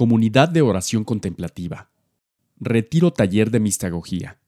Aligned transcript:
Comunidad 0.00 0.48
de 0.48 0.62
Oración 0.62 1.04
Contemplativa. 1.04 1.90
Retiro 2.58 3.12
Taller 3.12 3.50
de 3.50 3.60
Mistagogía. 3.60 4.38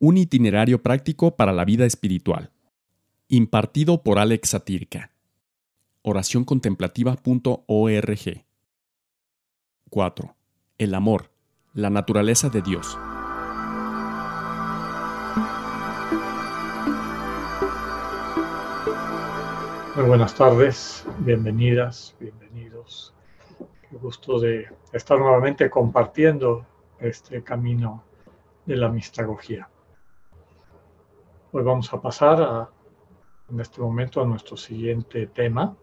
Un 0.00 0.16
itinerario 0.16 0.82
práctico 0.82 1.36
para 1.36 1.52
la 1.52 1.64
vida 1.64 1.86
espiritual. 1.86 2.50
Impartido 3.28 4.02
por 4.02 4.18
Alex 4.18 4.48
Satirka. 4.48 5.12
Oracióncontemplativa.org. 6.02 8.44
4. 9.88 10.36
El 10.78 10.94
amor, 10.96 11.30
la 11.72 11.90
naturaleza 11.90 12.48
de 12.48 12.62
Dios. 12.62 12.98
Muy 19.94 20.06
buenas 20.06 20.34
tardes, 20.34 21.06
bienvenidas, 21.20 22.16
bienvenidos. 22.18 23.15
Qué 23.90 23.96
gusto 23.96 24.40
de 24.40 24.68
estar 24.92 25.18
nuevamente 25.18 25.70
compartiendo 25.70 26.66
este 26.98 27.42
camino 27.42 28.02
de 28.64 28.76
la 28.76 28.88
mistagogía. 28.88 29.68
Hoy 31.52 31.62
vamos 31.62 31.92
a 31.92 32.00
pasar 32.00 32.68
en 33.48 33.60
este 33.60 33.80
momento 33.80 34.20
a 34.20 34.26
nuestro 34.26 34.56
siguiente 34.56 35.28
tema, 35.28 35.76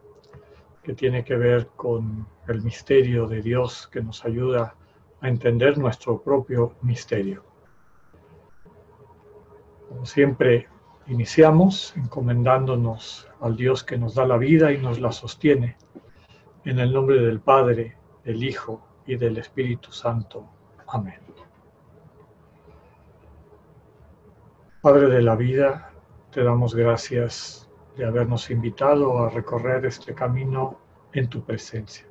que 0.84 0.94
tiene 0.94 1.24
que 1.24 1.36
ver 1.36 1.68
con 1.76 2.28
el 2.48 2.62
misterio 2.62 3.28
de 3.28 3.42
Dios 3.42 3.88
que 3.88 4.02
nos 4.02 4.26
ayuda 4.26 4.76
a 5.22 5.28
entender 5.30 5.78
nuestro 5.78 6.22
propio 6.22 6.74
misterio. 6.82 7.44
Como 9.88 10.06
siempre, 10.06 10.68
Iniciamos 11.08 11.94
encomendándonos 11.98 13.28
al 13.42 13.58
Dios 13.58 13.84
que 13.84 13.98
nos 13.98 14.16
da 14.16 14.26
la 14.26 14.38
vida 14.38 14.72
y 14.72 14.78
nos 14.78 15.02
la 15.02 15.12
sostiene, 15.12 15.76
en 16.66 16.80
el 16.80 16.94
nombre 16.94 17.20
del 17.20 17.40
Padre, 17.40 17.98
del 18.24 18.44
Hijo 18.44 18.82
y 19.06 19.16
del 19.16 19.38
Espíritu 19.38 19.92
Santo. 19.92 20.48
Amén. 20.88 21.20
Padre 24.82 25.08
de 25.08 25.22
la 25.22 25.36
vida, 25.36 25.92
te 26.32 26.44
damos 26.44 26.76
gracias 26.76 27.70
de 27.96 28.06
habernos 28.06 28.50
invitado 28.50 29.20
a 29.20 29.30
recorrer 29.30 29.86
este 29.86 30.14
camino 30.14 30.80
en 31.14 31.30
tu 31.30 31.44
presencia. 31.44 32.06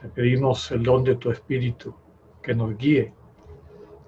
Te 0.00 0.08
pedimos 0.08 0.70
el 0.72 0.82
don 0.82 1.04
de 1.04 1.16
tu 1.16 1.30
Espíritu 1.30 1.94
que 2.42 2.54
nos 2.54 2.76
guíe 2.76 3.14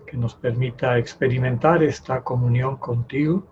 que 0.09 0.17
nos 0.17 0.34
permita 0.34 0.97
experimentar 0.98 1.83
esta 1.83 2.22
comunión 2.25 2.77
contigo, 2.77 3.47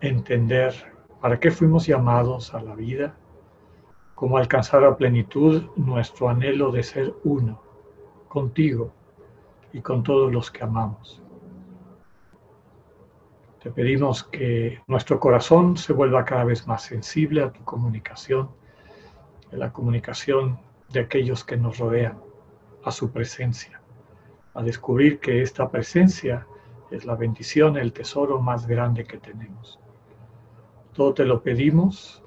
entender 0.00 0.74
para 1.20 1.40
qué 1.40 1.50
fuimos 1.50 1.86
llamados 1.86 2.54
a 2.54 2.60
la 2.60 2.74
vida, 2.74 3.16
cómo 4.18 4.36
alcanzar 4.36 4.82
a 4.82 4.96
plenitud 4.96 5.62
nuestro 5.76 6.28
anhelo 6.28 6.72
de 6.72 6.82
ser 6.82 7.14
uno 7.22 7.62
contigo 8.26 8.92
y 9.72 9.80
con 9.80 10.02
todos 10.02 10.32
los 10.32 10.50
que 10.50 10.64
amamos. 10.64 11.22
Te 13.62 13.70
pedimos 13.70 14.24
que 14.24 14.82
nuestro 14.88 15.20
corazón 15.20 15.76
se 15.76 15.92
vuelva 15.92 16.24
cada 16.24 16.42
vez 16.42 16.66
más 16.66 16.82
sensible 16.82 17.44
a 17.44 17.52
tu 17.52 17.62
comunicación, 17.64 18.50
a 19.52 19.56
la 19.56 19.72
comunicación 19.72 20.58
de 20.92 21.00
aquellos 21.00 21.44
que 21.44 21.56
nos 21.56 21.78
rodean, 21.78 22.18
a 22.82 22.90
su 22.90 23.12
presencia 23.12 23.80
a 24.58 24.62
descubrir 24.64 25.20
que 25.20 25.40
esta 25.40 25.70
presencia 25.70 26.44
es 26.90 27.04
la 27.04 27.14
bendición, 27.14 27.76
el 27.76 27.92
tesoro 27.92 28.40
más 28.40 28.66
grande 28.66 29.04
que 29.04 29.18
tenemos. 29.18 29.78
Todo 30.94 31.14
te 31.14 31.24
lo 31.24 31.44
pedimos 31.44 32.24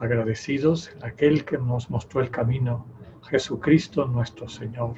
agradecidos 0.00 0.90
aquel 1.02 1.44
que 1.44 1.58
nos 1.58 1.90
mostró 1.90 2.22
el 2.22 2.30
camino, 2.30 2.86
Jesucristo 3.28 4.06
nuestro 4.06 4.48
Señor. 4.48 4.94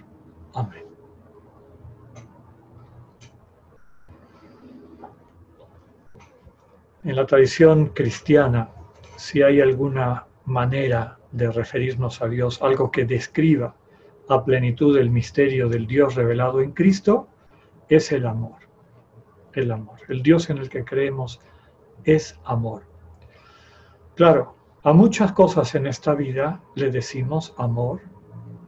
Amén. 0.55 0.85
En 7.05 7.17
la 7.17 7.27
tradición 7.27 7.87
cristiana, 7.87 8.71
si 9.17 9.43
hay 9.43 9.61
alguna 9.61 10.27
manera 10.45 11.19
de 11.33 11.51
referirnos 11.51 12.23
a 12.23 12.29
Dios, 12.29 12.63
algo 12.63 12.93
que 12.93 13.05
describa 13.05 13.75
a 14.29 14.45
plenitud 14.45 14.97
del 14.97 15.11
misterio 15.11 15.69
del 15.69 15.89
Dios 15.89 16.15
revelado 16.15 16.61
en 16.61 16.71
Cristo, 16.71 17.27
es 17.89 18.13
el 18.13 18.25
amor. 18.25 18.61
El 19.53 19.73
amor. 19.73 19.99
El 20.09 20.23
Dios 20.23 20.49
en 20.49 20.59
el 20.59 20.69
que 20.69 20.85
creemos 20.85 21.41
es 22.05 22.39
amor. 22.45 22.85
Claro, 24.15 24.55
a 24.85 24.93
muchas 24.93 25.33
cosas 25.33 25.75
en 25.77 25.87
esta 25.87 26.15
vida 26.15 26.61
le 26.75 26.91
decimos 26.91 27.55
amor 27.57 28.01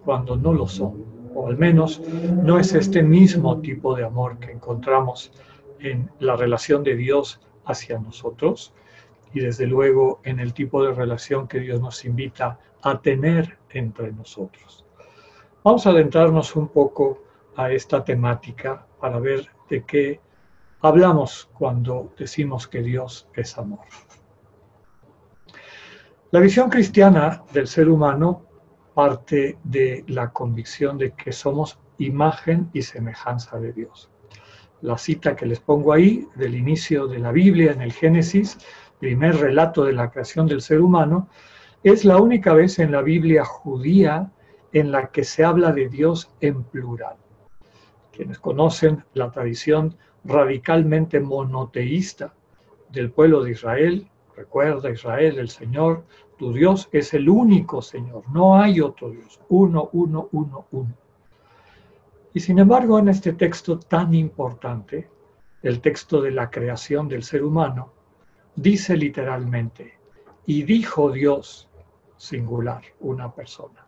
cuando 0.05 0.37
no 0.37 0.53
lo 0.53 0.69
son, 0.69 1.05
o 1.35 1.49
al 1.49 1.59
menos 1.59 2.01
no 2.01 2.59
es 2.59 2.73
este 2.75 3.03
mismo 3.03 3.61
tipo 3.61 3.97
de 3.97 4.05
amor 4.05 4.39
que 4.39 4.53
encontramos 4.53 5.33
en 5.81 6.09
la 6.21 6.37
relación 6.37 6.85
de 6.85 6.95
Dios 6.95 7.41
hacia 7.65 7.99
nosotros 7.99 8.73
y 9.33 9.41
desde 9.41 9.67
luego 9.67 10.21
en 10.23 10.39
el 10.39 10.55
tipo 10.55 10.85
de 10.85 10.93
relación 10.93 11.49
que 11.49 11.59
Dios 11.59 11.81
nos 11.81 12.05
invita 12.05 12.61
a 12.83 13.01
tener 13.01 13.59
entre 13.71 14.13
nosotros. 14.13 14.85
Vamos 15.65 15.85
a 15.87 15.91
adentrarnos 15.91 16.55
un 16.55 16.69
poco 16.69 17.25
a 17.57 17.73
esta 17.73 18.05
temática 18.05 18.87
para 19.01 19.19
ver 19.19 19.49
de 19.69 19.83
qué 19.85 20.21
hablamos 20.81 21.51
cuando 21.55 22.13
decimos 22.17 22.69
que 22.69 22.83
Dios 22.83 23.27
es 23.35 23.59
amor. 23.59 23.81
La 26.35 26.41
visión 26.41 26.69
cristiana 26.69 27.45
del 27.53 27.69
ser 27.69 27.89
humano 27.89 28.43
parte 28.93 29.57
de 29.63 30.03
la 30.09 30.33
convicción 30.33 30.99
de 30.99 31.13
que 31.13 31.31
somos 31.31 31.79
imagen 31.99 32.71
y 32.73 32.83
semejanza 32.83 33.61
de 33.61 33.73
Dios. 33.73 34.11
La 34.81 34.99
cita 34.99 35.37
que 35.37 35.47
les 35.47 35.61
pongo 35.61 35.93
ahí 35.93 36.27
del 36.35 36.57
inicio 36.57 37.07
de 37.07 37.21
la 37.21 37.31
Biblia 37.31 37.71
en 37.71 37.83
el 37.83 37.93
Génesis, 37.93 38.59
primer 38.99 39.37
relato 39.37 39.85
de 39.85 39.93
la 39.93 40.11
creación 40.11 40.49
del 40.49 40.61
ser 40.61 40.81
humano, 40.81 41.29
es 41.85 42.05
la 42.05 42.17
única 42.17 42.53
vez 42.53 42.81
en 42.81 42.91
la 42.91 43.03
Biblia 43.03 43.45
judía 43.45 44.33
en 44.73 44.91
la 44.91 45.13
que 45.13 45.23
se 45.23 45.45
habla 45.45 45.71
de 45.71 45.89
Dios 45.89 46.33
en 46.41 46.65
plural. 46.65 47.15
Quienes 48.11 48.41
conocen 48.41 49.05
la 49.15 49.31
tradición 49.31 49.97
radicalmente 50.25 51.21
monoteísta 51.21 52.35
del 52.91 53.13
pueblo 53.13 53.45
de 53.45 53.53
Israel, 53.53 54.11
recuerda 54.37 54.91
Israel, 54.91 55.39
el 55.39 55.49
Señor, 55.49 56.05
tu 56.39 56.53
Dios 56.53 56.89
es 56.93 57.15
el 57.15 57.29
único 57.29 57.83
Señor, 57.83 58.25
no 58.31 58.57
hay 58.57 58.81
otro 58.81 59.11
Dios, 59.11 59.41
uno, 59.49 59.91
uno, 59.93 60.29
uno, 60.33 60.67
uno. 60.73 60.95
Y 62.33 62.41
sin 62.41 62.59
embargo, 62.59 62.99
en 62.99 63.09
este 63.09 63.33
texto 63.33 63.79
tan 63.79 64.13
importante, 64.15 65.09
el 65.63 65.81
texto 65.81 66.21
de 66.21 66.33
la 66.33 66.51
creación 66.51 67.09
del 67.09 67.23
ser 67.23 67.45
humano, 67.45 67.93
dice 68.57 68.97
literalmente, 68.97 69.95
y 70.47 70.63
dijo 70.65 71.11
Dios, 71.11 71.69
singular, 72.17 72.83
una 73.01 73.33
persona 73.33 73.85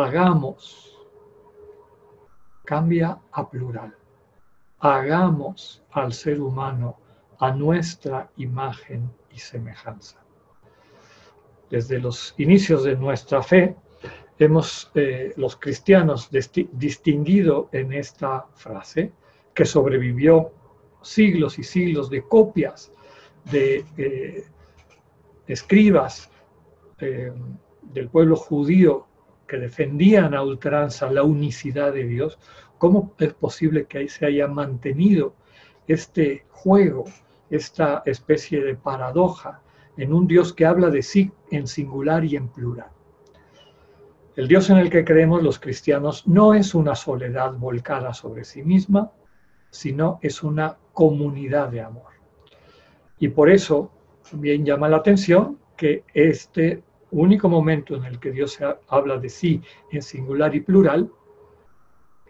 hagamos, 0.00 0.98
cambia 2.64 3.18
a 3.30 3.50
plural, 3.50 3.94
hagamos 4.78 5.82
al 5.90 6.14
ser 6.14 6.40
humano 6.40 6.96
a 7.38 7.50
nuestra 7.50 8.30
imagen 8.36 9.12
y 9.30 9.38
semejanza. 9.38 10.21
Desde 11.72 11.98
los 11.98 12.34
inicios 12.36 12.84
de 12.84 12.96
nuestra 12.96 13.42
fe, 13.42 13.74
hemos 14.38 14.90
eh, 14.94 15.32
los 15.38 15.56
cristianos 15.56 16.28
distinguido 16.30 17.70
en 17.72 17.94
esta 17.94 18.44
frase 18.56 19.10
que 19.54 19.64
sobrevivió 19.64 20.52
siglos 21.00 21.58
y 21.58 21.62
siglos 21.62 22.10
de 22.10 22.28
copias 22.28 22.92
de 23.50 23.86
eh, 23.96 24.44
escribas 25.46 26.30
eh, 26.98 27.32
del 27.80 28.10
pueblo 28.10 28.36
judío 28.36 29.06
que 29.48 29.56
defendían 29.56 30.34
a 30.34 30.42
ultranza 30.42 31.10
la 31.10 31.22
unicidad 31.22 31.94
de 31.94 32.04
Dios, 32.04 32.38
¿cómo 32.76 33.14
es 33.18 33.32
posible 33.32 33.86
que 33.86 33.96
ahí 33.96 34.08
se 34.10 34.26
haya 34.26 34.46
mantenido 34.46 35.34
este 35.86 36.44
juego, 36.50 37.04
esta 37.48 38.02
especie 38.04 38.62
de 38.62 38.74
paradoja 38.74 39.61
en 39.96 40.12
un 40.12 40.26
Dios 40.26 40.52
que 40.52 40.66
habla 40.66 40.90
de 40.90 41.02
sí 41.02 41.30
en 41.50 41.66
singular 41.66 42.24
y 42.24 42.36
en 42.36 42.48
plural? 42.48 42.90
El 44.34 44.48
Dios 44.48 44.70
en 44.70 44.78
el 44.78 44.88
que 44.88 45.04
creemos 45.04 45.42
los 45.42 45.58
cristianos 45.58 46.26
no 46.26 46.54
es 46.54 46.74
una 46.74 46.94
soledad 46.94 47.52
volcada 47.52 48.14
sobre 48.14 48.44
sí 48.44 48.62
misma, 48.62 49.12
sino 49.70 50.18
es 50.22 50.42
una 50.42 50.78
comunidad 50.92 51.68
de 51.68 51.82
amor. 51.82 52.12
Y 53.18 53.28
por 53.28 53.50
eso 53.50 53.90
también 54.30 54.64
llama 54.64 54.88
la 54.88 54.96
atención 54.96 55.58
que 55.76 56.04
este 56.14 56.82
único 57.10 57.48
momento 57.48 57.94
en 57.94 58.04
el 58.04 58.18
que 58.18 58.30
Dios 58.30 58.58
habla 58.88 59.18
de 59.18 59.28
sí 59.28 59.62
en 59.90 60.00
singular 60.00 60.54
y 60.54 60.60
plural 60.60 61.10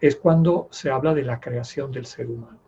es 0.01 0.17
cuando 0.17 0.67
se 0.71 0.91
habla 0.91 1.13
de 1.13 1.23
la 1.23 1.39
creación 1.39 1.91
del 1.91 2.05
ser 2.05 2.27
humano. 2.27 2.59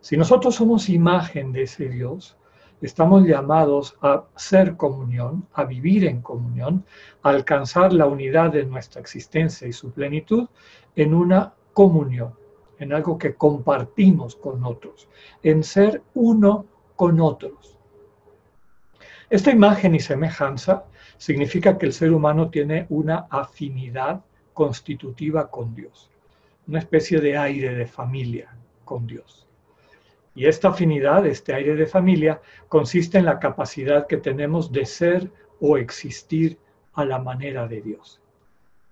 Si 0.00 0.16
nosotros 0.16 0.56
somos 0.56 0.88
imagen 0.88 1.52
de 1.52 1.62
ese 1.62 1.88
Dios, 1.88 2.36
estamos 2.82 3.24
llamados 3.24 3.96
a 4.02 4.24
ser 4.36 4.76
comunión, 4.76 5.46
a 5.54 5.64
vivir 5.64 6.04
en 6.04 6.20
comunión, 6.20 6.84
a 7.22 7.30
alcanzar 7.30 7.92
la 7.92 8.06
unidad 8.06 8.52
de 8.52 8.64
nuestra 8.64 9.00
existencia 9.00 9.68
y 9.68 9.72
su 9.72 9.92
plenitud 9.92 10.48
en 10.96 11.14
una 11.14 11.54
comunión, 11.72 12.34
en 12.78 12.92
algo 12.92 13.16
que 13.16 13.34
compartimos 13.34 14.36
con 14.36 14.64
otros, 14.64 15.08
en 15.42 15.62
ser 15.62 16.02
uno 16.14 16.66
con 16.96 17.20
otros. 17.20 17.78
Esta 19.30 19.50
imagen 19.50 19.94
y 19.94 20.00
semejanza 20.00 20.84
significa 21.16 21.78
que 21.78 21.86
el 21.86 21.92
ser 21.92 22.12
humano 22.12 22.50
tiene 22.50 22.86
una 22.90 23.26
afinidad 23.30 24.22
constitutiva 24.52 25.50
con 25.50 25.74
Dios, 25.74 26.10
una 26.66 26.80
especie 26.80 27.20
de 27.20 27.38
aire 27.38 27.74
de 27.74 27.86
familia 27.86 28.54
con 28.84 29.06
Dios. 29.06 29.46
Y 30.34 30.46
esta 30.46 30.68
afinidad, 30.68 31.26
este 31.26 31.54
aire 31.54 31.74
de 31.74 31.86
familia, 31.86 32.40
consiste 32.68 33.18
en 33.18 33.26
la 33.26 33.38
capacidad 33.38 34.06
que 34.06 34.16
tenemos 34.16 34.72
de 34.72 34.86
ser 34.86 35.30
o 35.60 35.76
existir 35.76 36.58
a 36.94 37.04
la 37.04 37.18
manera 37.18 37.66
de 37.68 37.82
Dios. 37.82 38.20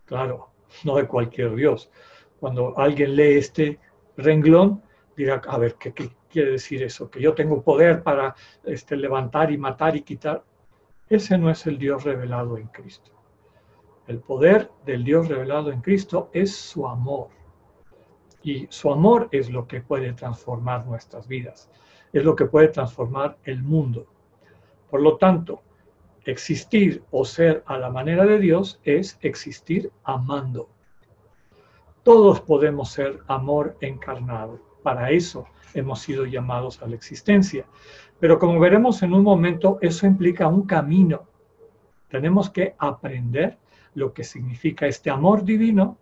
Claro, 0.05 0.51
no 0.85 0.97
de 0.97 1.07
cualquier 1.07 1.55
Dios. 1.55 1.91
Cuando 2.39 2.79
alguien 2.79 3.17
lee 3.17 3.39
este 3.39 3.79
renglón, 4.17 4.83
dirá, 5.17 5.41
a 5.47 5.59
ver, 5.59 5.75
¿qué, 5.75 5.93
quiere 6.31 6.53
decir 6.53 6.83
eso? 6.83 7.11
Que 7.11 7.21
yo 7.21 7.35
tengo 7.35 7.63
poder 7.63 8.03
para 8.03 8.35
este, 8.65 8.97
levantar 8.97 9.51
y 9.51 9.59
matar 9.59 9.97
y 9.97 10.03
quitar. 10.03 10.45
Ese 11.09 11.37
no 11.39 11.51
es 11.51 11.67
el 11.67 11.79
Dios 11.79 12.05
revelado 12.05 12.57
en 12.57 12.69
Cristo. 12.69 13.11
El 14.07 14.21
poder 14.21 14.71
del 14.85 15.05
Dios 15.05 15.29
revelado 15.29 15.73
en 15.73 15.81
Cristo 15.81 16.31
es 16.33 16.55
su 16.55 16.87
amor 16.87 17.29
y 18.43 18.67
su 18.71 18.91
amor 18.91 19.29
es 19.33 19.51
lo 19.51 19.67
que 19.67 19.81
puede 19.81 20.13
transformar 20.13 20.87
nuestras 20.87 21.29
vidas, 21.29 21.71
es 22.13 22.25
lo 22.25 22.35
que 22.35 22.47
puede 22.47 22.69
transformar 22.69 23.37
el 23.45 23.63
mundo. 23.63 24.07
Por 24.91 25.03
lo 25.03 25.17
tanto, 25.17 25.63
existir 26.25 27.03
o 27.11 27.25
ser 27.25 27.63
a 27.67 27.79
la 27.79 27.91
manera 27.91 28.25
de 28.25 28.39
Dios 28.39 28.81
es 28.85 29.19
existir 29.21 29.91
amando. 30.05 30.69
Todos 32.03 32.41
podemos 32.41 32.91
ser 32.91 33.21
amor 33.29 33.77
encarnado. 33.81 34.59
Para 34.83 35.11
eso 35.11 35.47
hemos 35.75 36.01
sido 36.01 36.25
llamados 36.25 36.83
a 36.83 36.87
la 36.87 36.97
existencia. 36.97 37.67
Pero 38.19 38.39
como 38.39 38.59
veremos 38.59 39.03
en 39.03 39.13
un 39.13 39.23
momento, 39.23 39.79
eso 39.81 40.07
implica 40.07 40.49
un 40.49 40.67
camino. 40.67 41.25
Tenemos 42.09 42.51
que 42.51 42.75
aprender 42.79 43.59
lo 43.95 44.13
que 44.13 44.25
significa 44.25 44.87
este 44.87 45.11
amor 45.11 45.45
divino 45.45 45.99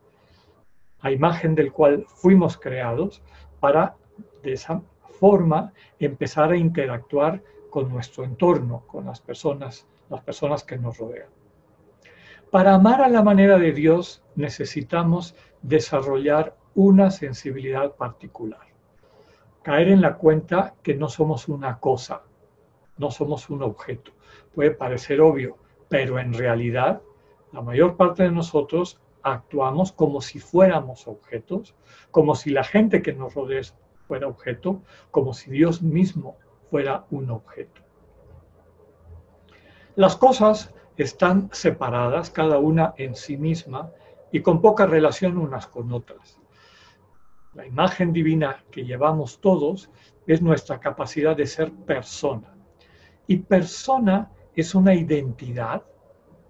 a 1.01 1.11
imagen 1.11 1.55
del 1.55 1.73
cual 1.73 2.05
fuimos 2.09 2.57
creados, 2.57 3.23
para 3.61 3.97
de 4.43 4.53
esa 4.53 4.83
forma 5.19 5.73
empezar 5.99 6.53
a 6.53 6.57
interactuar 6.57 7.43
con 7.71 7.89
nuestro 7.89 8.25
entorno, 8.25 8.85
con 8.87 9.07
las 9.07 9.21
personas, 9.21 9.87
las 10.09 10.23
personas 10.23 10.65
que 10.65 10.79
nos 10.79 10.99
rodean. 10.99 11.29
Para 12.51 12.75
amar 12.75 13.03
a 13.03 13.09
la 13.09 13.23
manera 13.23 13.59
de 13.59 13.73
Dios 13.73 14.23
necesitamos 14.35 15.35
desarrollar 15.63 16.57
una 16.75 17.11
sensibilidad 17.11 17.95
particular. 17.97 18.67
Caer 19.63 19.89
en 19.89 20.01
la 20.01 20.15
cuenta 20.15 20.75
que 20.83 20.95
no 20.95 21.09
somos 21.09 21.49
una 21.49 21.79
cosa, 21.79 22.23
no 22.97 23.11
somos 23.11 23.51
un 23.51 23.63
objeto. 23.63 24.13
Puede 24.55 24.71
parecer 24.71 25.21
obvio, 25.21 25.59
pero 25.89 26.19
en 26.19 26.33
realidad 26.33 27.03
la 27.53 27.61
mayor 27.61 27.97
parte 27.97 28.23
de 28.23 28.31
nosotros 28.31 29.01
actuamos 29.23 29.93
como 29.93 30.21
si 30.21 30.39
fuéramos 30.39 31.07
objetos, 31.07 31.75
como 32.11 32.35
si 32.35 32.51
la 32.51 32.65
gente 32.65 33.03
que 33.03 33.13
nos 33.13 33.35
rodea 33.35 33.63
fuera 34.07 34.27
objeto, 34.27 34.83
como 35.11 35.35
si 35.35 35.51
Dios 35.51 35.83
mismo 35.83 36.37
fuera 36.71 37.05
un 37.11 37.31
objeto. 37.31 37.83
Las 39.97 40.17
cosas 40.17 40.75
están 40.97 41.51
separadas, 41.53 42.31
cada 42.31 42.59
una 42.59 42.95
en 42.97 43.15
sí 43.15 43.37
misma, 43.37 43.91
y 44.33 44.41
con 44.41 44.61
poca 44.61 44.87
relación 44.87 45.39
unas 45.39 45.67
con 45.67 45.93
otras. 45.93 46.39
La 47.55 47.67
imagen 47.67 48.13
divina 48.13 48.65
que 48.71 48.85
llevamos 48.85 49.41
todos 49.41 49.91
es 50.27 50.43
nuestra 50.43 50.79
capacidad 50.81 51.37
de 51.37 51.47
ser 51.47 51.73
persona. 51.73 52.55
Y 53.27 53.39
persona 53.39 54.31
es 54.55 54.75
una 54.75 54.95
identidad 54.95 55.83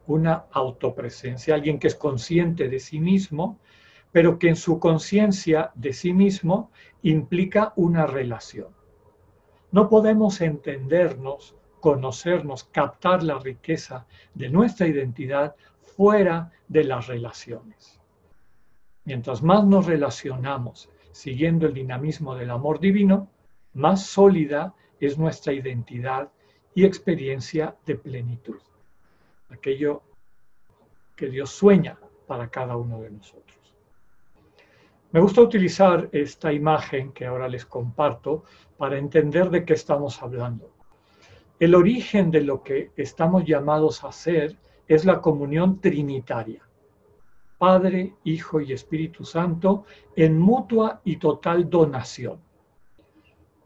una 0.09 0.47
autopresencia, 0.53 1.55
alguien 1.55 1.79
que 1.79 1.87
es 1.87 1.95
consciente 1.95 2.69
de 2.69 2.81
sí 2.81 2.99
mismo, 2.99 3.59
pero 4.11 4.39
que 4.39 4.49
en 4.49 4.57
su 4.57 4.81
conciencia 4.81 5.71
de 5.75 5.93
sí 5.93 6.15
mismo 6.15 6.71
implica 7.03 7.75
una 7.77 8.07
relación. 8.07 8.69
No 9.71 9.91
podemos 9.91 10.41
entendernos, 10.41 11.55
conocernos, 11.81 12.65
captar 12.65 13.23
la 13.23 13.39
riqueza 13.39 14.07
de 14.33 14.49
nuestra 14.49 14.87
identidad 14.87 15.55
fuera 15.83 16.53
de 16.69 16.85
las 16.85 17.07
relaciones. 17.07 18.01
Mientras 19.05 19.43
más 19.43 19.65
nos 19.65 19.85
relacionamos 19.85 20.89
siguiendo 21.13 21.67
el 21.67 21.75
dinamismo 21.75 22.35
del 22.35 22.51
amor 22.51 22.81
divino, 22.81 23.29
más 23.75 24.07
sólida 24.07 24.75
es 25.01 25.19
nuestra 25.19 25.53
identidad 25.53 26.31
y 26.75 26.87
experiencia 26.87 27.77
de 27.85 27.97
plenitud 27.97 28.61
aquello 29.51 30.03
que 31.17 31.29
Dios 31.29 31.51
sueña 31.51 31.99
para 32.27 32.49
cada 32.49 32.77
uno 32.77 33.01
de 33.01 33.11
nosotros. 33.11 33.59
Me 35.11 35.21
gusta 35.21 35.41
utilizar 35.41 36.09
esta 36.13 36.53
imagen 36.53 37.13
que 37.13 37.25
ahora 37.25 37.49
les 37.49 37.65
comparto 37.65 38.45
para 38.77 38.99
entender 38.99 39.49
de 39.49 39.65
qué 39.65 39.73
estamos 39.73 40.23
hablando. 40.23 40.71
El 41.59 41.75
origen 41.75 42.31
de 42.31 42.43
lo 42.43 42.63
que 42.63 42.93
estamos 42.97 43.45
llamados 43.45 44.05
a 44.05 44.09
hacer 44.09 44.57
es 44.87 45.05
la 45.05 45.21
comunión 45.21 45.81
trinitaria. 45.81 46.63
Padre, 47.57 48.15
Hijo 48.25 48.61
y 48.61 48.73
Espíritu 48.73 49.25
Santo 49.25 49.85
en 50.15 50.39
mutua 50.39 51.01
y 51.05 51.17
total 51.17 51.69
donación. 51.69 52.39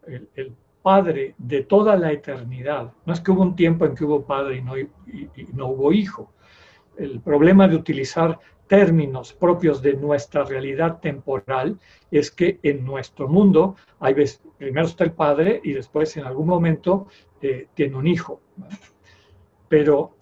El, 0.07 0.29
el 0.35 0.55
Padre 0.83 1.33
de 1.37 1.63
toda 1.63 1.95
la 1.95 2.11
eternidad. 2.11 2.91
No 3.05 3.13
es 3.13 3.21
que 3.21 3.31
hubo 3.31 3.41
un 3.41 3.55
tiempo 3.55 3.85
en 3.85 3.95
que 3.95 4.03
hubo 4.03 4.25
Padre 4.25 4.57
y 4.57 4.61
no, 4.61 4.73
no 5.53 5.67
hubo 5.69 5.93
Hijo. 5.93 6.33
El 6.97 7.21
problema 7.21 7.67
de 7.67 7.77
utilizar 7.77 8.37
términos 8.67 9.33
propios 9.33 9.81
de 9.81 9.93
nuestra 9.93 10.43
realidad 10.43 10.99
temporal 10.99 11.79
es 12.11 12.31
que 12.31 12.59
en 12.63 12.83
nuestro 12.83 13.27
mundo 13.27 13.75
hay 13.99 14.13
primero 14.57 14.85
está 14.85 15.05
el 15.05 15.13
Padre 15.13 15.61
y 15.63 15.71
después 15.71 16.15
en 16.17 16.25
algún 16.25 16.47
momento 16.47 17.07
eh, 17.41 17.67
tiene 17.73 17.95
un 17.95 18.05
Hijo. 18.05 18.41
Pero 19.69 20.17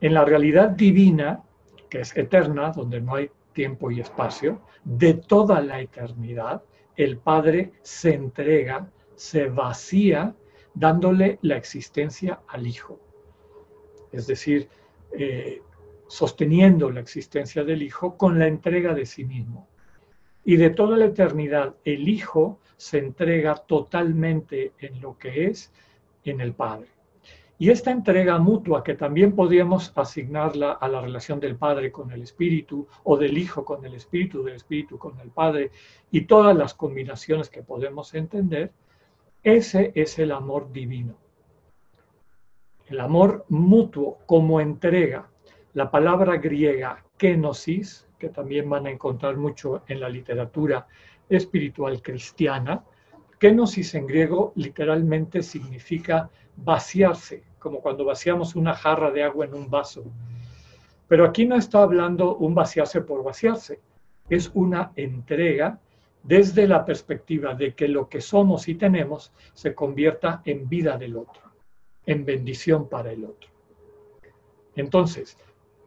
en 0.00 0.14
la 0.14 0.24
realidad 0.24 0.70
divina, 0.70 1.42
que 1.90 2.00
es 2.00 2.16
eterna, 2.16 2.72
donde 2.74 3.00
no 3.00 3.14
hay 3.14 3.30
tiempo 3.52 3.90
y 3.90 4.00
espacio, 4.00 4.62
de 4.84 5.14
toda 5.14 5.60
la 5.60 5.80
eternidad, 5.80 6.62
el 6.96 7.18
Padre 7.18 7.72
se 7.82 8.14
entrega 8.14 8.88
se 9.18 9.48
vacía 9.48 10.36
dándole 10.74 11.40
la 11.42 11.56
existencia 11.56 12.40
al 12.46 12.68
Hijo. 12.68 13.00
Es 14.12 14.28
decir, 14.28 14.68
eh, 15.12 15.60
sosteniendo 16.06 16.90
la 16.90 17.00
existencia 17.00 17.64
del 17.64 17.82
Hijo 17.82 18.16
con 18.16 18.38
la 18.38 18.46
entrega 18.46 18.94
de 18.94 19.06
sí 19.06 19.24
mismo. 19.24 19.68
Y 20.44 20.56
de 20.56 20.70
toda 20.70 20.96
la 20.96 21.06
eternidad, 21.06 21.74
el 21.84 22.08
Hijo 22.08 22.60
se 22.76 22.98
entrega 22.98 23.56
totalmente 23.56 24.72
en 24.78 25.00
lo 25.00 25.18
que 25.18 25.46
es 25.46 25.72
en 26.24 26.40
el 26.40 26.54
Padre. 26.54 26.86
Y 27.58 27.70
esta 27.70 27.90
entrega 27.90 28.38
mutua, 28.38 28.84
que 28.84 28.94
también 28.94 29.34
podríamos 29.34 29.92
asignarla 29.96 30.72
a 30.72 30.86
la 30.86 31.00
relación 31.00 31.40
del 31.40 31.56
Padre 31.56 31.90
con 31.90 32.12
el 32.12 32.22
Espíritu, 32.22 32.86
o 33.02 33.16
del 33.16 33.36
Hijo 33.36 33.64
con 33.64 33.84
el 33.84 33.94
Espíritu, 33.94 34.44
del 34.44 34.54
Espíritu 34.54 34.96
con 34.96 35.18
el 35.18 35.30
Padre, 35.30 35.72
y 36.12 36.20
todas 36.20 36.56
las 36.56 36.74
combinaciones 36.74 37.50
que 37.50 37.64
podemos 37.64 38.14
entender, 38.14 38.70
ese 39.42 39.92
es 39.94 40.18
el 40.18 40.32
amor 40.32 40.72
divino. 40.72 41.16
El 42.86 43.00
amor 43.00 43.44
mutuo 43.48 44.18
como 44.26 44.60
entrega. 44.60 45.28
La 45.74 45.90
palabra 45.90 46.38
griega 46.38 47.04
kenosis, 47.16 48.08
que 48.18 48.30
también 48.30 48.68
van 48.68 48.86
a 48.86 48.90
encontrar 48.90 49.36
mucho 49.36 49.82
en 49.86 50.00
la 50.00 50.08
literatura 50.08 50.86
espiritual 51.28 52.00
cristiana, 52.02 52.84
kenosis 53.38 53.94
en 53.94 54.06
griego 54.06 54.52
literalmente 54.56 55.42
significa 55.42 56.30
vaciarse, 56.56 57.44
como 57.58 57.80
cuando 57.80 58.04
vaciamos 58.04 58.56
una 58.56 58.74
jarra 58.74 59.10
de 59.10 59.22
agua 59.22 59.44
en 59.44 59.54
un 59.54 59.70
vaso. 59.70 60.04
Pero 61.06 61.24
aquí 61.24 61.46
no 61.46 61.56
está 61.56 61.82
hablando 61.82 62.36
un 62.36 62.54
vaciarse 62.54 63.00
por 63.02 63.22
vaciarse, 63.22 63.80
es 64.28 64.50
una 64.54 64.92
entrega 64.96 65.78
desde 66.22 66.66
la 66.66 66.84
perspectiva 66.84 67.54
de 67.54 67.74
que 67.74 67.88
lo 67.88 68.08
que 68.08 68.20
somos 68.20 68.68
y 68.68 68.74
tenemos 68.74 69.32
se 69.52 69.74
convierta 69.74 70.42
en 70.44 70.68
vida 70.68 70.98
del 70.98 71.16
otro, 71.16 71.42
en 72.06 72.24
bendición 72.24 72.88
para 72.88 73.12
el 73.12 73.24
otro. 73.24 73.50
Entonces, 74.74 75.38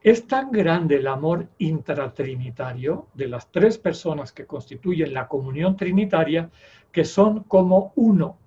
es 0.04 0.28
tan 0.28 0.52
grande 0.52 0.96
el 0.96 1.08
amor 1.08 1.48
intratrinitario 1.60 3.08
de 3.14 3.28
las 3.28 3.52
tres 3.52 3.78
personas 3.78 4.32
que 4.32 4.48
constituyen 4.48 5.14
la 5.14 5.28
comunión 5.28 5.78
trinitaria 5.78 6.50
que 6.92 7.06
son 7.06 7.44
como 7.44 7.94
uno. 7.96 8.38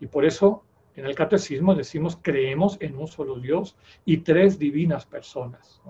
Y 0.00 0.06
por 0.06 0.24
eso 0.24 0.62
En 0.96 1.04
el 1.04 1.14
catecismo 1.14 1.74
decimos 1.74 2.18
creemos 2.20 2.78
en 2.80 2.96
un 2.96 3.06
solo 3.06 3.38
Dios 3.38 3.76
y 4.06 4.18
tres 4.18 4.58
divinas 4.58 5.04
personas. 5.04 5.82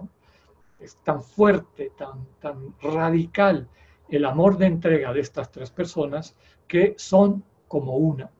Es 0.80 0.96
tan 1.04 1.22
fuerte, 1.22 1.92
tan, 1.96 2.26
tan 2.40 2.74
radical 2.82 3.68
el 4.08 4.24
amor 4.24 4.56
de 4.58 4.66
entrega 4.66 5.12
de 5.12 5.20
estas 5.20 5.50
tres 5.50 5.70
personas 5.70 6.36
que 6.66 6.94
son 6.96 7.44
como 7.68 7.96
una, 7.96 8.30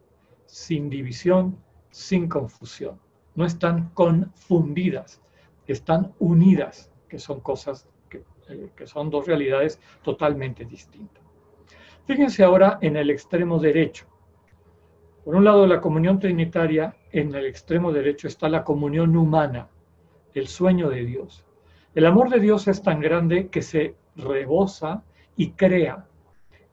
sin 0.47 0.89
división, 0.89 1.59
sin 1.91 2.29
confusión. 2.29 2.99
No 3.35 3.45
están 3.45 3.91
confundidas, 3.91 5.21
están 5.67 6.15
unidas, 6.19 6.91
que 7.09 7.19
son 7.19 7.41
cosas 7.41 7.89
que, 8.09 8.23
eh, 8.49 8.71
que 8.77 8.87
son 8.87 9.11
dos 9.11 9.27
realidades 9.27 9.81
totalmente 10.03 10.65
distintas. 10.65 11.23
Fíjense 12.07 12.45
ahora 12.45 12.79
en 12.81 12.97
el 12.97 13.11
extremo 13.11 13.59
derecho. 13.59 14.07
Por 15.25 15.35
un 15.35 15.45
lado, 15.45 15.67
la 15.67 15.81
comunión 15.81 16.21
trinitaria, 16.21 16.97
en 17.11 17.35
el 17.35 17.47
extremo 17.47 17.93
derecho 17.93 18.29
está 18.29 18.49
la 18.49 18.63
comunión 18.63 19.17
humana, 19.17 19.69
el 20.33 20.47
sueño 20.47 20.89
de 20.89 21.05
Dios. 21.05 21.45
El 21.97 22.07
amor 22.07 22.29
de 22.31 22.39
Dios 22.39 22.69
es 22.69 22.83
tan 22.83 23.01
grande 23.01 23.49
que 23.49 23.63
se 23.63 23.97
rebosa 24.15 25.03
y 25.37 25.51
crea, 25.51 26.07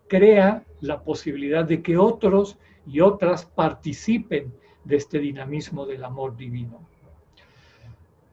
crea 0.08 0.64
la 0.82 1.02
posibilidad 1.02 1.66
de 1.66 1.82
que 1.82 1.98
otros 1.98 2.58
y 2.86 3.00
otras 3.00 3.46
participen 3.46 4.54
de 4.84 4.96
este 4.96 5.20
dinamismo 5.20 5.86
del 5.86 6.04
amor 6.04 6.36
divino. 6.36 6.88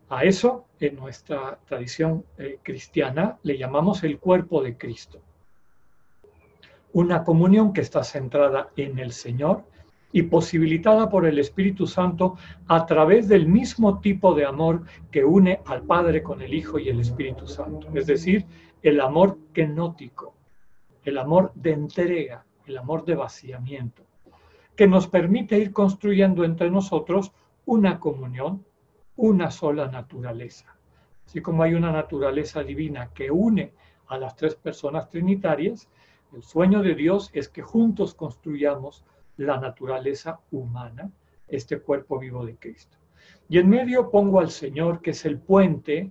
A 0.08 0.24
eso, 0.24 0.64
en 0.80 0.96
nuestra 0.96 1.58
tradición 1.66 2.24
eh, 2.36 2.58
cristiana, 2.62 3.38
le 3.44 3.56
llamamos 3.56 4.02
el 4.02 4.18
cuerpo 4.18 4.60
de 4.62 4.76
Cristo. 4.76 5.20
Una 6.92 7.22
comunión 7.22 7.72
que 7.72 7.80
está 7.80 8.02
centrada 8.02 8.70
en 8.76 8.98
el 8.98 9.12
Señor 9.12 9.62
y 10.12 10.22
posibilitada 10.22 11.08
por 11.08 11.26
el 11.26 11.38
Espíritu 11.38 11.86
Santo 11.86 12.36
a 12.66 12.86
través 12.86 13.28
del 13.28 13.46
mismo 13.46 14.00
tipo 14.00 14.34
de 14.34 14.44
amor 14.44 14.82
que 15.12 15.24
une 15.24 15.60
al 15.66 15.82
Padre 15.82 16.24
con 16.24 16.42
el 16.42 16.52
Hijo 16.52 16.80
y 16.80 16.88
el 16.88 16.98
Espíritu 16.98 17.46
Santo, 17.46 17.86
es 17.94 18.06
decir, 18.06 18.44
el 18.82 19.00
amor 19.00 19.38
kenótico, 19.52 20.34
el 21.04 21.18
amor 21.18 21.52
de 21.54 21.72
entrega, 21.72 22.44
el 22.66 22.78
amor 22.78 23.04
de 23.04 23.14
vaciamiento, 23.14 24.04
que 24.76 24.86
nos 24.86 25.06
permite 25.06 25.58
ir 25.58 25.72
construyendo 25.72 26.44
entre 26.44 26.70
nosotros 26.70 27.32
una 27.66 28.00
comunión, 28.00 28.64
una 29.16 29.50
sola 29.50 29.88
naturaleza. 29.88 30.76
Así 31.26 31.42
como 31.42 31.62
hay 31.62 31.74
una 31.74 31.92
naturaleza 31.92 32.62
divina 32.62 33.10
que 33.12 33.30
une 33.30 33.72
a 34.08 34.18
las 34.18 34.34
tres 34.34 34.54
personas 34.54 35.08
trinitarias, 35.08 35.88
el 36.32 36.42
sueño 36.42 36.82
de 36.82 36.94
Dios 36.94 37.30
es 37.32 37.48
que 37.48 37.62
juntos 37.62 38.14
construyamos 38.14 39.04
la 39.36 39.58
naturaleza 39.58 40.40
humana, 40.50 41.10
este 41.48 41.80
cuerpo 41.80 42.18
vivo 42.18 42.44
de 42.46 42.56
Cristo. 42.56 42.96
Y 43.48 43.58
en 43.58 43.68
medio 43.68 44.10
pongo 44.10 44.40
al 44.40 44.50
Señor, 44.50 45.00
que 45.02 45.10
es 45.10 45.24
el 45.24 45.38
puente, 45.38 46.10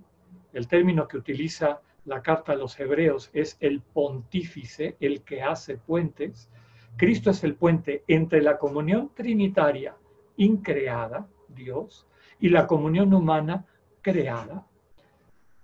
el 0.52 0.68
término 0.68 1.08
que 1.08 1.16
utiliza 1.16 1.80
la 2.10 2.20
carta 2.20 2.52
a 2.52 2.56
los 2.56 2.78
hebreos 2.78 3.30
es 3.32 3.56
el 3.60 3.80
pontífice, 3.80 4.96
el 4.98 5.22
que 5.22 5.42
hace 5.42 5.76
puentes. 5.76 6.50
Cristo 6.96 7.30
es 7.30 7.44
el 7.44 7.54
puente 7.54 8.02
entre 8.08 8.42
la 8.42 8.58
comunión 8.58 9.12
trinitaria 9.14 9.94
increada, 10.36 11.28
Dios, 11.48 12.08
y 12.40 12.48
la 12.48 12.66
comunión 12.66 13.14
humana 13.14 13.64
creada. 14.02 14.66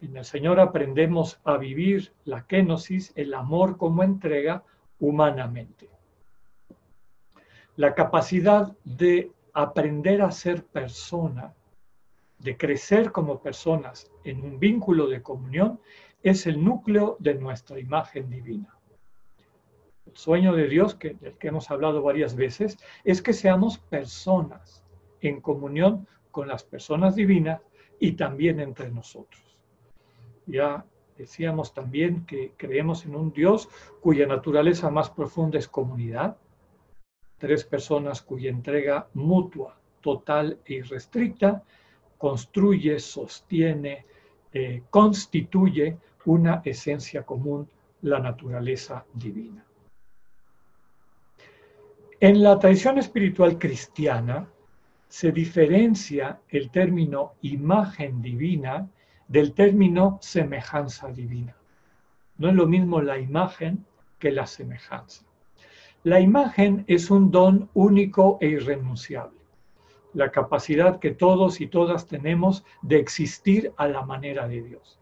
En 0.00 0.16
el 0.16 0.24
Señor 0.24 0.60
aprendemos 0.60 1.40
a 1.42 1.56
vivir 1.56 2.12
la 2.24 2.46
kenosis, 2.46 3.12
el 3.16 3.34
amor 3.34 3.76
como 3.76 4.04
entrega 4.04 4.62
humanamente 5.00 5.88
la 7.76 7.94
capacidad 7.94 8.74
de 8.84 9.30
aprender 9.52 10.22
a 10.22 10.30
ser 10.30 10.64
persona, 10.64 11.54
de 12.38 12.56
crecer 12.56 13.12
como 13.12 13.40
personas 13.40 14.10
en 14.24 14.42
un 14.42 14.58
vínculo 14.58 15.06
de 15.06 15.22
comunión, 15.22 15.80
es 16.22 16.46
el 16.46 16.62
núcleo 16.62 17.16
de 17.20 17.34
nuestra 17.34 17.78
imagen 17.78 18.28
divina. 18.30 18.76
El 20.06 20.16
sueño 20.16 20.54
de 20.54 20.68
Dios, 20.68 20.98
del 20.98 21.36
que 21.38 21.48
hemos 21.48 21.70
hablado 21.70 22.02
varias 22.02 22.36
veces, 22.36 22.78
es 23.04 23.22
que 23.22 23.32
seamos 23.32 23.78
personas 23.78 24.84
en 25.20 25.40
comunión 25.40 26.06
con 26.30 26.48
las 26.48 26.64
personas 26.64 27.16
divinas 27.16 27.60
y 27.98 28.12
también 28.12 28.60
entre 28.60 28.90
nosotros. 28.90 29.42
Ya 30.46 30.84
decíamos 31.16 31.74
también 31.74 32.26
que 32.26 32.52
creemos 32.56 33.04
en 33.04 33.16
un 33.16 33.32
Dios 33.32 33.68
cuya 34.00 34.26
naturaleza 34.26 34.90
más 34.90 35.10
profunda 35.10 35.58
es 35.58 35.68
comunidad, 35.68 36.36
tres 37.38 37.64
personas 37.64 38.22
cuya 38.22 38.50
entrega 38.50 39.08
mutua, 39.14 39.78
total 40.00 40.58
e 40.64 40.74
irrestricta 40.74 41.64
construye, 42.18 42.98
sostiene, 42.98 44.06
eh, 44.58 44.82
constituye 44.88 45.98
una 46.24 46.62
esencia 46.64 47.24
común, 47.24 47.68
la 48.00 48.20
naturaleza 48.20 49.04
divina. 49.12 49.62
En 52.20 52.42
la 52.42 52.58
tradición 52.58 52.96
espiritual 52.96 53.58
cristiana 53.58 54.48
se 55.08 55.30
diferencia 55.30 56.40
el 56.48 56.70
término 56.70 57.34
imagen 57.42 58.22
divina 58.22 58.88
del 59.28 59.52
término 59.52 60.18
semejanza 60.22 61.08
divina. 61.08 61.54
No 62.38 62.48
es 62.48 62.54
lo 62.54 62.66
mismo 62.66 63.02
la 63.02 63.18
imagen 63.18 63.84
que 64.18 64.32
la 64.32 64.46
semejanza. 64.46 65.22
La 66.02 66.18
imagen 66.18 66.82
es 66.86 67.10
un 67.10 67.30
don 67.30 67.68
único 67.74 68.38
e 68.40 68.46
irrenunciable, 68.46 69.38
la 70.16 70.30
capacidad 70.30 70.98
que 70.98 71.10
todos 71.10 71.60
y 71.60 71.66
todas 71.66 72.06
tenemos 72.06 72.64
de 72.80 72.98
existir 72.98 73.74
a 73.76 73.86
la 73.86 74.00
manera 74.00 74.48
de 74.48 74.62
Dios. 74.62 74.98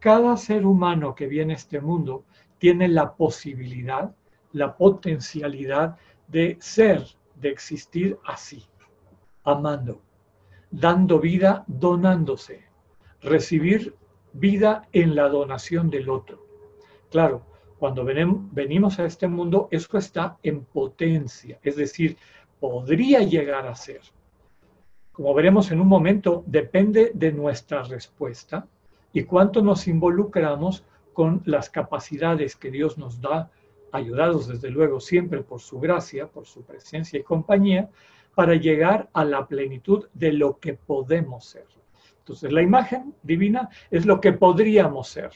Cada 0.00 0.36
ser 0.36 0.66
humano 0.66 1.14
que 1.14 1.28
viene 1.28 1.52
a 1.52 1.56
este 1.56 1.80
mundo 1.80 2.24
tiene 2.58 2.88
la 2.88 3.14
posibilidad, 3.14 4.12
la 4.50 4.76
potencialidad 4.76 5.96
de 6.26 6.56
ser, 6.60 7.04
de 7.36 7.50
existir 7.50 8.18
así, 8.26 8.64
amando, 9.44 10.02
dando 10.68 11.20
vida, 11.20 11.62
donándose, 11.68 12.64
recibir 13.22 13.94
vida 14.32 14.88
en 14.92 15.14
la 15.14 15.28
donación 15.28 15.90
del 15.90 16.10
otro. 16.10 16.44
Claro, 17.08 17.46
cuando 17.78 18.04
venimos 18.04 18.98
a 18.98 19.04
este 19.04 19.28
mundo, 19.28 19.68
eso 19.70 19.96
está 19.96 20.38
en 20.42 20.64
potencia, 20.64 21.60
es 21.62 21.76
decir, 21.76 22.16
podría 22.58 23.20
llegar 23.20 23.68
a 23.68 23.76
ser. 23.76 24.00
Como 25.14 25.32
veremos 25.32 25.70
en 25.70 25.80
un 25.80 25.86
momento, 25.86 26.42
depende 26.44 27.12
de 27.14 27.30
nuestra 27.30 27.84
respuesta 27.84 28.66
y 29.12 29.22
cuánto 29.22 29.62
nos 29.62 29.86
involucramos 29.86 30.84
con 31.12 31.40
las 31.44 31.70
capacidades 31.70 32.56
que 32.56 32.72
Dios 32.72 32.98
nos 32.98 33.20
da, 33.20 33.48
ayudados 33.92 34.48
desde 34.48 34.70
luego 34.70 34.98
siempre 34.98 35.44
por 35.44 35.60
su 35.60 35.78
gracia, 35.78 36.26
por 36.26 36.46
su 36.46 36.64
presencia 36.64 37.20
y 37.20 37.22
compañía, 37.22 37.88
para 38.34 38.56
llegar 38.56 39.08
a 39.12 39.24
la 39.24 39.46
plenitud 39.46 40.08
de 40.14 40.32
lo 40.32 40.58
que 40.58 40.74
podemos 40.74 41.44
ser. 41.44 41.66
Entonces, 42.18 42.50
la 42.50 42.62
imagen 42.62 43.14
divina 43.22 43.68
es 43.92 44.06
lo 44.06 44.20
que 44.20 44.32
podríamos 44.32 45.06
ser. 45.06 45.30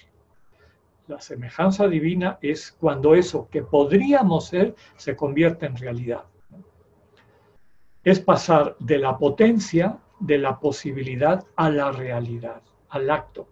La 1.06 1.20
semejanza 1.20 1.86
divina 1.86 2.36
es 2.42 2.72
cuando 2.72 3.14
eso 3.14 3.48
que 3.48 3.62
podríamos 3.62 4.48
ser 4.48 4.74
se 4.96 5.14
convierte 5.14 5.66
en 5.66 5.76
realidad. 5.76 6.24
Es 8.08 8.20
pasar 8.20 8.74
de 8.78 8.96
la 8.96 9.18
potencia, 9.18 9.98
de 10.18 10.38
la 10.38 10.58
posibilidad 10.58 11.44
a 11.56 11.68
la 11.68 11.92
realidad, 11.92 12.62
al 12.88 13.10
acto. 13.10 13.46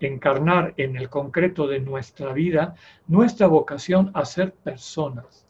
Encarnar 0.00 0.74
en 0.76 0.96
el 0.96 1.08
concreto 1.08 1.68
de 1.68 1.78
nuestra 1.78 2.32
vida 2.32 2.74
nuestra 3.06 3.46
vocación 3.46 4.10
a 4.12 4.24
ser 4.24 4.54
personas, 4.54 5.46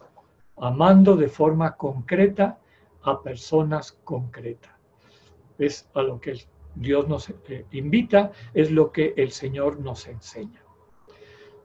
amando 0.58 1.16
de 1.16 1.28
forma 1.28 1.76
concreta 1.76 2.58
a 3.04 3.22
personas 3.22 3.92
concretas. 4.04 4.74
Es 5.58 5.88
a 5.94 6.02
lo 6.02 6.20
que 6.20 6.38
Dios 6.74 7.08
nos 7.08 7.30
eh, 7.30 7.64
invita, 7.70 8.32
es 8.52 8.70
lo 8.70 8.92
que 8.92 9.14
el 9.16 9.30
Señor 9.30 9.80
nos 9.80 10.06
enseña. 10.08 10.60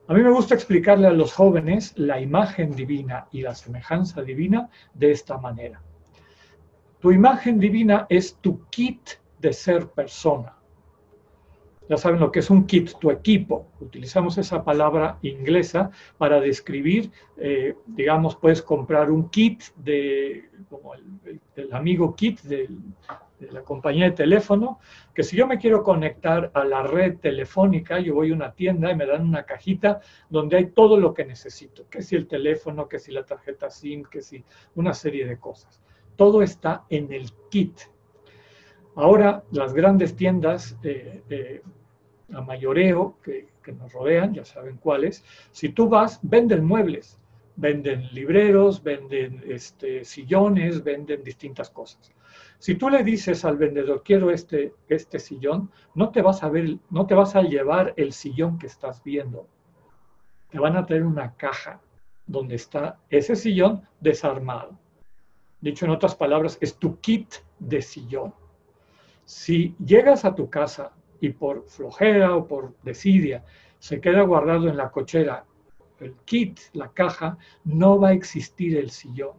A 0.08 0.14
mí 0.14 0.22
me 0.22 0.30
gusta 0.30 0.54
explicarle 0.54 1.06
a 1.06 1.12
los 1.12 1.34
jóvenes 1.34 1.92
la 1.98 2.18
imagen 2.18 2.74
divina 2.74 3.28
y 3.30 3.42
la 3.42 3.54
semejanza 3.54 4.22
divina 4.22 4.70
de 4.94 5.10
esta 5.10 5.36
manera. 5.36 5.82
Tu 7.02 7.10
imagen 7.10 7.58
divina 7.58 8.06
es 8.08 8.36
tu 8.40 8.64
kit 8.70 9.18
de 9.40 9.52
ser 9.52 9.88
persona. 9.88 10.56
Ya 11.88 11.96
saben 11.96 12.20
lo 12.20 12.30
que 12.30 12.38
es 12.38 12.48
un 12.48 12.64
kit, 12.64 12.92
tu 13.00 13.10
equipo. 13.10 13.66
Utilizamos 13.80 14.38
esa 14.38 14.62
palabra 14.62 15.18
inglesa 15.22 15.90
para 16.16 16.40
describir, 16.40 17.10
eh, 17.36 17.74
digamos, 17.86 18.36
puedes 18.36 18.62
comprar 18.62 19.10
un 19.10 19.28
kit 19.30 19.64
de, 19.74 20.48
como 20.70 20.94
el 20.94 21.72
amigo 21.72 22.14
kit 22.14 22.40
de 22.42 22.68
la 23.50 23.62
compañía 23.62 24.04
de 24.04 24.12
teléfono, 24.12 24.78
que 25.12 25.24
si 25.24 25.36
yo 25.36 25.48
me 25.48 25.58
quiero 25.58 25.82
conectar 25.82 26.52
a 26.54 26.64
la 26.64 26.84
red 26.84 27.18
telefónica, 27.18 27.98
yo 27.98 28.14
voy 28.14 28.30
a 28.30 28.34
una 28.34 28.52
tienda 28.52 28.92
y 28.92 28.94
me 28.96 29.06
dan 29.06 29.26
una 29.26 29.42
cajita 29.42 30.00
donde 30.30 30.56
hay 30.56 30.66
todo 30.66 31.00
lo 31.00 31.12
que 31.12 31.24
necesito, 31.24 31.88
que 31.90 32.00
si 32.00 32.14
el 32.14 32.28
teléfono, 32.28 32.88
que 32.88 33.00
si 33.00 33.10
la 33.10 33.26
tarjeta 33.26 33.70
SIM, 33.70 34.04
que 34.04 34.22
si 34.22 34.44
una 34.76 34.94
serie 34.94 35.26
de 35.26 35.38
cosas. 35.38 35.82
Todo 36.16 36.42
está 36.42 36.84
en 36.88 37.12
el 37.12 37.30
kit. 37.50 37.80
Ahora 38.94 39.42
las 39.50 39.72
grandes 39.72 40.16
tiendas 40.16 40.76
eh, 40.82 41.62
a 42.32 42.40
mayoreo 42.40 43.16
que, 43.22 43.50
nos 43.78 43.92
rodean, 43.92 44.34
ya 44.34 44.44
saben 44.44 44.76
cuáles, 44.76 45.24
si 45.52 45.68
tú 45.68 45.88
vas, 45.88 46.18
venden 46.22 46.64
muebles, 46.64 47.18
venden 47.54 48.08
libreros, 48.12 48.82
venden 48.82 49.40
este, 49.46 50.04
sillones, 50.04 50.82
venden 50.82 51.22
distintas 51.22 51.70
cosas. 51.70 52.12
Si 52.58 52.74
tú 52.74 52.90
le 52.90 53.04
dices 53.04 53.44
al 53.44 53.56
vendedor, 53.56 54.02
quiero 54.04 54.30
este, 54.30 54.74
este 54.88 55.18
sillón, 55.18 55.70
no 55.94 56.10
te, 56.10 56.22
vas 56.22 56.42
a 56.42 56.48
ver, 56.48 56.78
no 56.90 57.06
te 57.06 57.14
vas 57.14 57.36
a 57.36 57.42
llevar 57.42 57.94
el 57.96 58.12
sillón 58.12 58.58
que 58.58 58.66
estás 58.66 59.02
viendo. 59.04 59.46
Te 60.50 60.58
van 60.58 60.76
a 60.76 60.84
traer 60.84 61.04
una 61.04 61.34
caja 61.34 61.80
donde 62.26 62.56
está 62.56 62.98
ese 63.10 63.36
sillón 63.36 63.82
desarmado. 64.00 64.78
Dicho 65.62 65.84
en 65.84 65.92
otras 65.92 66.16
palabras, 66.16 66.58
es 66.60 66.76
tu 66.76 66.98
kit 66.98 67.34
de 67.60 67.80
sillón. 67.80 68.34
Si 69.24 69.76
llegas 69.78 70.24
a 70.24 70.34
tu 70.34 70.50
casa 70.50 70.92
y 71.20 71.30
por 71.30 71.64
flojera 71.68 72.34
o 72.34 72.48
por 72.48 72.74
desidia 72.82 73.44
se 73.78 74.00
queda 74.00 74.22
guardado 74.22 74.68
en 74.68 74.76
la 74.76 74.90
cochera 74.90 75.44
el 76.00 76.16
kit, 76.24 76.58
la 76.72 76.88
caja, 76.88 77.38
no 77.64 78.00
va 78.00 78.08
a 78.08 78.12
existir 78.12 78.76
el 78.76 78.90
sillón. 78.90 79.36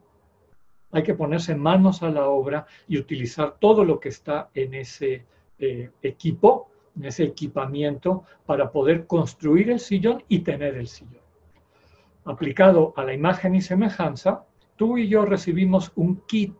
Hay 0.91 1.03
que 1.03 1.13
ponerse 1.13 1.55
manos 1.55 2.03
a 2.03 2.09
la 2.09 2.29
obra 2.29 2.65
y 2.87 2.97
utilizar 2.97 3.57
todo 3.59 3.83
lo 3.83 3.99
que 3.99 4.07
está 4.09 4.49
en 4.53 4.75
ese 4.75 5.25
eh, 5.59 5.89
equipo, 6.01 6.69
en 6.95 7.05
ese 7.05 7.25
equipamiento, 7.25 8.23
para 8.45 8.71
poder 8.71 9.07
construir 9.07 9.71
el 9.71 9.81
sillón 9.81 10.23
y 10.29 10.39
tener 10.39 10.75
el 10.75 10.87
sillón. 10.87 11.23
Aplicado 12.23 12.93
a 12.95 13.03
la 13.03 13.13
imagen 13.13 13.55
y 13.55 13.61
semejanza, 13.61 14.45
tú 14.75 14.97
y 14.97 15.07
yo 15.07 15.25
recibimos 15.25 15.91
un 15.95 16.17
kit 16.27 16.55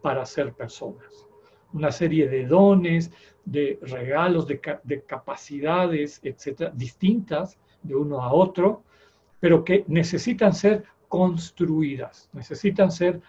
para 0.00 0.26
ser 0.26 0.52
personas, 0.52 1.26
una 1.72 1.92
serie 1.92 2.28
de 2.28 2.46
dones, 2.46 3.10
de 3.44 3.78
regalos, 3.82 4.46
de, 4.46 5.02
capacidades, 5.06 6.20
etcétera, 6.22 6.70
distintas 6.74 7.58
de 7.82 7.94
uno 7.94 8.22
a 8.22 8.32
otro, 8.32 8.82
pero 9.40 9.64
que 9.64 9.84
necesitan 9.88 10.54
ser 10.54 10.84
construidas, 11.08 12.28
necesitan 12.32 12.90
ser 12.90 13.20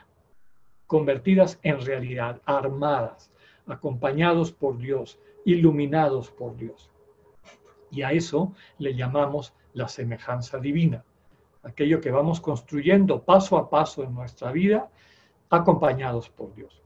convertidas 0.88 1.60
en 1.64 1.82
realidad, 1.82 2.42
armadas, 2.46 3.32
acompañados 3.66 4.52
por 4.52 4.78
Dios, 4.78 5.20
iluminados 5.46 6.30
por 6.30 6.56
Dios. 6.56 6.92
Y 7.90 8.02
a 8.02 8.12
eso 8.12 8.54
le 8.78 8.96
llamamos 8.96 9.54
la 9.74 9.88
semejanza 9.88 10.60
divina, 10.60 11.04
aquello 11.64 12.02
que 12.02 12.12
vamos 12.12 12.40
construyendo 12.42 13.24
paso 13.24 13.58
a 13.58 13.70
paso 13.70 14.04
en 14.04 14.14
nuestra 14.14 14.52
vida, 14.52 14.90
acompañados 15.50 16.30
por 16.30 16.54
Dios. 16.54 16.82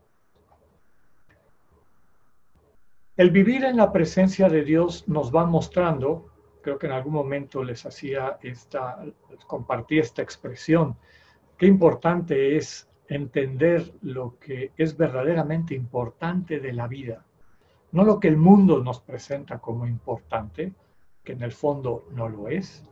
El 3.16 3.32
vivir 3.32 3.64
en 3.66 3.78
la 3.78 3.92
presencia 3.92 4.48
de 4.48 4.64
Dios 4.64 5.08
nos 5.08 5.36
va 5.36 5.46
mostrando, 5.46 6.30
creo 6.62 6.78
que 6.78 6.86
en 6.86 6.94
algún 6.94 7.14
momento 7.14 7.64
les 7.64 7.84
hacía 7.86 8.38
esta, 8.44 9.04
les 9.04 9.46
compartí 9.46 9.98
esta 9.98 10.22
expresión, 10.22 10.96
qué 11.58 11.66
importante 11.66 12.56
es 12.56 12.88
entender 13.08 13.92
lo 14.02 14.38
que 14.38 14.72
es 14.78 14.96
verdaderamente 14.96 15.74
importante 15.74 16.60
de 16.60 16.74
la 16.74 16.88
vida, 16.88 17.26
no 17.92 18.04
lo 18.04 18.20
que 18.20 18.28
el 18.28 18.38
mundo 18.38 18.84
nos 18.84 19.00
presenta 19.00 19.58
como 19.58 19.88
importante, 19.88 20.74
que 21.24 21.32
en 21.32 21.42
el 21.42 21.52
fondo 21.52 22.06
no 22.12 22.30
lo 22.30 22.50
es, 22.50 22.84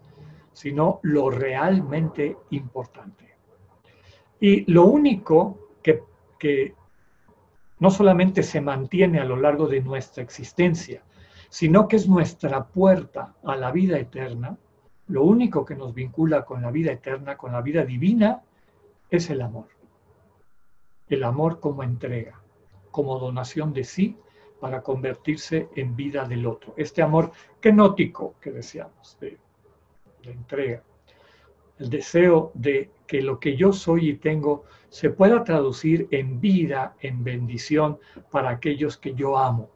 sino 0.56 1.02
lo 1.04 1.30
realmente 1.30 2.38
importante. 2.52 3.36
Y 4.40 4.72
lo 4.72 4.86
único 4.86 5.72
que, 5.84 6.02
que 6.40 6.74
no 7.80 7.92
solamente 7.92 8.42
se 8.42 8.62
mantiene 8.62 9.20
a 9.20 9.26
lo 9.26 9.36
largo 9.36 9.68
de 9.68 9.82
nuestra 9.82 10.24
existencia, 10.24 11.04
sino 11.50 11.90
que 11.90 11.98
es 11.98 12.08
nuestra 12.08 12.66
puerta 12.66 13.36
a 13.44 13.58
la 13.58 13.72
vida 13.72 14.00
eterna, 14.00 14.58
lo 15.08 15.24
único 15.24 15.66
que 15.66 15.76
nos 15.76 15.94
vincula 15.94 16.46
con 16.46 16.62
la 16.62 16.72
vida 16.72 16.94
eterna, 16.94 17.36
con 17.36 17.52
la 17.52 17.62
vida 17.62 17.84
divina, 17.84 18.42
es 19.10 19.30
el 19.30 19.42
amor. 19.42 19.68
El 21.10 21.26
amor 21.26 21.60
como 21.60 21.84
entrega, 21.84 22.42
como 22.92 23.20
donación 23.20 23.74
de 23.74 23.84
sí 23.84 24.18
para 24.62 24.82
convertirse 24.82 25.68
en 25.76 25.98
vida 25.98 26.26
del 26.26 26.46
otro. 26.46 26.74
Este 26.78 27.02
amor 27.02 27.32
kenótico 27.60 28.36
que 28.40 28.52
deseamos, 28.52 29.18
de, 29.20 29.38
de 30.26 30.32
entrega 30.32 30.84
el 31.80 31.90
deseo 31.90 32.52
de 32.54 32.92
que 33.08 33.22
lo 33.22 33.40
que 33.40 33.56
yo 33.56 33.74
soy 33.74 34.10
y 34.10 34.14
tengo 34.16 34.64
se 34.90 35.10
pueda 35.10 35.44
traducir 35.44 36.08
en 36.12 36.40
vida, 36.40 36.96
en 37.02 37.24
bendición 37.24 38.00
para 38.32 38.50
aquellos 38.50 38.98
que 38.98 39.14
yo 39.14 39.38
amo. 39.38 39.70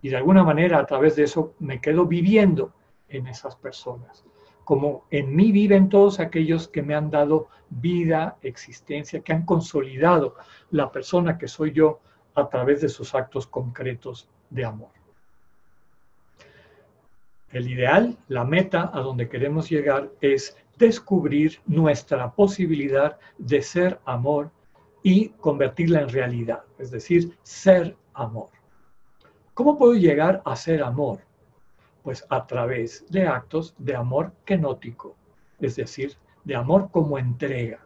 Y 0.00 0.08
de 0.08 0.16
alguna 0.16 0.42
manera 0.42 0.78
a 0.78 0.86
través 0.86 1.16
de 1.16 1.24
eso 1.24 1.54
me 1.58 1.80
quedo 1.80 2.06
viviendo 2.06 2.72
en 3.08 3.26
esas 3.26 3.56
personas, 3.56 4.24
como 4.64 5.04
en 5.10 5.34
mí 5.34 5.52
viven 5.52 5.88
todos 5.88 6.20
aquellos 6.20 6.68
que 6.68 6.82
me 6.82 6.94
han 6.94 7.10
dado 7.10 7.48
vida, 7.68 8.38
existencia, 8.42 9.20
que 9.20 9.32
han 9.32 9.44
consolidado 9.44 10.36
la 10.70 10.90
persona 10.92 11.36
que 11.36 11.48
soy 11.48 11.72
yo 11.72 12.00
a 12.34 12.48
través 12.48 12.80
de 12.80 12.88
sus 12.88 13.14
actos 13.14 13.46
concretos 13.46 14.28
de 14.50 14.64
amor. 14.64 14.97
El 17.50 17.70
ideal, 17.70 18.18
la 18.28 18.44
meta 18.44 18.90
a 18.92 19.00
donde 19.00 19.28
queremos 19.28 19.70
llegar 19.70 20.10
es 20.20 20.56
descubrir 20.76 21.60
nuestra 21.66 22.30
posibilidad 22.32 23.18
de 23.38 23.62
ser 23.62 24.00
amor 24.04 24.50
y 25.02 25.30
convertirla 25.30 26.02
en 26.02 26.08
realidad, 26.10 26.62
es 26.78 26.90
decir, 26.90 27.36
ser 27.42 27.96
amor. 28.12 28.50
¿Cómo 29.54 29.78
puedo 29.78 29.94
llegar 29.94 30.42
a 30.44 30.54
ser 30.56 30.82
amor? 30.82 31.20
Pues 32.02 32.24
a 32.28 32.46
través 32.46 33.04
de 33.08 33.26
actos 33.26 33.74
de 33.78 33.96
amor 33.96 34.32
kenótico, 34.44 35.16
es 35.58 35.76
decir, 35.76 36.16
de 36.44 36.54
amor 36.54 36.90
como 36.90 37.18
entrega. 37.18 37.80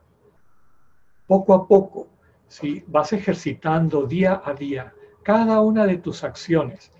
Poco 1.26 1.54
a 1.54 1.66
poco, 1.66 2.08
si 2.48 2.84
vas 2.88 3.12
ejercitando 3.12 4.06
día 4.06 4.42
a 4.44 4.52
día 4.54 4.92
cada 5.22 5.60
una 5.60 5.86
de 5.86 5.98
tus 5.98 6.24
acciones, 6.24 6.92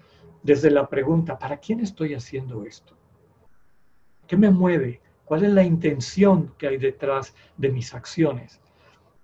desde 0.42 0.70
la 0.70 0.88
pregunta, 0.88 1.38
¿para 1.38 1.58
quién 1.58 1.80
estoy 1.80 2.14
haciendo 2.14 2.64
esto? 2.64 2.94
¿Qué 4.26 4.36
me 4.36 4.50
mueve? 4.50 5.00
cuál 5.32 5.44
es 5.44 5.52
la 5.52 5.62
intención 5.62 6.52
que 6.58 6.68
hay 6.68 6.76
detrás 6.76 7.34
de 7.56 7.70
mis 7.70 7.94
acciones. 7.94 8.60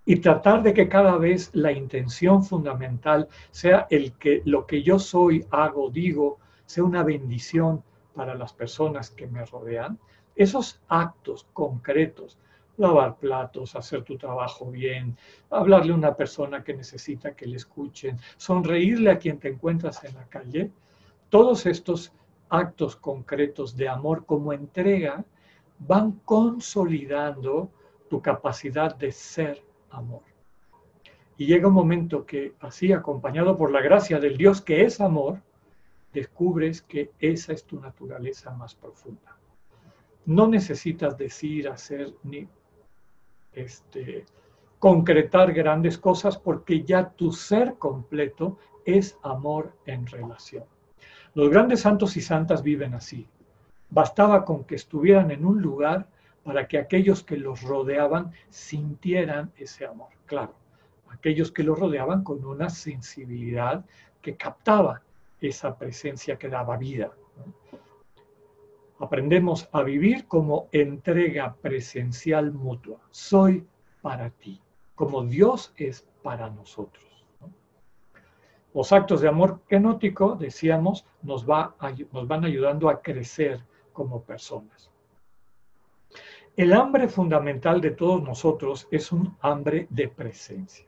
Y 0.06 0.16
tratar 0.16 0.62
de 0.62 0.72
que 0.72 0.88
cada 0.88 1.18
vez 1.18 1.50
la 1.52 1.70
intención 1.70 2.42
fundamental 2.42 3.28
sea 3.50 3.86
el 3.90 4.12
que 4.14 4.40
lo 4.46 4.66
que 4.66 4.82
yo 4.82 4.98
soy, 4.98 5.44
hago, 5.50 5.90
digo, 5.90 6.38
sea 6.64 6.84
una 6.84 7.02
bendición 7.02 7.82
para 8.14 8.34
las 8.34 8.54
personas 8.54 9.10
que 9.10 9.26
me 9.26 9.44
rodean. 9.44 9.98
Esos 10.34 10.80
actos 10.88 11.46
concretos, 11.52 12.38
lavar 12.78 13.18
platos, 13.18 13.76
hacer 13.76 14.02
tu 14.02 14.16
trabajo 14.16 14.70
bien, 14.70 15.14
hablarle 15.50 15.92
a 15.92 15.96
una 15.96 16.16
persona 16.16 16.64
que 16.64 16.72
necesita 16.72 17.36
que 17.36 17.44
le 17.44 17.56
escuchen, 17.56 18.18
sonreírle 18.38 19.10
a 19.10 19.18
quien 19.18 19.38
te 19.38 19.48
encuentras 19.48 20.02
en 20.04 20.14
la 20.14 20.24
calle, 20.24 20.70
todos 21.28 21.66
estos 21.66 22.12
actos 22.48 22.96
concretos 22.96 23.76
de 23.76 23.88
amor 23.88 24.24
como 24.24 24.52
entrega 24.52 25.24
van 25.78 26.12
consolidando 26.24 27.70
tu 28.08 28.20
capacidad 28.22 28.94
de 28.96 29.12
ser 29.12 29.62
amor. 29.90 30.22
Y 31.36 31.46
llega 31.46 31.68
un 31.68 31.74
momento 31.74 32.26
que 32.26 32.54
así, 32.60 32.92
acompañado 32.92 33.56
por 33.56 33.70
la 33.70 33.80
gracia 33.80 34.18
del 34.18 34.36
Dios 34.36 34.60
que 34.60 34.82
es 34.82 35.00
amor, 35.00 35.40
descubres 36.12 36.82
que 36.82 37.12
esa 37.20 37.52
es 37.52 37.64
tu 37.64 37.78
naturaleza 37.78 38.50
más 38.50 38.74
profunda. 38.74 39.36
No 40.26 40.48
necesitas 40.48 41.16
decir, 41.16 41.68
hacer 41.68 42.14
ni 42.24 42.48
este, 43.52 44.26
concretar 44.78 45.52
grandes 45.52 45.96
cosas 45.98 46.36
porque 46.38 46.82
ya 46.82 47.10
tu 47.10 47.32
ser 47.32 47.76
completo 47.78 48.58
es 48.84 49.16
amor 49.22 49.74
en 49.86 50.06
relación. 50.06 50.64
Los 51.38 51.50
grandes 51.50 51.82
santos 51.82 52.16
y 52.16 52.20
santas 52.20 52.64
viven 52.64 52.94
así. 52.94 53.24
Bastaba 53.90 54.44
con 54.44 54.64
que 54.64 54.74
estuvieran 54.74 55.30
en 55.30 55.46
un 55.46 55.62
lugar 55.62 56.08
para 56.42 56.66
que 56.66 56.78
aquellos 56.78 57.22
que 57.22 57.36
los 57.36 57.62
rodeaban 57.62 58.32
sintieran 58.48 59.52
ese 59.56 59.86
amor. 59.86 60.08
Claro, 60.26 60.52
aquellos 61.08 61.52
que 61.52 61.62
los 61.62 61.78
rodeaban 61.78 62.24
con 62.24 62.44
una 62.44 62.68
sensibilidad 62.68 63.84
que 64.20 64.36
captaba 64.36 65.00
esa 65.40 65.78
presencia 65.78 66.36
que 66.36 66.48
daba 66.48 66.76
vida. 66.76 67.12
Aprendemos 68.98 69.68
a 69.70 69.84
vivir 69.84 70.26
como 70.26 70.66
entrega 70.72 71.54
presencial 71.54 72.50
mutua. 72.52 72.98
Soy 73.12 73.64
para 74.02 74.30
ti, 74.30 74.60
como 74.96 75.22
Dios 75.22 75.72
es 75.76 76.04
para 76.20 76.50
nosotros. 76.50 77.07
Los 78.74 78.92
actos 78.92 79.20
de 79.20 79.28
amor 79.28 79.60
kenótico, 79.68 80.36
decíamos, 80.36 81.06
nos, 81.22 81.46
nos 81.46 82.28
van 82.28 82.44
ayudando 82.44 82.88
a 82.88 83.00
crecer 83.00 83.64
como 83.92 84.22
personas. 84.22 84.90
El 86.56 86.72
hambre 86.72 87.08
fundamental 87.08 87.80
de 87.80 87.92
todos 87.92 88.22
nosotros 88.22 88.88
es 88.90 89.12
un 89.12 89.36
hambre 89.40 89.86
de 89.90 90.08
presencia. 90.08 90.86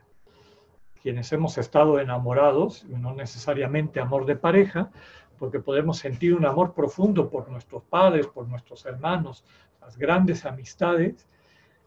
quienes 1.02 1.32
hemos 1.32 1.56
estado 1.56 1.98
enamorados, 1.98 2.84
no 2.84 3.14
necesariamente 3.14 4.00
amor 4.00 4.26
de 4.26 4.36
pareja, 4.36 4.90
porque 5.38 5.58
podemos 5.58 5.96
sentir 5.96 6.34
un 6.34 6.44
amor 6.44 6.74
profundo 6.74 7.30
por 7.30 7.48
nuestros 7.48 7.82
padres, 7.84 8.26
por 8.26 8.46
nuestros 8.46 8.84
hermanos, 8.84 9.42
las 9.80 9.96
grandes 9.96 10.44
amistades, 10.44 11.26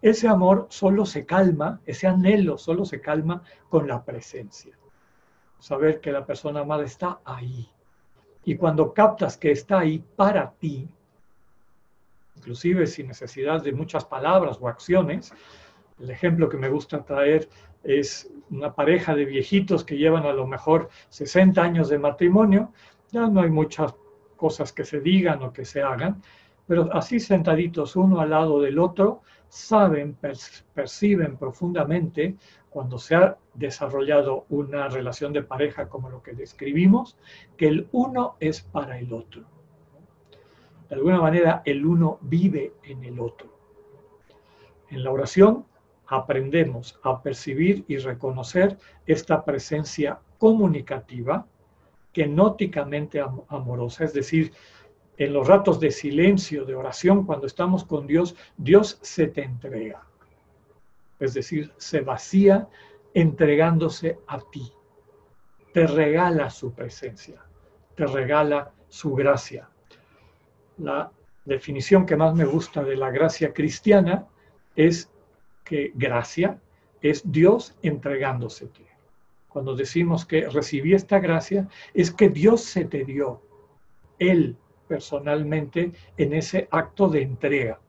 ese 0.01 0.27
amor 0.27 0.65
solo 0.69 1.05
se 1.05 1.25
calma, 1.25 1.79
ese 1.85 2.07
anhelo 2.07 2.57
solo 2.57 2.85
se 2.85 2.99
calma 2.99 3.43
con 3.69 3.87
la 3.87 4.03
presencia. 4.03 4.77
Saber 5.63 6.01
que 6.01 6.11
la 6.11 6.25
persona 6.25 6.59
amada 6.59 6.83
está 6.83 7.21
ahí. 7.23 7.69
Y 8.43 8.57
cuando 8.57 8.93
captas 8.93 9.37
que 9.37 9.51
está 9.51 9.79
ahí 9.79 10.03
para 10.17 10.51
ti, 10.51 10.89
inclusive 12.35 12.85
sin 12.85 13.07
necesidad 13.07 13.63
de 13.63 13.71
muchas 13.71 14.03
palabras 14.03 14.57
o 14.59 14.67
acciones, 14.67 15.33
el 16.01 16.11
ejemplo 16.11 16.49
que 16.49 16.57
me 16.57 16.67
gusta 16.67 17.05
traer 17.05 17.47
es 17.81 18.29
una 18.49 18.73
pareja 18.75 19.15
de 19.15 19.23
viejitos 19.23 19.85
que 19.85 19.95
llevan 19.95 20.25
a 20.25 20.33
lo 20.33 20.45
mejor 20.45 20.89
60 21.07 21.63
años 21.63 21.87
de 21.87 21.97
matrimonio 21.97 22.73
ya 23.13 23.27
no 23.27 23.39
hay 23.39 23.49
muchas 23.49 23.95
cosas 24.35 24.73
que 24.73 24.83
se 24.83 24.99
digan 24.99 25.43
o 25.43 25.53
que 25.53 25.63
se 25.63 25.81
hagan, 25.81 26.21
pero 26.67 26.89
así 26.91 27.21
sentaditos 27.21 27.95
uno 27.95 28.19
al 28.19 28.31
lado 28.31 28.59
del 28.59 28.79
otro, 28.79 29.21
saben, 29.53 30.17
perciben 30.73 31.37
profundamente 31.37 32.35
cuando 32.71 32.97
se 32.97 33.13
ha 33.13 33.37
desarrollado 33.53 34.47
una 34.49 34.87
relación 34.87 35.31
de 35.31 35.43
pareja 35.43 35.89
como 35.89 36.09
lo 36.09 36.23
que 36.23 36.33
describimos, 36.33 37.19
que 37.55 37.67
el 37.67 37.87
uno 37.91 38.35
es 38.39 38.61
para 38.61 38.97
el 38.97 39.13
otro. 39.13 39.43
De 40.89 40.95
alguna 40.95 41.21
manera, 41.21 41.61
el 41.65 41.85
uno 41.85 42.17
vive 42.21 42.73
en 42.81 43.03
el 43.03 43.19
otro. 43.19 43.55
En 44.89 45.03
la 45.03 45.11
oración 45.11 45.65
aprendemos 46.07 46.99
a 47.03 47.21
percibir 47.21 47.85
y 47.87 47.97
reconocer 47.97 48.79
esta 49.05 49.45
presencia 49.45 50.19
comunicativa 50.39 51.45
kenóticamente 52.11 53.23
amorosa, 53.49 54.03
es 54.03 54.13
decir, 54.13 54.51
en 55.17 55.33
los 55.33 55.47
ratos 55.47 55.79
de 55.79 55.91
silencio, 55.91 56.65
de 56.65 56.75
oración, 56.75 57.25
cuando 57.25 57.47
estamos 57.47 57.83
con 57.83 58.07
Dios, 58.07 58.35
Dios 58.57 58.97
se 59.01 59.27
te 59.27 59.43
entrega. 59.43 60.03
Es 61.19 61.33
decir, 61.33 61.71
se 61.77 62.01
vacía 62.01 62.67
entregándose 63.13 64.19
a 64.27 64.39
ti. 64.39 64.71
Te 65.71 65.87
regala 65.87 66.49
su 66.49 66.73
presencia, 66.73 67.41
te 67.95 68.05
regala 68.05 68.71
su 68.89 69.13
gracia. 69.13 69.69
La 70.77 71.11
definición 71.45 72.05
que 72.05 72.15
más 72.15 72.33
me 72.33 72.45
gusta 72.45 72.83
de 72.83 72.95
la 72.95 73.11
gracia 73.11 73.53
cristiana 73.53 74.27
es 74.75 75.11
que 75.63 75.91
gracia 75.95 76.59
es 77.01 77.21
Dios 77.31 77.75
entregándose. 77.81 78.69
Cuando 79.47 79.75
decimos 79.75 80.25
que 80.25 80.49
recibí 80.49 80.95
esta 80.95 81.19
gracia, 81.19 81.67
es 81.93 82.11
que 82.11 82.29
Dios 82.29 82.61
se 82.61 82.85
te 82.85 83.03
dio, 83.03 83.41
Él 84.17 84.57
personalmente, 84.87 85.91
en 86.17 86.33
ese 86.33 86.67
acto 86.71 87.07
de 87.09 87.21
entrega. 87.21 87.79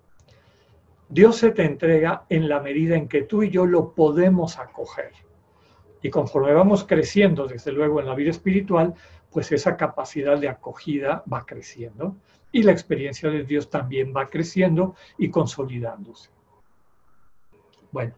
Dios 1.08 1.36
se 1.36 1.50
te 1.50 1.64
entrega 1.64 2.24
en 2.28 2.48
la 2.48 2.60
medida 2.60 2.96
en 2.96 3.08
que 3.08 3.22
tú 3.22 3.42
y 3.42 3.50
yo 3.50 3.66
lo 3.66 3.94
podemos 3.94 4.58
acoger. 4.58 5.12
Y 6.02 6.10
conforme 6.10 6.52
vamos 6.52 6.84
creciendo, 6.84 7.46
desde 7.46 7.72
luego, 7.72 8.00
en 8.00 8.06
la 8.06 8.14
vida 8.14 8.30
espiritual, 8.30 8.94
pues 9.30 9.50
esa 9.52 9.76
capacidad 9.76 10.38
de 10.38 10.48
acogida 10.48 11.24
va 11.30 11.44
creciendo 11.44 12.16
y 12.52 12.62
la 12.62 12.72
experiencia 12.72 13.30
de 13.30 13.42
Dios 13.42 13.68
también 13.68 14.14
va 14.16 14.28
creciendo 14.28 14.94
y 15.18 15.28
consolidándose. 15.28 16.30
Bueno, 17.90 18.14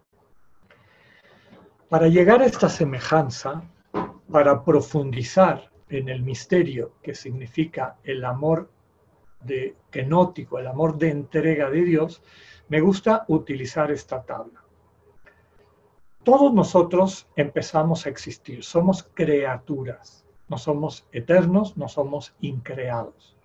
para 1.89 2.09
llegar 2.09 2.43
a 2.43 2.47
esta 2.47 2.69
semejanza, 2.69 3.62
para 4.31 4.62
profundizar 4.62 5.71
en 5.88 6.09
el 6.09 6.22
misterio 6.22 6.94
que 7.03 7.14
significa 7.14 7.96
el 8.03 8.25
amor 8.25 8.70
de 9.40 9.77
kenótico, 9.90 10.59
el 10.59 10.66
amor 10.66 10.99
de 10.99 11.11
entrega 11.11 11.70
de 11.70 11.83
Dios, 11.83 12.22
me 12.68 12.81
gusta 12.81 13.25
utilizar 13.29 13.90
esta 13.90 14.22
tabla. 14.22 14.62
Todos 16.25 16.53
nosotros 16.53 17.29
empezamos 17.37 18.05
a 18.05 18.09
existir, 18.09 18.64
somos 18.64 19.05
criaturas, 19.14 20.27
no 20.49 20.59
somos 20.59 21.07
eternos, 21.12 21.77
no 21.77 21.88
somos 21.88 22.35
increados. 22.40 23.37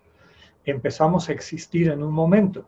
Empezamos 0.65 1.29
a 1.29 1.33
existir 1.33 1.89
en 1.89 2.01
un 2.01 2.13
momento, 2.13 2.65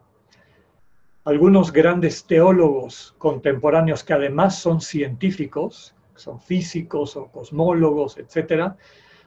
algunos 1.26 1.72
grandes 1.72 2.26
teólogos 2.26 3.16
contemporáneos 3.18 4.04
que 4.04 4.14
además 4.14 4.60
son 4.60 4.82
científicos, 4.82 5.96
son 6.16 6.40
físicos 6.40 7.16
o 7.16 7.28
cosmólogos, 7.28 8.18
etcétera, 8.18 8.78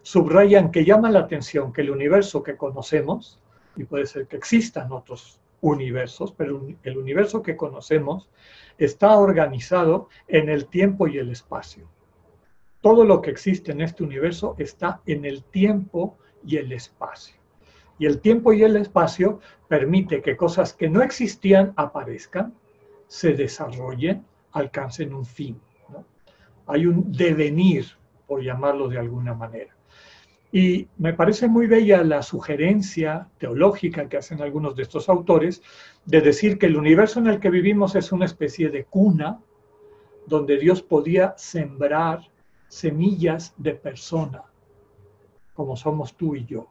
subrayan 0.06 0.70
que 0.70 0.84
llama 0.84 1.10
la 1.10 1.18
atención 1.18 1.72
que 1.72 1.80
el 1.80 1.90
universo 1.90 2.44
que 2.44 2.56
conocemos, 2.56 3.40
y 3.74 3.82
puede 3.82 4.06
ser 4.06 4.28
que 4.28 4.36
existan 4.36 4.92
otros 4.92 5.40
universos, 5.60 6.30
pero 6.30 6.64
el 6.84 6.96
universo 6.96 7.42
que 7.42 7.56
conocemos 7.56 8.30
está 8.78 9.18
organizado 9.18 10.08
en 10.28 10.48
el 10.48 10.66
tiempo 10.66 11.08
y 11.08 11.18
el 11.18 11.30
espacio. 11.30 11.88
Todo 12.82 13.02
lo 13.02 13.20
que 13.20 13.32
existe 13.32 13.72
en 13.72 13.80
este 13.80 14.04
universo 14.04 14.54
está 14.58 15.00
en 15.06 15.24
el 15.24 15.42
tiempo 15.42 16.16
y 16.44 16.58
el 16.58 16.70
espacio. 16.70 17.34
Y 17.98 18.06
el 18.06 18.20
tiempo 18.20 18.52
y 18.52 18.62
el 18.62 18.76
espacio 18.76 19.40
permite 19.66 20.22
que 20.22 20.36
cosas 20.36 20.72
que 20.72 20.88
no 20.88 21.02
existían 21.02 21.72
aparezcan, 21.74 22.54
se 23.08 23.32
desarrollen, 23.32 24.24
alcancen 24.52 25.12
un 25.12 25.26
fin. 25.26 25.60
Hay 26.68 26.86
un 26.86 27.10
devenir, 27.10 27.86
por 28.28 28.40
llamarlo 28.40 28.86
de 28.86 29.00
alguna 29.00 29.34
manera. 29.34 29.75
Y 30.52 30.88
me 30.98 31.12
parece 31.12 31.48
muy 31.48 31.66
bella 31.66 32.02
la 32.04 32.22
sugerencia 32.22 33.28
teológica 33.38 34.08
que 34.08 34.16
hacen 34.16 34.40
algunos 34.40 34.76
de 34.76 34.82
estos 34.82 35.08
autores 35.08 35.62
de 36.04 36.20
decir 36.20 36.58
que 36.58 36.66
el 36.66 36.76
universo 36.76 37.18
en 37.18 37.26
el 37.26 37.40
que 37.40 37.50
vivimos 37.50 37.94
es 37.96 38.12
una 38.12 38.24
especie 38.24 38.70
de 38.70 38.84
cuna 38.84 39.40
donde 40.26 40.56
Dios 40.56 40.82
podía 40.82 41.34
sembrar 41.36 42.20
semillas 42.68 43.54
de 43.56 43.74
persona, 43.74 44.42
como 45.54 45.76
somos 45.76 46.16
tú 46.16 46.34
y 46.34 46.44
yo. 46.44 46.68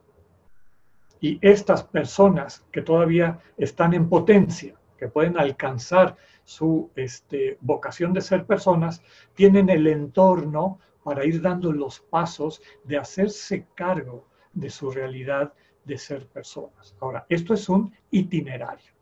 Y 1.20 1.38
estas 1.40 1.82
personas 1.82 2.64
que 2.70 2.82
todavía 2.82 3.40
están 3.56 3.94
en 3.94 4.08
potencia, 4.08 4.74
que 4.98 5.08
pueden 5.08 5.38
alcanzar 5.38 6.16
su 6.44 6.90
este, 6.94 7.58
vocación 7.60 8.12
de 8.12 8.20
ser 8.20 8.46
personas, 8.46 9.02
tienen 9.34 9.68
el 9.68 9.86
entorno 9.86 10.78
para 11.06 11.24
ir 11.24 11.40
dando 11.40 11.72
los 11.72 12.00
pasos 12.00 12.60
de 12.82 12.98
hacerse 12.98 13.68
cargo 13.76 14.26
de 14.52 14.70
su 14.70 14.90
realidad 14.90 15.52
de 15.84 15.96
ser 15.96 16.26
personas. 16.26 16.96
Ahora, 17.00 17.24
esto 17.28 17.54
es 17.54 17.68
un 17.68 17.94
itinerario. 18.10 18.92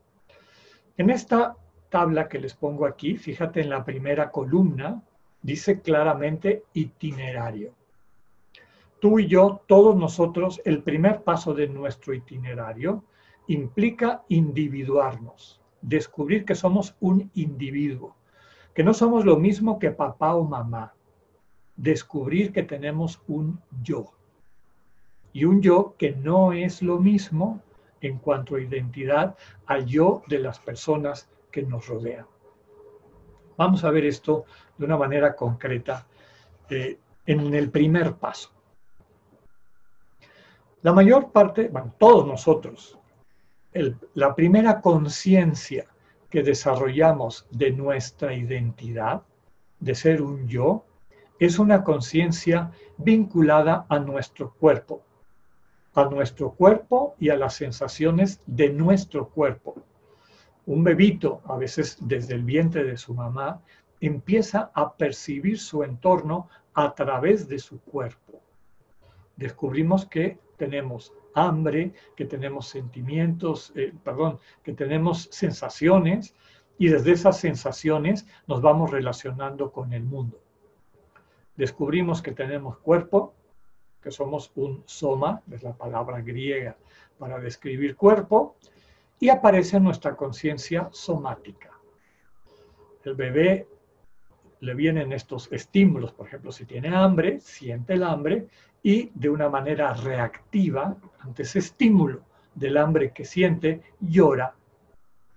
En 0.98 1.08
esta 1.08 1.56
tabla 1.88 2.28
que 2.28 2.38
les 2.38 2.52
pongo 2.52 2.84
aquí, 2.84 3.16
fíjate 3.16 3.62
en 3.62 3.70
la 3.70 3.82
primera 3.82 4.30
columna, 4.30 5.02
dice 5.40 5.80
claramente 5.80 6.64
itinerario 6.74 7.72
tú 9.04 9.18
y 9.18 9.26
yo, 9.26 9.60
todos 9.66 9.94
nosotros, 9.94 10.62
el 10.64 10.82
primer 10.82 11.24
paso 11.24 11.52
de 11.52 11.68
nuestro 11.68 12.14
itinerario 12.14 13.04
implica 13.48 14.22
individuarnos, 14.28 15.60
descubrir 15.82 16.46
que 16.46 16.54
somos 16.54 16.96
un 17.00 17.30
individuo, 17.34 18.16
que 18.72 18.82
no 18.82 18.94
somos 18.94 19.26
lo 19.26 19.36
mismo 19.36 19.78
que 19.78 19.90
papá 19.90 20.34
o 20.34 20.44
mamá, 20.44 20.94
descubrir 21.76 22.52
que 22.52 22.62
tenemos 22.62 23.20
un 23.26 23.60
yo. 23.82 24.12
Y 25.32 25.44
un 25.44 25.60
yo 25.60 25.94
que 25.98 26.12
no 26.12 26.52
es 26.52 26.82
lo 26.82 26.98
mismo 26.98 27.60
en 28.00 28.18
cuanto 28.18 28.56
a 28.56 28.60
identidad 28.60 29.36
al 29.66 29.86
yo 29.86 30.22
de 30.28 30.38
las 30.38 30.58
personas 30.58 31.28
que 31.50 31.62
nos 31.62 31.86
rodean. 31.88 32.26
Vamos 33.56 33.84
a 33.84 33.90
ver 33.90 34.04
esto 34.04 34.44
de 34.76 34.84
una 34.84 34.96
manera 34.96 35.34
concreta 35.34 36.06
eh, 36.68 36.98
en 37.26 37.54
el 37.54 37.70
primer 37.70 38.14
paso. 38.14 38.50
La 40.82 40.92
mayor 40.92 41.32
parte, 41.32 41.68
bueno, 41.68 41.94
todos 41.98 42.26
nosotros, 42.26 42.98
la 44.14 44.34
primera 44.34 44.80
conciencia 44.80 45.86
que 46.28 46.42
desarrollamos 46.42 47.46
de 47.50 47.70
nuestra 47.70 48.34
identidad, 48.34 49.22
de 49.80 49.94
ser 49.94 50.20
un 50.20 50.46
yo, 50.46 50.84
es 51.38 51.58
una 51.58 51.82
conciencia 51.82 52.70
vinculada 52.96 53.86
a 53.88 53.98
nuestro 53.98 54.52
cuerpo, 54.54 55.02
a 55.94 56.04
nuestro 56.04 56.52
cuerpo 56.52 57.16
y 57.18 57.30
a 57.30 57.36
las 57.36 57.54
sensaciones 57.54 58.40
de 58.46 58.70
nuestro 58.70 59.28
cuerpo. 59.28 59.74
Un 60.66 60.84
bebito, 60.84 61.42
a 61.46 61.56
veces 61.56 61.98
desde 62.00 62.34
el 62.34 62.44
vientre 62.44 62.84
de 62.84 62.96
su 62.96 63.14
mamá, 63.14 63.60
empieza 64.00 64.70
a 64.74 64.94
percibir 64.94 65.58
su 65.58 65.82
entorno 65.82 66.48
a 66.72 66.94
través 66.94 67.48
de 67.48 67.58
su 67.58 67.80
cuerpo. 67.80 68.40
Descubrimos 69.36 70.06
que 70.06 70.38
tenemos 70.56 71.12
hambre, 71.34 71.92
que 72.16 72.24
tenemos 72.24 72.68
sentimientos, 72.68 73.72
eh, 73.74 73.92
perdón, 74.04 74.38
que 74.62 74.72
tenemos 74.72 75.28
sensaciones 75.32 76.34
y 76.78 76.88
desde 76.88 77.12
esas 77.12 77.38
sensaciones 77.38 78.26
nos 78.46 78.62
vamos 78.62 78.90
relacionando 78.90 79.72
con 79.72 79.92
el 79.92 80.04
mundo. 80.04 80.43
Descubrimos 81.56 82.22
que 82.22 82.32
tenemos 82.32 82.78
cuerpo, 82.78 83.34
que 84.02 84.10
somos 84.10 84.52
un 84.56 84.82
soma, 84.86 85.42
es 85.50 85.62
la 85.62 85.72
palabra 85.72 86.20
griega 86.20 86.76
para 87.18 87.38
describir 87.38 87.96
cuerpo, 87.96 88.56
y 89.18 89.28
aparece 89.28 89.80
nuestra 89.80 90.16
conciencia 90.16 90.88
somática. 90.92 91.70
El 93.04 93.14
bebé 93.14 93.66
le 94.60 94.74
vienen 94.74 95.12
estos 95.12 95.50
estímulos, 95.52 96.12
por 96.12 96.26
ejemplo, 96.26 96.52
si 96.52 96.64
tiene 96.64 96.94
hambre, 96.94 97.40
siente 97.40 97.94
el 97.94 98.02
hambre 98.02 98.48
y 98.82 99.10
de 99.14 99.30
una 99.30 99.48
manera 99.48 99.94
reactiva 99.94 100.96
ante 101.20 101.42
ese 101.42 101.60
estímulo 101.60 102.22
del 102.54 102.76
hambre 102.76 103.12
que 103.12 103.24
siente, 103.24 103.82
llora 104.00 104.54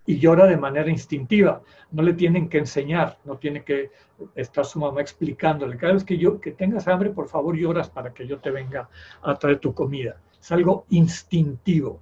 y 0.07 0.17
llora 0.17 0.47
de 0.47 0.57
manera 0.57 0.89
instintiva. 0.89 1.61
No 1.91 2.01
le 2.01 2.13
tienen 2.13 2.49
que 2.49 2.57
enseñar, 2.57 3.19
no 3.25 3.37
tiene 3.37 3.63
que 3.63 3.91
estar 4.35 4.65
su 4.65 4.79
mamá 4.79 5.01
explicándole. 5.01 5.77
Cada 5.77 5.93
vez 5.93 6.03
que, 6.03 6.17
yo, 6.17 6.39
que 6.39 6.53
tengas 6.53 6.87
hambre, 6.87 7.11
por 7.11 7.27
favor 7.27 7.55
lloras 7.55 7.89
para 7.89 8.13
que 8.13 8.25
yo 8.25 8.39
te 8.39 8.49
venga 8.49 8.89
a 9.21 9.35
traer 9.35 9.59
tu 9.59 9.73
comida. 9.73 10.19
Es 10.39 10.51
algo 10.51 10.85
instintivo. 10.89 11.99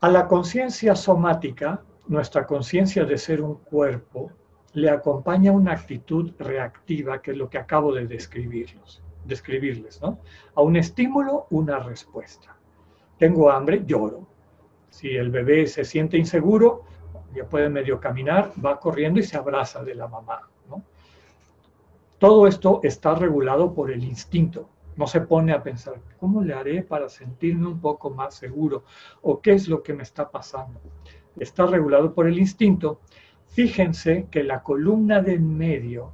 A 0.00 0.08
la 0.10 0.26
conciencia 0.26 0.96
somática, 0.96 1.82
nuestra 2.08 2.46
conciencia 2.46 3.04
de 3.04 3.16
ser 3.16 3.40
un 3.40 3.54
cuerpo, 3.54 4.32
le 4.72 4.90
acompaña 4.90 5.52
una 5.52 5.72
actitud 5.72 6.32
reactiva, 6.38 7.22
que 7.22 7.30
es 7.30 7.36
lo 7.36 7.48
que 7.48 7.58
acabo 7.58 7.94
de 7.94 8.06
describirles, 8.06 9.02
describirles 9.24 10.02
¿no? 10.02 10.18
A 10.54 10.62
un 10.62 10.76
estímulo, 10.76 11.46
una 11.50 11.78
respuesta. 11.78 12.56
Tengo 13.18 13.50
hambre, 13.50 13.84
lloro. 13.86 14.35
Si 14.90 15.14
el 15.14 15.30
bebé 15.30 15.66
se 15.66 15.84
siente 15.84 16.16
inseguro, 16.16 16.84
ya 17.34 17.44
puede 17.44 17.68
medio 17.68 18.00
caminar, 18.00 18.52
va 18.64 18.80
corriendo 18.80 19.20
y 19.20 19.22
se 19.22 19.36
abraza 19.36 19.84
de 19.84 19.94
la 19.94 20.08
mamá. 20.08 20.48
Todo 22.18 22.46
esto 22.46 22.80
está 22.82 23.14
regulado 23.14 23.74
por 23.74 23.90
el 23.90 24.02
instinto. 24.02 24.70
No 24.96 25.06
se 25.06 25.20
pone 25.20 25.52
a 25.52 25.62
pensar, 25.62 26.00
¿cómo 26.18 26.42
le 26.42 26.54
haré 26.54 26.82
para 26.82 27.10
sentirme 27.10 27.66
un 27.66 27.78
poco 27.78 28.08
más 28.08 28.34
seguro? 28.34 28.84
¿O 29.20 29.42
qué 29.42 29.52
es 29.52 29.68
lo 29.68 29.82
que 29.82 29.92
me 29.92 30.02
está 30.02 30.30
pasando? 30.30 30.80
Está 31.38 31.66
regulado 31.66 32.14
por 32.14 32.26
el 32.26 32.38
instinto. 32.38 33.00
Fíjense 33.48 34.28
que 34.30 34.42
la 34.42 34.62
columna 34.62 35.20
de 35.20 35.38
medio, 35.38 36.12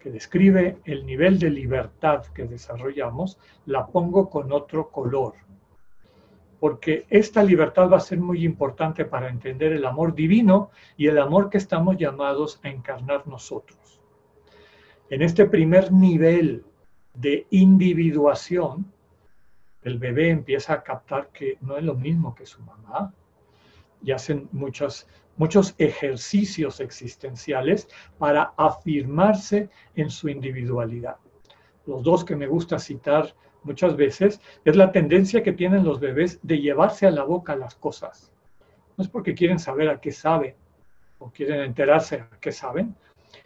que 0.00 0.10
describe 0.10 0.78
el 0.84 1.06
nivel 1.06 1.38
de 1.38 1.50
libertad 1.50 2.26
que 2.34 2.44
desarrollamos, 2.44 3.38
la 3.66 3.86
pongo 3.86 4.28
con 4.28 4.50
otro 4.50 4.88
color 4.90 5.34
porque 6.60 7.06
esta 7.10 7.42
libertad 7.42 7.90
va 7.90 7.98
a 7.98 8.00
ser 8.00 8.18
muy 8.18 8.44
importante 8.44 9.04
para 9.04 9.28
entender 9.28 9.72
el 9.72 9.84
amor 9.84 10.14
divino 10.14 10.70
y 10.96 11.06
el 11.06 11.18
amor 11.18 11.50
que 11.50 11.58
estamos 11.58 11.96
llamados 11.96 12.60
a 12.62 12.68
encarnar 12.68 13.26
nosotros. 13.26 14.00
En 15.10 15.22
este 15.22 15.46
primer 15.46 15.92
nivel 15.92 16.64
de 17.14 17.46
individuación, 17.50 18.92
el 19.82 19.98
bebé 19.98 20.30
empieza 20.30 20.72
a 20.72 20.82
captar 20.82 21.28
que 21.28 21.58
no 21.60 21.76
es 21.76 21.84
lo 21.84 21.94
mismo 21.94 22.34
que 22.34 22.46
su 22.46 22.60
mamá 22.62 23.14
y 24.02 24.10
hacen 24.10 24.48
muchos, 24.52 25.06
muchos 25.36 25.74
ejercicios 25.78 26.80
existenciales 26.80 27.88
para 28.18 28.52
afirmarse 28.56 29.70
en 29.94 30.10
su 30.10 30.28
individualidad. 30.28 31.16
Los 31.86 32.02
dos 32.02 32.24
que 32.24 32.34
me 32.34 32.48
gusta 32.48 32.78
citar 32.78 33.32
muchas 33.66 33.96
veces 33.96 34.40
es 34.64 34.76
la 34.76 34.92
tendencia 34.92 35.42
que 35.42 35.52
tienen 35.52 35.84
los 35.84 36.00
bebés 36.00 36.38
de 36.42 36.60
llevarse 36.60 37.06
a 37.06 37.10
la 37.10 37.24
boca 37.24 37.56
las 37.56 37.74
cosas. 37.74 38.32
No 38.96 39.04
es 39.04 39.10
porque 39.10 39.34
quieren 39.34 39.58
saber 39.58 39.90
a 39.90 40.00
qué 40.00 40.12
saben 40.12 40.54
o 41.18 41.30
quieren 41.30 41.60
enterarse 41.60 42.16
a 42.16 42.28
qué 42.40 42.52
saben, 42.52 42.94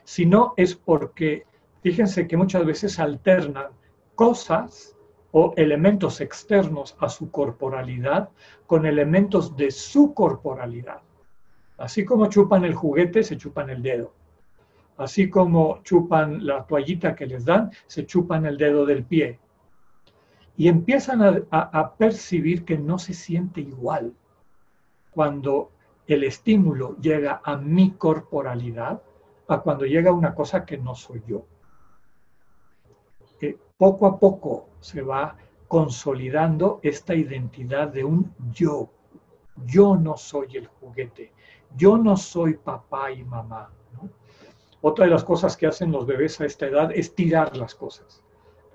sino 0.04 0.54
es 0.56 0.74
porque, 0.74 1.44
fíjense 1.83 2.28
que 2.28 2.37
muchas 2.37 2.64
veces 2.64 2.98
alternan 2.98 3.68
cosas 4.14 4.96
o 5.33 5.54
elementos 5.56 6.20
externos 6.20 6.96
a 7.00 7.09
su 7.09 7.30
corporalidad 7.30 8.28
con 8.66 8.87
elementos 8.87 9.56
de 9.56 9.70
su 9.70 10.12
corporalidad. 10.12 11.00
Así 11.78 12.04
como 12.04 12.26
chupan 12.26 12.64
el 12.64 12.74
juguete, 12.74 13.22
se 13.22 13.37
chupan 13.38 13.70
el 13.70 13.83
dedo. 13.83 14.12
Así 14.98 15.30
como 15.30 15.80
chupan 15.83 16.44
la 16.44 16.66
toallita 16.66 17.14
que 17.14 17.26
les 17.26 17.44
dan, 17.44 17.70
se 17.87 18.04
chupan 18.04 18.44
el 18.44 18.59
dedo 18.59 18.85
del 18.85 19.04
pie 19.04 19.38
y 20.61 20.68
empiezan 20.68 21.46
a, 21.51 21.94
percibir 21.94 22.66
que 22.66 22.77
no 22.77 22.99
se 22.99 23.14
siente 23.14 23.62
igual 23.62 24.12
cuando 25.11 25.70
el 26.07 26.23
estímulo 26.23 26.99
llega 26.99 27.40
a 27.42 27.57
mi 27.57 27.92
corporalidad 27.92 29.01
a 29.49 29.61
cuando 29.62 29.87
llega 29.87 30.12
una 30.12 30.35
cosa 30.35 30.66
que 30.66 30.77
no 30.77 30.94
soy 30.94 31.23
yo. 31.27 31.46
Eh, 33.40 33.57
poco 33.79 34.07
a 34.07 34.20
poco 34.20 34.68
se 34.81 35.01
va 35.01 35.35
consolidando 35.66 36.81
esta 36.83 37.14
identidad 37.14 37.88
de 37.88 38.05
un 38.05 38.35
yo. 38.53 38.90
Yo 39.64 39.96
no 39.96 40.18
soy 40.18 40.59
el 40.59 40.66
juguete, 40.66 41.33
yo 41.75 41.96
no 41.96 42.18
soy 42.18 42.59
papá 42.59 43.11
y 43.11 43.25
mamá. 43.25 43.70
Otra 44.83 45.07
de 45.07 45.11
las 45.11 45.25
cosas 45.25 45.57
que 45.57 45.66
hacen 45.66 45.90
los 45.90 46.05
bebés 46.05 46.38
a 46.38 46.44
esta 46.44 46.66
edad 46.66 46.92
es 46.92 47.14
tirar 47.14 47.57
las 47.57 47.75
cosas. 47.75 48.23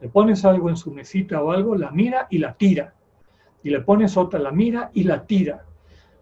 Le 0.01 0.09
pones 0.09 0.43
algo 0.45 0.69
en 0.69 0.77
su 0.77 0.91
mesita 0.91 1.41
o 1.41 1.51
algo, 1.51 1.75
la 1.75 1.91
mira 1.91 2.27
y 2.29 2.39
la 2.39 2.53
tira. 2.53 2.93
Y 3.63 3.69
le 3.69 3.81
pones 3.81 4.17
otra, 4.17 4.39
la 4.39 4.51
mira 4.51 4.91
y 4.93 5.03
la 5.03 5.25
tira. 5.25 5.65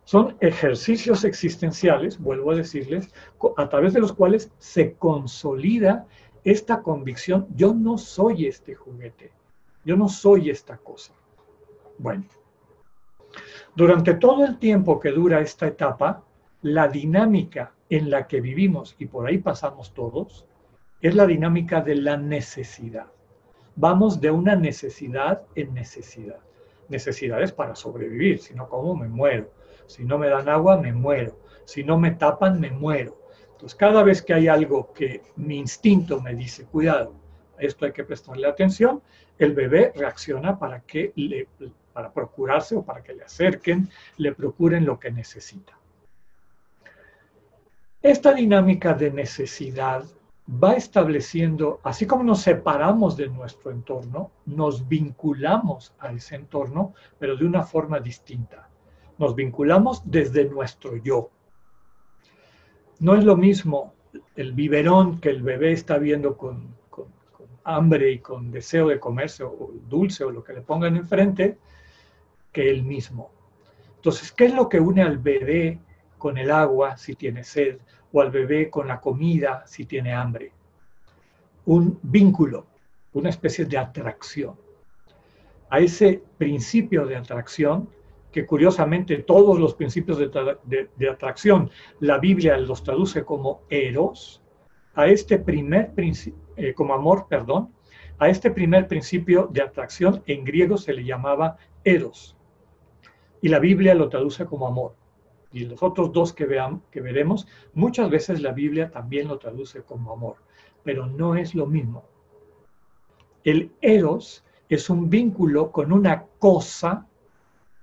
Son 0.06 0.36
ejercicios 0.42 1.24
existenciales, 1.24 2.20
vuelvo 2.20 2.52
a 2.52 2.56
decirles, 2.56 3.14
a 3.58 3.70
través 3.70 3.94
de 3.94 4.02
los 4.02 4.14
cuales 4.14 4.52
se 4.60 4.94
consolida 4.94 6.06
esta 6.44 6.82
convicción, 6.82 7.48
yo 7.56 7.74
no 7.74 7.98
soy 7.98 8.48
este 8.48 8.76
juguete, 8.76 9.32
yo 9.86 9.96
no 9.96 10.10
soy 10.10 10.50
esta 10.50 10.78
cosa. 10.78 11.14
Bueno, 11.98 12.26
durante 13.76 14.16
todo 14.16 14.46
el 14.46 14.58
tiempo 14.60 15.00
que 15.00 15.12
dura 15.12 15.40
esta 15.40 15.68
etapa, 15.68 16.24
la 16.62 16.90
dinámica 16.90 17.74
en 17.90 18.10
la 18.10 18.28
que 18.28 18.42
vivimos, 18.42 18.96
y 19.00 19.06
por 19.06 19.26
ahí 19.26 19.38
pasamos 19.38 19.94
todos, 19.94 20.46
es 21.02 21.16
la 21.16 21.26
dinámica 21.26 21.82
de 21.82 21.96
la 21.96 22.18
necesidad 22.18 23.13
vamos 23.76 24.22
de 24.22 24.32
una 24.32 24.56
necesidad 24.56 25.44
en 25.56 25.74
necesidad. 25.74 26.40
Necesidades 26.90 27.52
para 27.52 27.76
sobrevivir, 27.76 28.40
si 28.40 28.54
no 28.54 28.68
como 28.68 28.96
me 28.96 29.08
muero. 29.08 29.52
Si 29.88 30.04
no 30.04 30.18
me 30.18 30.30
dan 30.30 30.50
agua, 30.50 30.78
me 30.78 30.94
muero. 30.94 31.40
Si 31.66 31.84
no 31.84 31.98
me 31.98 32.12
tapan, 32.12 32.60
me 32.60 32.72
muero. 32.72 33.18
Entonces, 33.52 33.76
cada 33.76 34.04
vez 34.04 34.22
que 34.22 34.34
hay 34.34 34.48
algo 34.48 34.92
que 34.94 35.22
mi 35.38 35.58
instinto 35.58 36.22
me 36.22 36.36
dice, 36.36 36.66
cuidado, 36.66 37.14
esto 37.58 37.86
hay 37.86 37.92
que 37.92 38.04
prestarle 38.04 38.48
atención, 38.48 39.02
el 39.38 39.54
bebé 39.54 39.94
reacciona 39.96 40.60
para 40.60 40.82
que 40.82 41.14
le, 41.16 41.48
para 41.94 42.12
procurarse 42.12 42.76
o 42.76 42.84
para 42.84 43.02
que 43.02 43.14
le 43.14 43.24
acerquen, 43.24 43.90
le 44.18 44.34
procuren 44.34 44.86
lo 44.86 45.00
que 45.00 45.12
necesita. 45.12 45.78
Esta 48.02 48.34
dinámica 48.34 48.94
de 48.94 49.12
necesidad 49.12 50.04
va 50.48 50.74
estableciendo, 50.74 51.80
así 51.84 52.06
como 52.06 52.24
nos 52.24 52.42
separamos 52.42 53.16
de 53.16 53.30
nuestro 53.30 53.72
entorno, 53.72 54.32
nos 54.46 54.88
vinculamos 54.88 55.94
a 56.00 56.12
ese 56.12 56.36
entorno, 56.36 56.94
pero 57.18 57.38
de 57.38 57.46
una 57.46 57.64
forma 57.64 58.00
distinta. 58.00 58.70
Nos 59.18 59.36
vinculamos 59.36 60.02
desde 60.06 60.46
nuestro 60.46 60.98
yo. 60.98 61.30
No 63.00 63.16
es 63.16 63.24
lo 63.24 63.38
mismo 63.38 63.94
el 64.36 64.54
biberón 64.54 65.20
que 65.20 65.30
el 65.30 65.42
bebé 65.42 65.72
está 65.72 65.98
viendo 65.98 66.38
con, 66.38 66.76
hambre 67.66 68.12
y 68.12 68.20
con 68.20 68.52
deseo 68.52 68.90
de 68.90 69.00
comerse 69.00 69.44
o 69.44 69.72
dulce 69.88 70.26
o 70.26 70.32
lo 70.32 70.44
que 70.44 70.54
le 70.54 70.62
pongan 70.62 70.98
enfrente, 70.98 71.58
que 72.52 72.70
él 72.70 72.84
mismo. 72.84 73.32
Entonces, 73.96 74.34
¿qué 74.34 74.46
es 74.46 74.54
lo 74.54 74.68
que 74.68 74.82
une 74.82 75.02
al 75.02 75.18
bebé 75.18 75.80
con 76.18 76.38
el 76.38 76.52
agua 76.52 76.98
si 76.98 77.16
tiene 77.16 77.44
sed 77.44 77.80
o 78.14 78.22
al 78.22 78.32
bebé 78.32 78.70
con 78.70 78.88
la 78.88 79.02
comida 79.02 79.64
si 79.66 79.86
tiene 79.86 80.14
hambre. 80.14 80.52
Un 81.66 82.00
vínculo, 82.04 82.68
una 83.14 83.30
especie 83.30 83.66
de 83.66 83.78
atracción. 83.78 84.56
A 85.70 85.80
ese 85.80 86.22
principio 86.38 87.06
de 87.08 87.16
atracción, 87.16 87.90
que 88.32 88.46
curiosamente 88.46 89.18
todos 89.18 89.60
los 89.60 89.74
principios 89.74 90.18
de, 90.20 91.10
atracción, 91.10 91.70
la 92.00 92.20
Biblia 92.20 92.58
los 92.58 92.84
traduce 92.84 93.26
como 93.26 93.62
eros, 93.70 94.42
a 94.94 95.08
este 95.08 95.40
primer 95.40 95.94
principio, 95.94 96.40
eh, 96.56 96.74
como 96.74 96.94
amor, 96.94 97.26
perdón, 97.28 97.74
a 98.20 98.30
este 98.30 98.52
primer 98.52 98.88
principio 98.88 99.50
de 99.52 99.64
atracción 99.64 100.22
en 100.28 100.44
griego 100.46 100.78
se 100.78 100.94
le 100.94 101.04
llamaba 101.04 101.58
eros. 101.84 102.38
Y 103.42 103.50
la 103.50 103.58
Biblia 103.58 103.96
lo 103.96 104.08
traduce 104.08 104.46
como 104.46 104.68
amor 104.68 104.96
y 105.54 105.66
los 105.66 105.82
otros 105.84 106.12
dos 106.12 106.34
que, 106.34 106.46
vean, 106.46 106.82
que 106.92 107.00
veremos, 107.00 107.48
muchas 107.74 108.10
veces 108.10 108.42
la 108.42 108.52
Biblia 108.52 108.90
también 108.90 109.28
lo 109.28 109.38
traduce 109.38 109.84
como 109.84 110.12
amor, 110.12 110.38
pero 110.84 111.06
no 111.06 111.36
es 111.36 111.56
lo 111.56 111.68
mismo. 111.68 112.04
El 113.44 113.72
eros 113.82 114.44
es 114.68 114.90
un 114.90 115.10
vínculo 115.10 115.72
con 115.72 115.92
una 115.94 116.26
cosa 116.40 117.08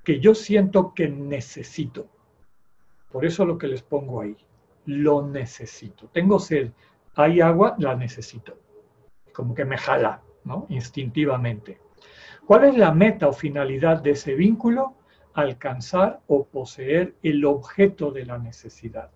que 0.02 0.18
yo 0.18 0.34
siento 0.34 0.92
que 0.94 1.08
necesito. 1.08 2.08
Por 3.12 3.24
eso 3.24 3.44
lo 3.44 3.56
que 3.56 3.68
les 3.68 3.82
pongo 3.82 4.20
ahí, 4.20 4.36
lo 4.86 5.26
necesito. 5.26 6.08
Tengo 6.08 6.38
sed, 6.38 6.72
hay 7.14 7.40
agua, 7.40 7.76
la 7.78 7.94
necesito. 7.94 8.56
Como 9.32 9.54
que 9.54 9.64
me 9.64 9.78
jala, 9.78 10.22
¿no? 10.44 10.66
Instintivamente. 10.70 11.80
¿Cuál 12.46 12.64
es 12.64 12.76
la 12.76 12.92
meta 12.92 13.28
o 13.28 13.32
finalidad 13.32 14.02
de 14.02 14.12
ese 14.12 14.34
vínculo? 14.34 14.94
Alcanzar 15.34 16.20
o 16.26 16.44
poseer 16.44 17.14
el 17.22 17.44
objeto 17.44 18.10
de 18.10 18.24
la 18.24 18.38
necesidad. 18.38 19.10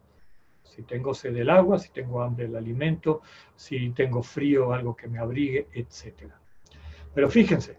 Si 0.62 0.82
tengo 0.82 1.14
sed 1.14 1.34
del 1.34 1.50
agua, 1.50 1.78
si 1.78 1.90
tengo 1.90 2.22
hambre 2.22 2.46
del 2.46 2.56
alimento, 2.56 3.22
si 3.54 3.90
tengo 3.90 4.22
frío, 4.22 4.72
algo 4.72 4.96
que 4.96 5.08
me 5.08 5.18
abrigue, 5.18 5.68
etc. 5.72 6.32
Pero 7.14 7.28
fíjense, 7.30 7.78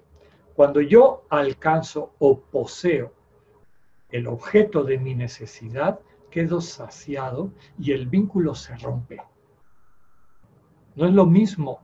cuando 0.55 0.79
yo 0.79 1.25
alcanzo 1.29 2.13
o 2.19 2.39
poseo 2.39 3.13
el 4.09 4.27
objeto 4.27 4.83
de 4.83 4.97
mi 4.97 5.13
necesidad, 5.13 5.99
quedo 6.29 6.61
saciado 6.61 7.51
y 7.77 7.91
el 7.91 8.07
vínculo 8.07 8.55
se 8.55 8.75
rompe. 8.77 9.21
No 10.95 11.05
es 11.05 11.13
lo 11.13 11.25
mismo 11.25 11.81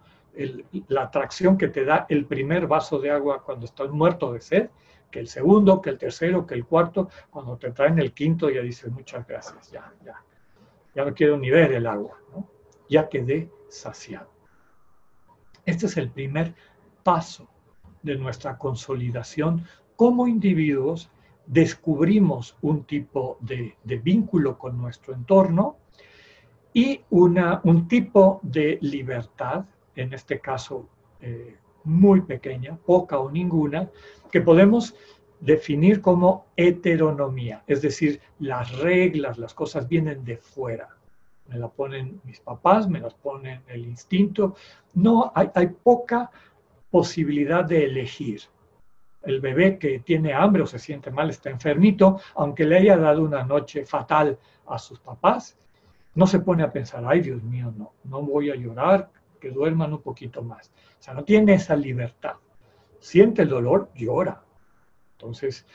la 0.88 1.04
atracción 1.04 1.58
que 1.58 1.68
te 1.68 1.84
da 1.84 2.06
el 2.08 2.26
primer 2.26 2.68
vaso 2.68 3.00
de 3.00 3.12
agua 3.12 3.44
cuando 3.44 3.66
estás 3.66 3.90
muerto 3.90 4.32
de 4.32 4.40
sed, 4.40 4.70
que 5.12 5.20
el 5.20 5.28
segundo, 5.28 5.82
que 5.82 5.92
el 5.92 5.98
tercero, 5.98 6.48
que 6.48 6.56
el 6.56 6.66
cuarto, 6.66 7.10
cuando 7.30 7.58
te 7.58 7.72
traen 7.72 8.00
el 8.00 8.14
quinto 8.14 8.50
ya 8.50 8.62
dices 8.62 8.92
muchas 8.92 9.28
gracias, 9.28 9.70
ya, 9.72 9.94
ya, 10.04 10.24
ya 10.96 11.06
no 11.06 11.14
quiero 11.14 11.38
ni 11.38 11.50
ver 11.50 11.74
el 11.74 11.86
agua, 11.86 12.18
ya 12.90 13.08
quedé 13.10 13.50
saciado. 13.70 14.32
Este 15.66 15.86
es 15.86 15.98
el 15.98 16.10
primer 16.10 16.56
paso 17.04 17.48
de 18.02 18.16
nuestra 18.16 18.58
consolidación 18.58 19.66
como 19.96 20.28
individuos, 20.28 21.12
descubrimos 21.46 22.58
un 22.62 22.86
tipo 22.86 23.38
de, 23.40 23.76
vínculo 23.84 24.58
con 24.58 24.78
nuestro 24.78 25.14
entorno 25.14 25.78
y 26.74 27.02
una, 27.10 27.62
un 27.66 27.88
tipo 27.88 28.40
de 28.42 28.80
libertad, 28.82 29.66
en 29.96 30.14
este 30.14 30.40
caso 30.40 30.88
eh, 31.20 31.58
muy 31.84 32.22
pequeña, 32.22 32.78
poca 32.86 33.20
o 33.20 33.32
ninguna, 33.32 33.90
que 34.32 34.42
podemos 34.42 34.96
definir 35.40 36.02
como 36.02 36.46
heteronomía, 36.56 37.64
es 37.68 37.82
decir, 37.82 38.22
las 38.40 38.78
reglas, 38.78 39.38
las 39.38 39.54
cosas 39.54 39.88
vienen 39.88 40.24
de 40.24 40.38
fuera. 40.38 40.90
Me 41.48 41.58
la 41.58 41.68
ponen 41.68 42.22
mis 42.24 42.40
papás, 42.40 42.88
me 42.88 43.00
las 43.00 43.14
ponen 43.16 43.62
el 43.68 43.86
instinto. 43.86 44.56
No, 44.94 45.32
hay, 45.36 45.50
hay 45.56 45.68
poca 45.68 46.32
posibilidad 46.90 47.66
de 47.66 47.86
elegir. 47.86 48.42
El 49.24 49.42
bebé 49.42 49.78
que 49.78 50.00
tiene 50.00 50.34
hambre 50.34 50.64
o 50.64 50.68
se 50.68 50.80
siente 50.80 51.12
mal, 51.12 51.30
está 51.30 51.50
enfermito, 51.50 52.20
aunque 52.36 52.64
le 52.64 52.78
haya 52.78 52.98
dado 52.98 53.24
una 53.24 53.44
noche 53.44 53.86
fatal 53.86 54.38
a 54.68 54.80
sus 54.80 55.00
papás, 55.00 55.58
no 56.14 56.28
se 56.28 56.40
pone 56.40 56.64
a 56.64 56.72
pensar, 56.72 57.04
ay 57.06 57.22
Dios 57.22 57.42
mío, 57.44 57.74
no, 57.78 57.94
no 58.04 58.22
voy 58.22 58.50
a 58.52 58.56
llorar, 58.56 59.10
que 59.42 59.50
duerman 59.50 59.92
un 59.92 60.02
poquito 60.02 60.42
más. 60.42 60.72
O 61.00 61.04
sea, 61.04 61.14
no 61.14 61.26
tiene 61.26 61.56
esa 61.56 61.76
libertad. 61.76 62.36
Siente 63.00 63.42
el 63.42 63.50
dolor, 63.50 63.90
llora. 63.96 64.44
Entonces, 65.18 65.66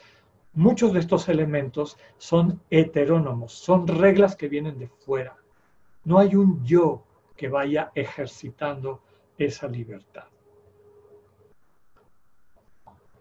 muchos 0.54 0.94
de 0.94 1.00
estos 1.00 1.28
elementos 1.28 1.98
son 2.16 2.62
heterónomos, 2.70 3.52
son 3.52 3.86
reglas 3.86 4.36
que 4.36 4.48
vienen 4.48 4.78
de 4.78 4.88
fuera. 4.88 5.36
No 6.04 6.18
hay 6.18 6.34
un 6.34 6.64
yo 6.64 7.04
que 7.36 7.48
vaya 7.48 7.92
ejercitando 7.94 9.02
esa 9.36 9.68
libertad. 9.68 10.24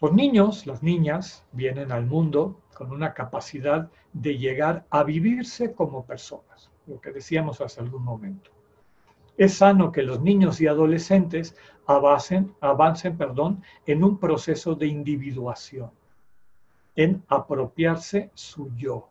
Los 0.02 0.14
niños, 0.14 0.68
las 0.68 0.84
niñas, 0.84 1.46
vienen 1.52 1.92
al 1.92 2.06
mundo 2.06 2.62
con 2.76 2.92
una 2.92 3.14
capacidad 3.14 3.90
de 4.14 4.38
llegar 4.38 4.86
a 4.92 5.04
vivirse 5.04 5.74
como 5.74 6.06
personas, 6.06 6.70
lo 6.86 7.02
que 7.02 7.12
decíamos 7.12 7.60
hace 7.60 7.82
algún 7.82 8.04
momento. 8.04 8.55
Es 9.38 9.56
sano 9.56 9.92
que 9.92 10.04
los 10.04 10.22
niños 10.22 10.62
y 10.62 10.68
adolescentes 10.68 11.56
avancen, 11.86 12.54
avancen 12.62 13.18
perdón, 13.18 13.64
en 13.86 14.04
un 14.04 14.18
proceso 14.18 14.76
de 14.76 14.88
individuación, 14.88 15.92
en 16.96 17.24
apropiarse 17.28 18.32
su 18.34 18.74
yo. 18.76 19.10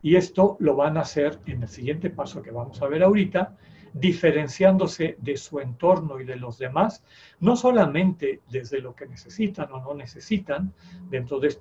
Y 0.00 0.16
esto 0.16 0.56
lo 0.60 0.74
van 0.74 0.96
a 0.96 1.02
hacer 1.02 1.38
en 1.46 1.62
el 1.62 1.68
siguiente 1.68 2.10
paso 2.10 2.42
que 2.42 2.50
vamos 2.50 2.80
a 2.82 2.88
ver 2.88 3.02
ahorita, 3.02 3.56
diferenciándose 3.92 5.16
de 5.20 5.36
su 5.36 5.60
entorno 5.60 6.18
y 6.18 6.24
de 6.24 6.36
los 6.36 6.58
demás, 6.58 7.04
no 7.40 7.56
solamente 7.56 8.40
desde 8.48 8.80
lo 8.80 8.94
que 8.94 9.06
necesitan 9.06 9.70
o 9.70 9.80
no 9.80 9.94
necesitan, 9.94 10.72
dentro 11.10 11.38
de, 11.38 11.58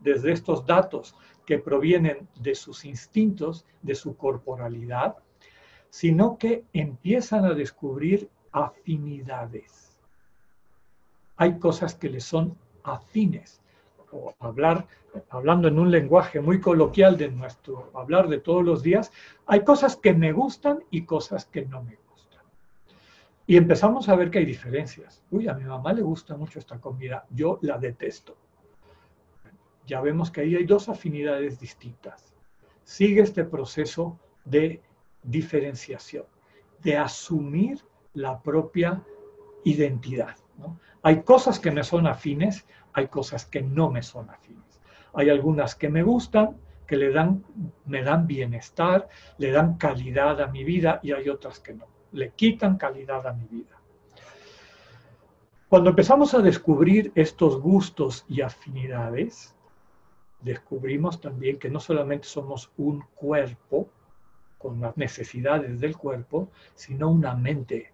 desde 0.00 0.32
estos 0.32 0.64
datos 0.64 1.14
que 1.44 1.58
provienen 1.58 2.26
de 2.40 2.54
sus 2.54 2.86
instintos, 2.86 3.66
de 3.82 3.94
su 3.94 4.16
corporalidad, 4.16 5.16
sino 5.94 6.38
que 6.38 6.64
empiezan 6.72 7.44
a 7.44 7.54
descubrir 7.54 8.28
afinidades. 8.50 9.96
Hay 11.36 11.60
cosas 11.60 11.94
que 11.94 12.10
les 12.10 12.24
son 12.24 12.58
afines. 12.82 13.60
O 14.10 14.34
hablar, 14.40 14.88
hablando 15.30 15.68
en 15.68 15.78
un 15.78 15.92
lenguaje 15.92 16.40
muy 16.40 16.60
coloquial 16.60 17.16
de 17.16 17.30
nuestro 17.30 17.92
hablar 17.94 18.26
de 18.26 18.40
todos 18.40 18.64
los 18.64 18.82
días, 18.82 19.12
hay 19.46 19.62
cosas 19.62 19.94
que 19.94 20.12
me 20.14 20.32
gustan 20.32 20.82
y 20.90 21.04
cosas 21.04 21.44
que 21.44 21.64
no 21.64 21.84
me 21.84 21.96
gustan. 22.10 22.42
Y 23.46 23.56
empezamos 23.56 24.08
a 24.08 24.16
ver 24.16 24.32
que 24.32 24.38
hay 24.38 24.46
diferencias. 24.46 25.22
Uy, 25.30 25.46
a 25.46 25.54
mi 25.54 25.62
mamá 25.62 25.92
le 25.92 26.02
gusta 26.02 26.36
mucho 26.36 26.58
esta 26.58 26.80
comida, 26.80 27.24
yo 27.30 27.60
la 27.62 27.78
detesto. 27.78 28.36
Ya 29.86 30.00
vemos 30.00 30.32
que 30.32 30.40
ahí 30.40 30.56
hay 30.56 30.64
dos 30.64 30.88
afinidades 30.88 31.60
distintas. 31.60 32.34
Sigue 32.82 33.22
este 33.22 33.44
proceso 33.44 34.18
de 34.44 34.82
diferenciación, 35.24 36.24
de 36.82 36.96
asumir 36.96 37.84
la 38.12 38.40
propia 38.40 39.02
identidad. 39.64 40.36
Hay 41.02 41.22
cosas 41.22 41.58
que 41.58 41.70
me 41.70 41.82
son 41.82 42.06
afines, 42.06 42.66
hay 42.92 43.08
cosas 43.08 43.44
que 43.46 43.62
no 43.62 43.90
me 43.90 44.02
son 44.02 44.30
afines. 44.30 44.80
Hay 45.14 45.30
algunas 45.30 45.74
que 45.74 45.88
me 45.88 46.02
gustan, 46.02 46.56
que 46.86 46.96
le 46.96 47.10
dan, 47.10 47.44
me 47.86 48.02
dan 48.02 48.26
bienestar, 48.26 49.08
le 49.38 49.50
dan 49.50 49.76
calidad 49.76 50.40
a 50.40 50.48
mi 50.48 50.64
vida 50.64 51.00
y 51.02 51.12
hay 51.12 51.28
otras 51.28 51.58
que 51.60 51.74
no, 51.74 51.86
le 52.12 52.30
quitan 52.30 52.76
calidad 52.76 53.26
a 53.26 53.32
mi 53.32 53.46
vida. 53.46 53.74
Cuando 55.68 55.90
empezamos 55.90 56.34
a 56.34 56.38
descubrir 56.38 57.10
estos 57.14 57.60
gustos 57.60 58.24
y 58.28 58.42
afinidades, 58.42 59.56
descubrimos 60.40 61.20
también 61.20 61.58
que 61.58 61.70
no 61.70 61.80
solamente 61.80 62.28
somos 62.28 62.70
un 62.76 63.02
cuerpo 63.14 63.88
con 64.64 64.80
las 64.80 64.96
necesidades 64.96 65.78
del 65.78 65.94
cuerpo, 65.94 66.48
sino 66.74 67.10
una 67.10 67.34
mente. 67.34 67.92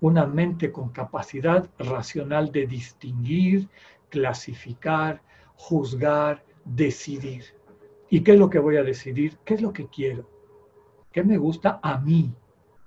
Una 0.00 0.26
mente 0.26 0.70
con 0.70 0.90
capacidad 0.90 1.66
racional 1.78 2.52
de 2.52 2.66
distinguir, 2.66 3.66
clasificar, 4.10 5.22
juzgar, 5.56 6.44
decidir. 6.66 7.44
¿Y 8.10 8.20
qué 8.20 8.32
es 8.32 8.38
lo 8.38 8.50
que 8.50 8.58
voy 8.58 8.76
a 8.76 8.82
decidir? 8.82 9.38
¿Qué 9.46 9.54
es 9.54 9.62
lo 9.62 9.72
que 9.72 9.86
quiero? 9.86 10.28
¿Qué 11.10 11.24
me 11.24 11.38
gusta 11.38 11.80
a 11.82 11.96
mí? 11.96 12.30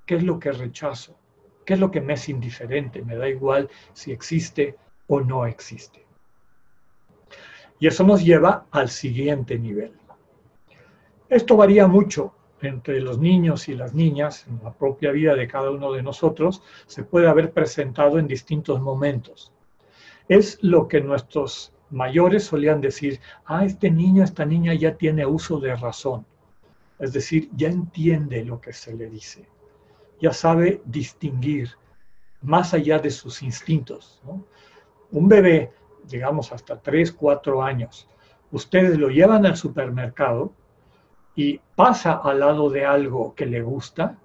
¿Qué 0.06 0.18
es 0.18 0.24
lo 0.24 0.38
que 0.38 0.52
rechazo? 0.52 1.16
¿Qué 1.66 1.74
es 1.74 1.80
lo 1.80 1.90
que 1.90 2.02
me 2.02 2.14
es 2.14 2.30
indiferente? 2.30 3.02
Me 3.02 3.16
da 3.16 3.28
igual 3.28 3.72
si 3.94 4.12
existe 4.12 4.78
o 5.08 5.20
no 5.20 5.48
existe. 5.48 6.06
Y 7.80 7.88
eso 7.88 8.04
nos 8.04 8.24
lleva 8.24 8.68
al 8.70 8.90
siguiente 8.90 9.58
nivel. 9.58 9.94
Esto 11.28 11.58
varía 11.58 11.88
mucho 11.88 12.36
entre 12.62 13.02
los 13.02 13.18
niños 13.20 13.68
y 13.68 13.76
las 13.76 13.94
niñas, 13.94 14.46
en 14.48 14.60
la 14.64 14.74
propia 14.74 15.12
vida 15.12 15.36
de 15.36 15.48
cada 15.48 15.72
uno 15.72 15.92
de 15.92 16.04
nosotros, 16.04 16.62
se 16.86 17.04
puede 17.04 17.28
haber 17.28 17.52
presentado 17.52 18.20
en 18.20 18.28
distintos 18.28 18.82
momentos. 18.82 19.52
Es 20.28 20.60
lo 20.62 20.88
que 20.88 21.02
nuestros 21.02 21.74
mayores 21.90 22.46
solían 22.46 22.82
decir, 22.82 23.20
ah, 23.46 23.66
este 23.66 23.92
niño, 23.92 24.24
esta 24.24 24.46
niña 24.46 24.74
ya 24.74 24.96
tiene 24.96 25.26
uso 25.26 25.60
de 25.60 25.76
razón. 25.76 26.26
Es 27.00 27.14
decir, 27.14 27.50
ya 27.56 27.68
entiende 27.68 28.46
lo 28.46 28.62
que 28.62 28.74
se 28.74 28.96
le 28.96 29.10
dice, 29.10 29.48
ya 30.22 30.32
sabe 30.34 30.82
distinguir 30.86 31.72
más 32.42 32.74
allá 32.74 33.00
de 33.00 33.10
sus 33.10 33.42
instintos. 33.42 34.22
Un 35.12 35.28
bebé, 35.28 35.72
digamos 36.08 36.52
hasta 36.52 36.80
3, 36.80 37.12
4 37.12 37.64
años, 37.64 38.08
ustedes 38.52 38.98
lo 38.98 39.10
llevan 39.10 39.46
al 39.46 39.58
supermercado 39.58 40.54
y 41.36 41.60
pasa 41.76 42.14
al 42.24 42.40
lado 42.40 42.70
de 42.70 42.86
algo 42.86 43.34
que 43.36 43.46
le 43.46 43.62
gusta, 43.62 44.18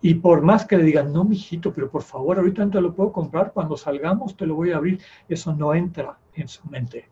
y 0.00 0.14
por 0.14 0.42
más 0.42 0.66
que 0.66 0.76
le 0.76 0.84
digan, 0.84 1.12
no, 1.12 1.24
mijito, 1.24 1.72
pero 1.72 1.90
por 1.90 2.02
favor, 2.02 2.38
ahorita 2.38 2.64
no 2.64 2.70
te 2.70 2.80
lo 2.80 2.94
puedo 2.94 3.12
comprar, 3.12 3.52
cuando 3.52 3.76
salgamos 3.76 4.36
te 4.36 4.46
lo 4.46 4.54
voy 4.54 4.72
a 4.72 4.76
abrir, 4.76 5.00
eso 5.28 5.54
no 5.54 5.74
entra 5.74 6.18
en 6.34 6.48
su 6.48 6.68
mente. 6.68 7.08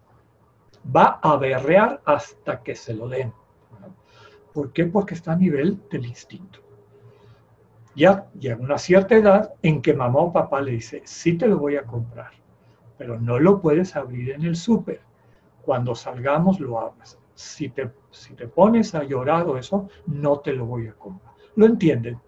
Va 0.95 1.19
a 1.23 1.37
berrear 1.37 2.03
hasta 2.05 2.63
que 2.63 2.77
se 2.77 2.95
lo 2.95 3.09
den. 3.09 3.33
¿Por 4.53 4.73
qué? 4.73 4.85
Porque 4.87 5.15
está 5.15 5.33
a 5.33 5.37
nivel 5.37 5.83
del 5.91 6.07
instinto. 6.07 6.61
Ya 7.97 8.29
llega 8.39 8.57
una 8.57 8.79
cierta 8.79 9.17
edad 9.17 9.55
en 9.63 9.81
que 9.83 9.95
mamá 9.95 10.21
o 10.21 10.33
papá 10.33 10.61
le 10.61 10.73
dice, 10.73 11.03
sí 11.05 11.37
te 11.39 11.49
lo 11.49 11.59
voy 11.59 11.77
a 11.77 11.85
comprar, 11.85 12.33
pero 12.99 13.19
no 13.19 13.39
lo 13.39 13.61
puedes 13.61 13.97
abrir 13.97 14.31
en 14.31 14.45
el 14.45 14.57
súper. 14.57 15.01
Cuando 15.63 15.95
salgamos 15.95 16.61
lo 16.61 16.79
abres. 16.79 17.19
Si 17.35 17.69
te, 17.69 17.91
si 18.11 18.35
te 18.35 18.49
pones 18.49 18.95
a 18.95 19.05
llorar 19.05 19.47
o 19.49 19.59
eso, 19.59 19.89
no 20.07 20.39
te 20.41 20.53
lo 20.53 20.67
voy 20.67 20.87
a 20.87 20.95
comprar. 20.95 21.35
Lo 21.57 21.67
entienden, 21.67 22.21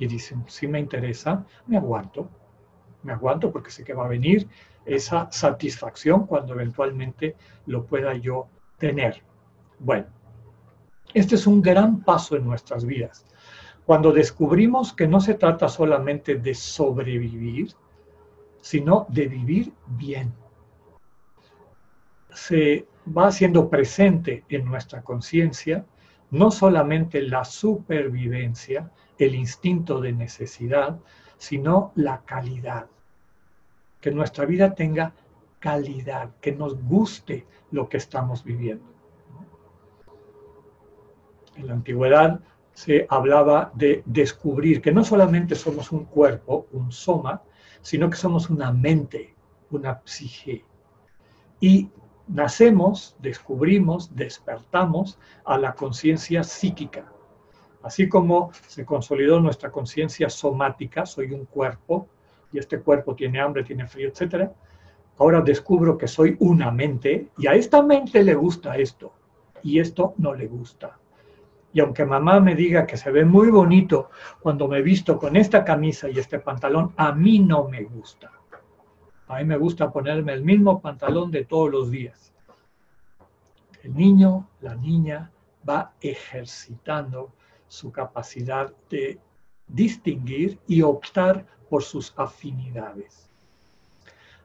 y 0.00 0.06
dicen, 0.06 0.44
si 0.48 0.66
me 0.66 0.80
interesa, 0.80 1.44
me 1.66 1.76
aguanto, 1.76 2.28
me 3.02 3.12
aguanto 3.12 3.52
porque 3.52 3.70
sé 3.70 3.84
que 3.84 3.92
va 3.92 4.06
a 4.06 4.08
venir 4.08 4.48
esa 4.86 5.30
satisfacción 5.30 6.26
cuando 6.26 6.54
eventualmente 6.54 7.36
lo 7.66 7.84
pueda 7.84 8.14
yo 8.14 8.48
tener. 8.78 9.22
Bueno, 9.78 10.06
este 11.12 11.34
es 11.34 11.46
un 11.46 11.60
gran 11.60 12.02
paso 12.02 12.34
en 12.34 12.46
nuestras 12.46 12.86
vidas. 12.86 13.26
Cuando 13.84 14.10
descubrimos 14.10 14.94
que 14.94 15.06
no 15.06 15.20
se 15.20 15.34
trata 15.34 15.68
solamente 15.68 16.36
de 16.36 16.54
sobrevivir, 16.54 17.74
sino 18.62 19.06
de 19.10 19.28
vivir 19.28 19.72
bien. 19.86 20.32
Se 22.32 22.86
va 23.06 23.28
haciendo 23.28 23.68
presente 23.68 24.44
en 24.48 24.64
nuestra 24.64 25.02
conciencia 25.02 25.84
no 26.30 26.50
solamente 26.50 27.22
la 27.22 27.44
supervivencia, 27.44 28.90
el 29.18 29.34
instinto 29.34 30.00
de 30.00 30.12
necesidad, 30.12 30.98
sino 31.38 31.92
la 31.96 32.22
calidad. 32.22 32.86
Que 34.00 34.10
nuestra 34.10 34.46
vida 34.46 34.74
tenga 34.74 35.12
calidad, 35.58 36.30
que 36.40 36.52
nos 36.52 36.80
guste 36.82 37.46
lo 37.70 37.88
que 37.88 37.96
estamos 37.96 38.44
viviendo. 38.44 38.84
En 41.56 41.66
la 41.66 41.74
antigüedad 41.74 42.40
se 42.72 43.06
hablaba 43.10 43.72
de 43.74 44.02
descubrir 44.06 44.80
que 44.80 44.92
no 44.92 45.04
solamente 45.04 45.54
somos 45.54 45.92
un 45.92 46.04
cuerpo, 46.04 46.66
un 46.72 46.92
soma, 46.92 47.42
sino 47.82 48.08
que 48.08 48.16
somos 48.16 48.48
una 48.48 48.72
mente, 48.72 49.34
una 49.70 50.00
psique. 50.04 50.64
Y 51.60 51.90
nacemos, 52.32 53.16
descubrimos, 53.18 54.14
despertamos 54.14 55.18
a 55.44 55.58
la 55.58 55.74
conciencia 55.74 56.42
psíquica. 56.42 57.04
Así 57.82 58.08
como 58.08 58.52
se 58.66 58.84
consolidó 58.84 59.40
nuestra 59.40 59.70
conciencia 59.70 60.28
somática, 60.28 61.06
soy 61.06 61.32
un 61.32 61.46
cuerpo 61.46 62.08
y 62.52 62.58
este 62.58 62.80
cuerpo 62.80 63.14
tiene 63.14 63.40
hambre, 63.40 63.64
tiene 63.64 63.86
frío, 63.86 64.08
etc. 64.08 64.50
Ahora 65.18 65.40
descubro 65.40 65.96
que 65.96 66.08
soy 66.08 66.36
una 66.40 66.70
mente 66.70 67.28
y 67.38 67.46
a 67.46 67.54
esta 67.54 67.82
mente 67.82 68.22
le 68.22 68.34
gusta 68.34 68.76
esto 68.76 69.12
y 69.62 69.78
esto 69.78 70.14
no 70.18 70.34
le 70.34 70.46
gusta. 70.46 70.98
Y 71.72 71.80
aunque 71.80 72.04
mamá 72.04 72.40
me 72.40 72.54
diga 72.54 72.86
que 72.86 72.96
se 72.96 73.10
ve 73.10 73.24
muy 73.24 73.48
bonito 73.48 74.10
cuando 74.40 74.66
me 74.66 74.82
visto 74.82 75.18
con 75.18 75.36
esta 75.36 75.64
camisa 75.64 76.08
y 76.08 76.18
este 76.18 76.40
pantalón, 76.40 76.92
a 76.96 77.12
mí 77.12 77.38
no 77.38 77.68
me 77.68 77.84
gusta. 77.84 78.39
A 79.30 79.38
mí 79.38 79.44
me 79.44 79.56
gusta 79.56 79.92
ponerme 79.92 80.32
el 80.32 80.42
mismo 80.42 80.80
pantalón 80.80 81.30
de 81.30 81.44
todos 81.44 81.70
los 81.70 81.88
días. 81.88 82.32
El 83.84 83.94
niño, 83.94 84.48
la 84.60 84.74
niña 84.74 85.30
va 85.66 85.92
ejercitando 86.00 87.32
su 87.68 87.92
capacidad 87.92 88.74
de 88.90 89.20
distinguir 89.68 90.58
y 90.66 90.82
optar 90.82 91.46
por 91.68 91.84
sus 91.84 92.12
afinidades. 92.16 93.30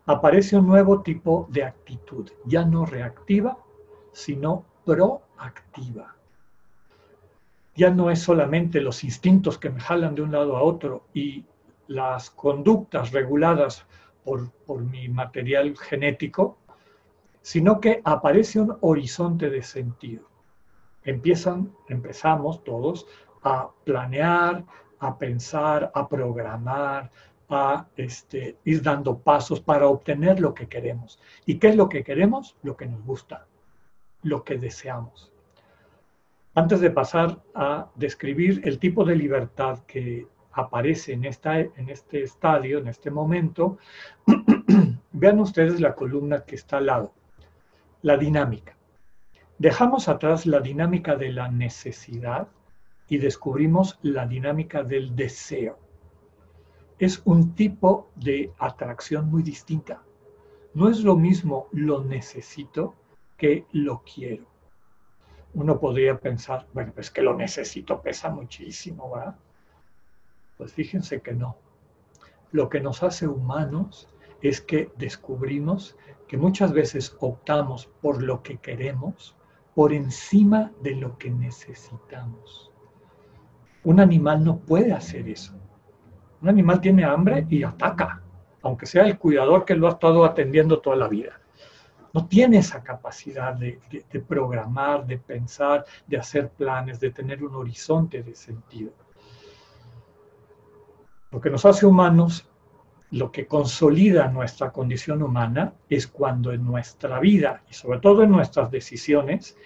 Aparece 0.06 0.56
un 0.56 0.68
nuevo 0.68 1.02
tipo 1.02 1.48
de 1.50 1.64
actitud, 1.64 2.30
ya 2.46 2.64
no 2.64 2.86
reactiva, 2.86 3.58
sino 4.12 4.66
proactiva 4.86 6.16
ya 7.76 7.90
no 7.90 8.10
es 8.10 8.22
solamente 8.22 8.80
los 8.80 9.04
instintos 9.04 9.58
que 9.58 9.70
me 9.70 9.82
jalan 9.82 10.16
de 10.16 10.22
un 10.22 10.32
lado 10.32 10.56
a 10.56 10.64
otro 10.64 11.04
y 11.14 11.44
las 11.88 12.30
conductas 12.30 13.12
reguladas 13.12 13.86
por, 14.26 14.82
mi 14.82 15.07
material 15.07 15.78
genético, 15.78 16.57
sino 17.41 17.80
que 17.80 18.01
aparece 18.03 18.59
un 18.59 18.76
horizonte 18.82 19.49
de 19.49 19.61
sentido. 19.61 20.28
Empiezan, 21.03 21.71
empezamos 21.88 22.63
todos 22.63 23.05
a 23.43 23.69
planear, 23.84 24.65
a 24.99 25.17
pensar, 25.17 25.91
a 25.93 26.09
programar, 26.09 27.11
a 27.49 27.86
este, 27.95 28.57
ir 28.65 28.82
dando 28.82 29.19
pasos 29.19 29.61
para 29.61 29.88
obtener 29.88 30.39
lo 30.39 30.55
que 30.55 30.67
queremos. 30.67 31.19
¿Y 31.45 31.59
qué 31.59 31.69
es 31.69 31.76
lo 31.76 31.88
que 31.88 32.03
queremos? 32.03 32.57
Lo 32.63 32.76
que 32.76 32.88
nos 32.88 33.05
gusta, 33.05 33.45
lo 34.23 34.43
que 34.43 34.57
deseamos. 34.57 35.32
Antes 36.55 36.80
de 36.80 36.89
pasar 36.89 37.43
a 37.53 37.91
describir 37.95 38.61
el 38.63 38.80
tipo 38.80 39.03
de 39.05 39.15
libertad 39.15 39.80
que 39.86 40.28
aparece 40.56 41.14
en, 41.14 41.26
esta, 41.26 41.60
en 41.60 41.89
este 41.89 42.24
estadio, 42.24 42.80
en 42.80 42.88
este 42.88 43.12
momento, 43.12 43.78
vean 45.12 45.39
ustedes 45.39 45.80
la 45.80 45.93
columna 45.93 46.43
que 46.45 46.56
está 46.56 46.78
al 46.78 46.88
lado, 46.88 47.14
la 48.01 48.18
dinámica. 48.18 48.76
Dejamos 49.58 50.08
atrás 50.08 50.45
la 50.45 50.60
dinámica 50.60 51.16
de 51.16 51.32
la 51.32 51.49
necesidad 51.49 52.47
y 53.08 53.18
descubrimos 53.18 53.99
la 54.01 54.26
dinámica 54.26 54.84
del 54.84 55.16
deseo. 55.16 55.78
Es 56.97 57.22
un 57.26 57.53
tipo 57.53 58.10
de 58.16 58.51
atracción 58.58 59.30
muy 59.30 59.43
distinta. 59.43 60.01
No 60.74 60.89
es 60.89 61.01
lo 61.01 61.16
mismo 61.16 61.68
lo 61.72 62.03
necesito 62.03 62.95
que 63.38 63.66
lo 63.72 64.01
quiero 64.03 64.56
uno 65.56 65.80
podría 65.80 66.20
pensar, 66.20 66.68
bueno, 66.74 66.91
pues 66.93 67.10
que 67.10 67.22
lo 67.22 67.34
necesito, 67.36 68.01
pesa 68.01 68.30
muchísimo, 68.30 69.12
¿verdad? 69.12 69.36
Pues 70.58 70.74
fíjense 70.74 71.22
que 71.22 71.34
no. 71.34 71.58
Lo 72.51 72.70
que 72.70 72.80
nos 72.80 73.03
hace 73.03 73.28
humanos 73.28 74.08
es 74.41 74.62
que 74.62 74.91
descubrimos 74.97 75.97
que 76.28 76.38
muchas 76.38 76.74
veces 76.74 77.16
optamos 77.20 77.88
por 78.01 78.22
lo 78.22 78.41
que 78.41 78.58
queremos 78.58 79.36
por 79.74 79.91
encima 79.93 80.72
de 80.82 80.95
lo 80.95 81.18
que 81.18 81.30
necesitamos. 81.30 82.72
Un 83.84 83.99
animal 83.99 84.43
no 84.43 84.58
puede 84.58 84.93
hacer 84.93 85.28
eso. 85.28 85.53
Un 86.41 86.49
animal 86.49 86.80
tiene 86.80 87.03
hambre 87.03 87.45
y 87.49 87.64
ataca, 87.64 88.22
aunque 88.62 88.86
sea 88.86 89.03
el 89.03 89.18
cuidador 89.18 89.66
que 89.66 89.76
lo 89.76 89.88
ha 89.88 89.91
estado 89.91 90.24
atendiendo 90.24 90.80
toda 90.80 90.95
la 90.95 91.08
vida 91.08 91.39
no 92.16 92.28
tiene 92.28 92.60
esa 92.60 92.82
capacidad 92.82 93.53
de, 93.56 93.78
programar, 94.26 95.06
de 95.06 95.18
pensar, 95.18 95.84
de 96.08 96.18
hacer 96.18 96.47
planes, 96.47 96.97
de 97.01 97.12
tener 97.12 97.43
un 97.43 97.53
horizonte 97.56 98.24
de 98.24 98.34
sentido. 98.34 98.93
Lo 101.32 101.41
que 101.41 101.49
nos 101.49 101.65
hace 101.65 101.86
humanos, 101.86 102.49
lo 103.11 103.32
que 103.32 103.47
consolida 103.47 104.28
nuestra 104.28 104.71
condición 104.71 105.21
humana 105.21 105.73
es 105.89 106.07
cuando 106.07 106.51
en 106.51 106.65
nuestra 106.65 107.19
vida 107.19 107.63
y 107.69 107.73
sobre 107.73 107.99
todo 107.99 108.23
en 108.23 108.32
nuestras 108.32 108.71
decisiones 108.71 109.57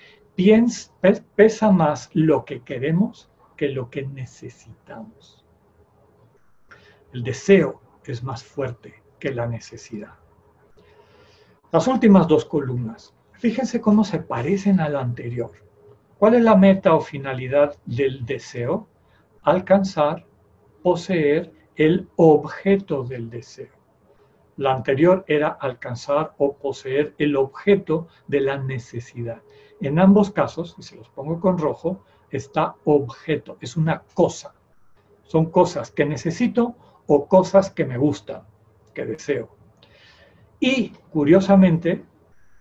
pesa 1.35 1.71
más 1.71 2.09
lo 2.13 2.45
que 2.45 2.61
queremos 2.61 3.29
que 3.57 3.69
lo 3.69 3.89
que 3.89 4.03
necesitamos. 4.03 5.43
El 7.11 7.23
deseo 7.23 7.81
es 8.05 8.23
más 8.23 8.43
fuerte 8.43 9.03
que 9.19 9.33
la 9.33 9.47
necesidad. 9.47 10.13
Las 11.71 11.87
últimas 11.87 12.27
dos 12.27 12.45
columnas, 12.45 13.13
fíjense 13.33 13.81
cómo 13.81 14.05
se 14.05 14.19
parecen 14.19 14.79
a 14.79 14.87
la 14.87 15.01
anterior. 15.01 15.51
¿Cuál 16.17 16.35
es 16.35 16.43
la 16.43 16.55
meta 16.55 16.95
o 16.95 17.01
finalidad 17.01 17.77
del 17.85 18.25
deseo? 18.25 18.87
Alcanzar, 19.41 20.25
poseer 20.81 21.51
el 21.75 22.09
objeto 22.15 23.03
del 23.03 23.29
deseo. 23.29 23.71
La 24.57 24.73
anterior 24.73 25.23
era 25.27 25.47
alcanzar 25.47 26.33
o 26.37 26.57
poseer 26.57 27.15
el 27.17 27.37
objeto 27.37 28.07
de 28.27 28.41
la 28.41 28.57
necesidad. 28.57 29.41
En 29.79 29.99
ambos 29.99 30.31
casos, 30.31 30.75
y 30.77 30.83
se 30.83 30.97
los 30.97 31.07
pongo 31.09 31.39
con 31.39 31.57
rojo, 31.57 32.03
está 32.29 32.75
objeto, 32.83 33.57
es 33.61 33.77
una 33.77 34.03
cosa. 34.13 34.53
Son 35.23 35.45
cosas 35.49 35.91
que 35.91 36.05
necesito 36.05 36.75
o 37.07 37.27
cosas 37.27 37.71
que 37.71 37.85
me 37.85 37.97
gustan, 37.97 38.43
que 38.93 39.05
deseo. 39.05 39.49
Y 40.59 40.89
curiosamente, 41.11 42.03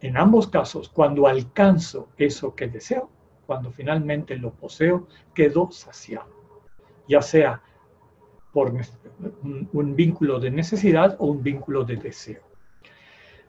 en 0.00 0.16
ambos 0.16 0.46
casos, 0.46 0.88
cuando 0.88 1.26
alcanzo 1.26 2.08
eso 2.16 2.54
que 2.54 2.68
deseo, 2.68 3.10
cuando 3.46 3.72
finalmente 3.72 4.36
lo 4.36 4.52
poseo, 4.52 5.08
quedo 5.34 5.70
saciado, 5.72 6.30
ya 7.08 7.22
sea 7.22 7.62
por 8.52 8.72
un, 9.72 9.96
vínculo 9.96 10.40
de 10.40 10.50
necesidad 10.50 11.16
o 11.18 11.26
un 11.26 11.42
vínculo 11.42 11.84
de 11.84 11.96
deseo. 11.96 12.42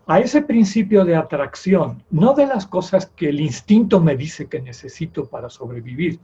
A 0.07 0.19
ese 0.19 0.41
principio 0.41 1.05
de 1.05 1.15
atracción, 1.15 2.03
no 2.09 2.33
de 2.33 2.47
las 2.47 2.65
cosas 2.65 3.05
que 3.07 3.29
el 3.29 3.39
instinto 3.39 3.99
me 3.99 4.15
dice 4.15 4.47
que 4.47 4.61
necesito 4.61 5.25
para 5.27 5.49
sobrevivir, 5.49 6.19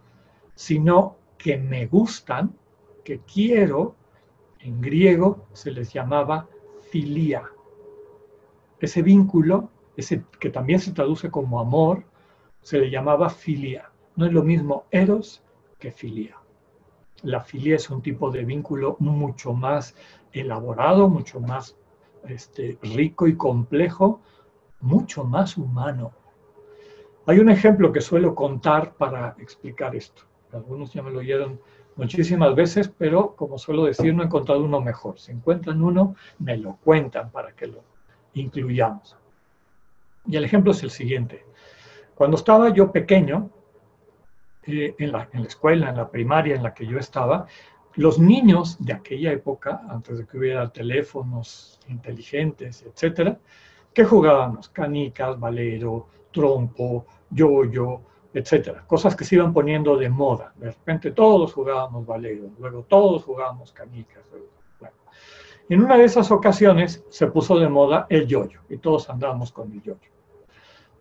sino 0.56 1.18
que 1.38 1.58
me 1.58 1.86
gustan, 1.86 2.56
que 3.04 3.20
quiero, 3.20 3.96
en 4.60 4.82
griego 4.82 5.46
se 5.54 5.72
les 5.72 5.94
llamaba 5.94 6.48
filia 6.90 7.44
ese 8.80 9.02
vínculo, 9.02 9.70
ese 9.98 10.24
que 10.40 10.50
también 10.50 10.80
se 10.80 10.92
traduce 10.92 11.30
como 11.30 11.60
amor, 11.60 12.04
se 12.62 12.80
le 12.80 12.90
llamaba 12.90 13.30
filia. 13.30 13.92
No 14.16 14.26
es 14.26 14.34
lo 14.34 14.44
mismo 14.44 14.86
eros 14.92 15.44
que 15.80 15.92
filia. 15.92 16.38
La 17.26 17.42
filia 17.42 17.76
es 17.76 17.90
un 17.90 18.04
tipo 18.04 18.30
de 18.30 18.46
vínculo 18.46 18.98
mucho 19.00 19.52
más 19.52 19.96
elaborado, 20.32 21.10
mucho 21.10 21.40
más 21.40 21.76
este, 22.28 22.78
rico 22.84 23.28
y 23.28 23.36
complejo, 23.36 24.22
mucho 24.80 25.24
más 25.24 25.58
humano. 25.58 26.12
Hay 27.26 27.40
un 27.40 27.50
ejemplo 27.50 27.92
que 27.92 28.02
suelo 28.02 28.36
contar 28.36 28.94
para 28.94 29.36
explicar 29.40 29.96
esto. 29.96 30.22
Algunos 30.54 30.94
ya 30.94 31.02
me 31.02 31.10
lo 31.10 31.20
oyeron 31.20 31.60
muchísimas 31.96 32.54
veces, 32.54 32.90
pero 32.96 33.36
como 33.36 33.58
suelo 33.58 33.86
decir, 33.86 34.14
no 34.14 34.22
he 34.22 34.28
encontrado 34.28 34.64
uno 34.64 34.80
mejor. 34.80 35.18
Si 35.18 35.32
encuentran 35.32 35.82
uno, 35.82 36.16
me 36.38 36.58
lo 36.58 36.78
cuentan 36.84 37.32
para 37.32 37.54
que 37.54 37.66
lo 37.66 37.82
incluyamos. 38.36 39.18
Y 40.28 40.36
el 40.36 40.46
ejemplo 40.46 40.74
es 40.74 40.84
el 40.84 40.92
siguiente. 40.92 41.44
Cuando 42.14 42.38
estaba 42.38 42.70
yo 42.70 42.92
pequeño, 42.92 43.50
en, 44.68 45.12
la, 45.12 45.30
en 45.34 45.42
la 45.42 45.48
escuela, 45.48 45.90
en 45.90 45.98
la 45.98 46.10
primaria 46.10 46.56
en 46.56 46.64
la 46.64 46.74
que 46.74 46.86
yo 46.86 46.98
estaba, 46.98 47.48
los 47.96 48.20
niños 48.20 48.78
de 48.80 48.94
aquella 48.94 49.32
época, 49.32 49.82
antes 49.90 50.18
de 50.18 50.26
que 50.26 50.38
hubiera 50.38 50.70
teléfonos 50.70 51.80
inteligentes, 51.88 52.84
etcétera, 52.84 53.40
¿qué 53.94 54.04
jugábamos? 54.04 54.70
Canicas, 54.70 55.40
valero, 55.40 56.08
trompo, 56.32 57.06
yoyo, 57.30 58.02
etcétera. 58.34 58.84
Cosas 58.86 59.16
que 59.16 59.24
se 59.24 59.36
iban 59.36 59.54
poniendo 59.54 59.96
de 59.96 60.10
moda. 60.10 60.54
De 60.58 60.68
repente 60.68 61.12
todos 61.12 61.54
jugábamos 61.54 62.06
valero, 62.06 62.50
luego 62.60 62.84
todos 62.84 63.24
jugábamos 63.24 63.72
canicas. 63.72 64.26
En 65.68 65.84
una 65.84 65.98
de 65.98 66.04
esas 66.04 66.30
ocasiones 66.30 67.04
se 67.10 67.28
puso 67.28 67.58
de 67.58 67.70
moda 67.70 68.06
el 68.10 68.28
yoyo 68.28 68.60
y 68.70 68.78
todos 68.78 69.10
andábamos 69.10 69.52
con 69.52 69.72
el 69.72 69.82
yoyo. 69.82 70.15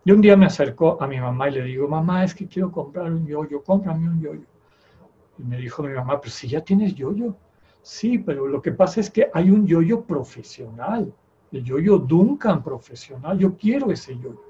Y 0.04 0.12
un 0.12 0.20
día 0.20 0.36
me 0.36 0.46
acercó 0.46 1.00
a 1.00 1.06
mi 1.06 1.18
mamá 1.18 1.48
y 1.48 1.52
le 1.52 1.62
digo, 1.62 1.88
mamá, 1.88 2.24
es 2.24 2.34
que 2.34 2.46
quiero 2.46 2.70
comprar 2.70 3.10
un 3.10 3.26
yoyo, 3.26 3.62
cómprame 3.62 4.08
un 4.08 4.20
yoyo. 4.20 4.46
Y 5.38 5.42
me 5.42 5.56
dijo 5.56 5.82
mi 5.82 5.94
mamá, 5.94 6.20
pero 6.20 6.30
si 6.30 6.46
ya 6.46 6.60
tienes 6.60 6.94
yoyo. 6.94 7.34
Sí, 7.80 8.18
pero 8.18 8.46
lo 8.46 8.60
que 8.60 8.72
pasa 8.72 9.00
es 9.00 9.10
que 9.10 9.30
hay 9.32 9.50
un 9.50 9.66
yoyo 9.66 10.02
profesional, 10.02 11.12
el 11.52 11.64
yoyo 11.64 11.98
Duncan 11.98 12.62
profesional, 12.62 13.38
yo 13.38 13.56
quiero 13.56 13.90
ese 13.90 14.14
yoyo. 14.16 14.42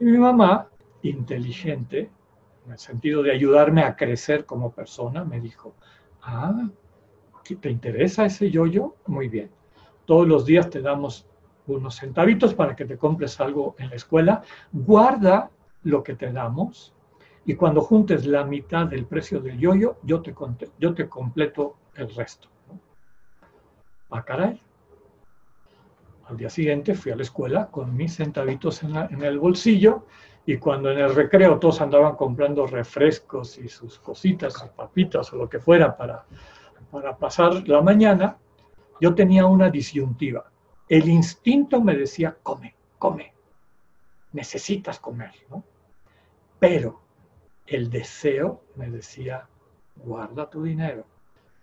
Y 0.00 0.04
mi 0.04 0.18
mamá, 0.18 0.68
inteligente, 1.02 2.10
en 2.66 2.72
el 2.72 2.78
sentido 2.78 3.22
de 3.22 3.32
ayudarme 3.32 3.82
a 3.82 3.96
crecer 3.96 4.46
como 4.46 4.72
persona, 4.72 5.24
me 5.24 5.40
dijo, 5.40 5.74
ah, 6.22 6.68
¿te 7.60 7.70
interesa 7.70 8.26
ese 8.26 8.50
yoyo? 8.50 8.94
Muy 9.06 9.28
bien. 9.28 9.50
Todos 10.04 10.26
los 10.26 10.44
días 10.46 10.70
te 10.70 10.80
damos 10.80 11.27
unos 11.76 11.96
centavitos 11.96 12.54
para 12.54 12.74
que 12.74 12.84
te 12.84 12.96
compres 12.96 13.40
algo 13.40 13.74
en 13.78 13.90
la 13.90 13.96
escuela. 13.96 14.42
Guarda 14.72 15.50
lo 15.82 16.02
que 16.02 16.14
te 16.14 16.32
damos 16.32 16.94
y 17.44 17.54
cuando 17.54 17.80
juntes 17.80 18.26
la 18.26 18.44
mitad 18.44 18.86
del 18.86 19.06
precio 19.06 19.40
del 19.40 19.58
yoyo, 19.58 19.96
yo 20.02 20.20
te, 20.20 20.34
yo 20.78 20.94
te 20.94 21.08
completo 21.08 21.76
el 21.94 22.14
resto. 22.14 22.48
Ah, 24.10 24.22
caray. 24.22 24.60
Al 26.26 26.36
día 26.36 26.50
siguiente 26.50 26.94
fui 26.94 27.10
a 27.10 27.16
la 27.16 27.22
escuela 27.22 27.68
con 27.68 27.96
mis 27.96 28.16
centavitos 28.16 28.82
en, 28.82 28.94
en, 28.96 29.22
el 29.22 29.38
bolsillo 29.38 30.04
y 30.44 30.58
cuando 30.58 30.90
en 30.90 30.98
el 30.98 31.14
recreo 31.14 31.58
todos 31.58 31.80
andaban 31.80 32.16
comprando 32.16 32.66
refrescos 32.66 33.56
y 33.56 33.68
sus 33.68 33.98
cositas, 33.98 34.52
sus 34.52 34.68
papitas 34.68 35.32
o 35.32 35.36
lo 35.36 35.48
que 35.48 35.58
fuera 35.58 35.96
para, 35.96 36.26
para 36.90 37.16
pasar 37.16 37.66
la 37.66 37.80
mañana, 37.80 38.36
yo 39.00 39.14
tenía 39.14 39.46
una 39.46 39.70
disyuntiva. 39.70 40.50
El 40.88 41.08
instinto 41.08 41.82
me 41.82 41.94
decía, 41.94 42.36
come, 42.42 42.74
come, 42.98 43.32
necesitas 44.32 44.98
comer, 44.98 45.32
¿no? 45.50 45.64
Pero 46.58 47.00
el 47.66 47.90
deseo 47.90 48.62
me 48.76 48.90
decía, 48.90 49.46
guarda 49.96 50.48
tu 50.48 50.62
dinero. 50.62 51.04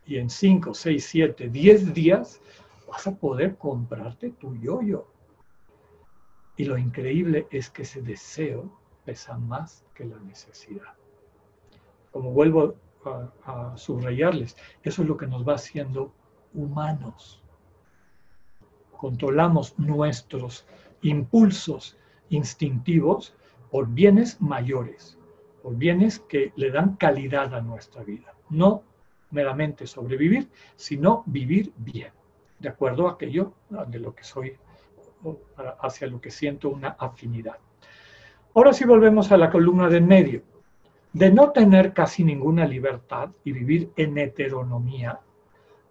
Y 0.05 0.17
en 0.17 0.29
5, 0.29 0.73
6, 0.73 1.05
7, 1.05 1.49
10 1.49 1.93
días 1.93 2.39
vas 2.87 3.07
a 3.07 3.15
poder 3.15 3.57
comprarte 3.57 4.29
tu 4.29 4.55
yoyo. 4.55 5.07
Y 6.57 6.65
lo 6.65 6.77
increíble 6.77 7.47
es 7.49 7.69
que 7.69 7.81
ese 7.81 8.01
deseo 8.01 8.71
pesa 9.03 9.37
más 9.37 9.83
que 9.95 10.05
la 10.05 10.19
necesidad. 10.19 10.93
Como 12.11 12.31
vuelvo 12.31 12.75
a, 13.03 13.71
a 13.71 13.77
subrayarles, 13.77 14.55
eso 14.83 15.01
es 15.01 15.07
lo 15.07 15.17
que 15.17 15.27
nos 15.27 15.47
va 15.47 15.55
haciendo 15.55 16.13
humanos. 16.53 17.41
Controlamos 19.05 19.77
nuestros 19.77 20.65
impulsos 21.01 21.95
instintivos 22.29 23.35
por 23.69 23.87
bienes 23.87 24.41
mayores 24.41 25.15
por 25.65 25.75
bienes 25.77 26.19
que 26.19 26.53
le 26.57 26.69
dan 26.69 26.95
calidad 26.95 27.55
a 27.55 27.59
nuestra 27.59 28.03
vida. 28.03 28.35
No 28.51 28.83
meramente 29.31 29.87
sobrevivir, 29.87 30.47
sino 30.75 31.23
vivir 31.25 31.73
bien, 31.77 32.11
de 32.59 32.69
acuerdo 32.69 33.07
a 33.07 33.13
aquello 33.13 33.53
de 33.87 33.97
lo 33.97 34.13
que 34.13 34.23
soy, 34.23 34.55
hacia 35.79 36.05
lo 36.05 36.21
que 36.21 36.29
siento 36.29 36.69
una 36.69 36.89
afinidad. 36.99 37.57
Ahora 38.53 38.73
sí 38.73 38.85
volvemos 38.85 39.31
a 39.31 39.37
la 39.37 39.49
columna 39.49 39.89
de 39.89 39.97
en 39.97 40.07
medio. 40.07 40.41
De 41.13 41.31
no 41.31 41.51
tener 41.51 41.93
casi 41.93 42.23
ninguna 42.23 42.67
libertad 42.67 43.31
y 43.43 43.51
vivir 43.51 43.91
en 43.95 44.19
heteronomía, 44.19 45.19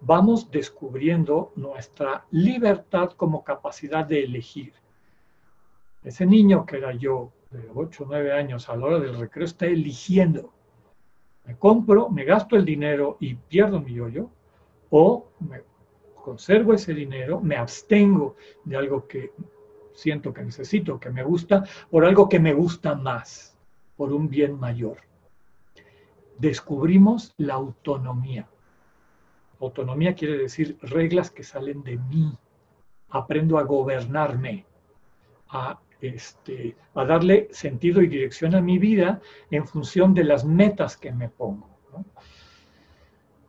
vamos 0.07 0.51
descubriendo 0.51 1.53
nuestra 1.57 2.27
libertad 2.31 3.13
como 3.13 3.43
capacidad 3.43 4.05
de 4.05 4.25
elegir. 4.25 4.75
Ese 6.03 6.27
niño 6.27 6.67
que 6.67 6.77
era 6.77 6.93
yo 6.93 7.33
de 7.51 7.71
8 7.75 8.05
o 8.05 8.07
9 8.07 8.33
años 8.33 8.69
a 8.69 8.77
la 8.77 8.87
hora 8.87 8.99
del 8.99 9.19
recreo 9.19 9.47
está 9.47 9.67
eligiendo. 9.67 10.53
Me 11.47 11.57
compro, 11.57 12.11
me 12.11 12.25
gasto 12.25 12.57
el 12.57 12.65
dinero 12.65 13.17
y 13.21 13.35
pierdo 13.35 13.81
mi 13.81 13.95
yoyo, 13.95 14.31
o 14.91 15.29
me 15.41 15.63
conservo 16.23 16.73
ese 16.75 16.95
dinero, 16.95 17.41
me 17.41 17.57
abstengo 17.57 18.37
de 18.65 18.77
algo 18.77 19.07
que 19.07 19.33
siento 19.93 20.33
que 20.33 20.43
necesito, 20.43 20.99
que 20.99 21.11
me 21.11 21.23
gusta, 21.23 21.65
por 21.91 22.05
algo 22.05 22.29
que 22.29 22.41
me 22.41 22.53
gusta 22.53 22.95
más, 22.95 23.57
por 23.97 24.13
un 24.13 24.29
bien 24.29 24.59
mayor. 24.59 24.99
Descubrimos 26.39 27.33
la 27.37 27.55
autonomía. 27.55 28.49
Autonomía 29.65 30.15
quiere 30.15 30.39
decir 30.39 30.79
reglas 30.83 31.31
que 31.31 31.43
salen 31.43 31.83
de 31.83 31.99
mí. 31.99 32.33
Aprendo 33.09 33.59
a 33.59 33.63
gobernarme, 33.63 34.65
a 35.49 35.79
este, 36.01 36.77
a 36.95 37.05
darle 37.05 37.49
sentido 37.51 38.03
y 38.03 38.09
dirección 38.09 38.55
a 38.55 38.61
mi 38.61 38.79
vida 38.79 39.21
en 39.51 39.67
función 39.67 40.15
de 40.15 40.25
las 40.25 40.45
metas 40.45 40.97
que 40.97 41.13
me 41.13 41.29
pongo. 41.29 41.69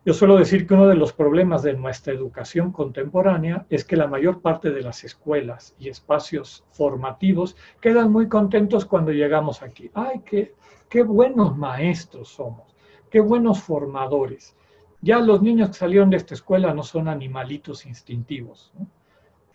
Yo 0.05 0.13
suelo 0.13 0.38
decir 0.38 0.68
que 0.68 0.76
uno 0.76 0.88
de 0.88 0.95
los 0.95 1.13
problemas 1.13 1.63
de 1.63 1.74
nuestra 1.74 2.13
educación 2.13 2.72
contemporánea 2.72 3.66
es 3.72 3.84
que 3.84 3.95
la 3.95 4.07
mayor 4.07 4.39
parte 4.39 4.70
de 4.70 4.84
las 4.84 5.03
escuelas 5.03 5.76
y 5.80 5.89
espacios 5.89 6.63
formativos 6.72 7.57
quedan 7.82 8.11
muy 8.11 8.30
contentos 8.30 8.86
cuando 8.86 9.11
llegamos 9.11 9.63
aquí. 9.63 9.89
¡Ay, 9.95 10.22
qué, 10.24 10.53
qué 10.89 11.01
buenos 11.01 11.57
maestros 11.57 12.30
somos! 12.30 12.76
¡Qué 13.09 13.20
buenos 13.20 13.63
formadores! 13.63 14.55
Ya 15.06 15.20
los 15.20 15.39
niños 15.39 15.68
que 15.70 15.76
salieron 15.76 16.10
de 16.10 16.18
esta 16.18 16.34
escuela 16.34 16.74
no 16.74 16.82
son 16.82 17.08
animalitos 17.08 17.86
instintivos. 17.86 18.74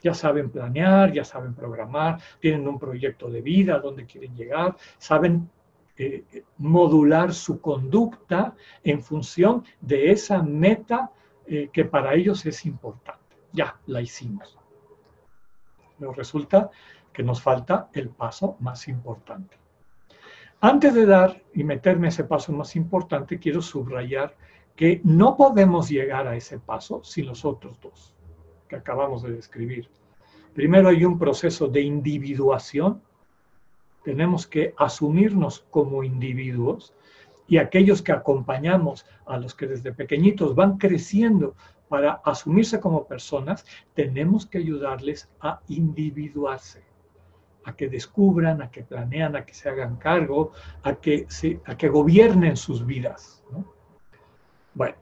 ya 0.00 0.14
saben 0.14 0.48
planear, 0.48 1.12
ya 1.12 1.24
saben 1.24 1.54
programar, 1.54 2.20
tienen 2.38 2.68
un 2.68 2.78
proyecto 2.78 3.28
de 3.28 3.42
vida, 3.42 3.80
dónde 3.80 4.06
quieren 4.06 4.36
llegar, 4.36 4.76
saben 4.96 5.50
eh, 5.96 6.44
modular 6.58 7.34
su 7.34 7.60
conducta 7.60 8.54
en 8.84 9.02
función 9.02 9.64
de 9.80 10.12
esa 10.12 10.40
meta 10.40 11.10
eh, 11.46 11.68
que 11.72 11.84
para 11.84 12.14
ellos 12.14 12.46
es 12.46 12.64
importante. 12.64 13.36
Ya 13.52 13.76
la 13.86 14.00
hicimos. 14.00 14.56
Pero 15.98 16.12
resulta 16.12 16.70
que 17.12 17.24
nos 17.24 17.42
falta 17.42 17.88
el 17.92 18.10
paso 18.10 18.56
más 18.60 18.86
importante. 18.86 19.56
Antes 20.60 20.94
de 20.94 21.06
dar 21.06 21.42
y 21.54 21.64
meterme 21.64 22.06
ese 22.06 22.22
paso 22.22 22.52
más 22.52 22.76
importante, 22.76 23.40
quiero 23.40 23.60
subrayar 23.60 24.36
que 24.80 25.02
no 25.04 25.36
podemos 25.36 25.90
llegar 25.90 26.26
a 26.26 26.36
ese 26.36 26.58
paso 26.58 27.04
sin 27.04 27.26
los 27.26 27.44
otros 27.44 27.78
dos 27.82 28.14
que 28.66 28.76
acabamos 28.76 29.22
de 29.22 29.32
describir. 29.32 29.90
Primero 30.54 30.88
hay 30.88 31.04
un 31.04 31.18
proceso 31.18 31.68
de 31.68 31.82
individuación. 31.82 33.02
Tenemos 34.02 34.46
que 34.46 34.72
asumirnos 34.78 35.66
como 35.70 36.02
individuos 36.02 36.94
y 37.46 37.58
aquellos 37.58 38.00
que 38.00 38.12
acompañamos 38.12 39.04
a 39.26 39.36
los 39.36 39.54
que 39.54 39.66
desde 39.66 39.92
pequeñitos 39.92 40.54
van 40.54 40.78
creciendo 40.78 41.54
para 41.90 42.12
asumirse 42.24 42.80
como 42.80 43.06
personas, 43.06 43.66
tenemos 43.92 44.46
que 44.46 44.56
ayudarles 44.56 45.28
a 45.40 45.60
individuarse, 45.68 46.82
a 47.64 47.76
que 47.76 47.90
descubran, 47.90 48.62
a 48.62 48.70
que 48.70 48.82
planean, 48.82 49.36
a 49.36 49.44
que 49.44 49.52
se 49.52 49.68
hagan 49.68 49.96
cargo, 49.96 50.52
a 50.82 50.94
que, 50.94 51.26
se, 51.28 51.60
a 51.66 51.76
que 51.76 51.90
gobiernen 51.90 52.56
sus 52.56 52.86
vidas. 52.86 53.44
Bueno, 54.80 54.96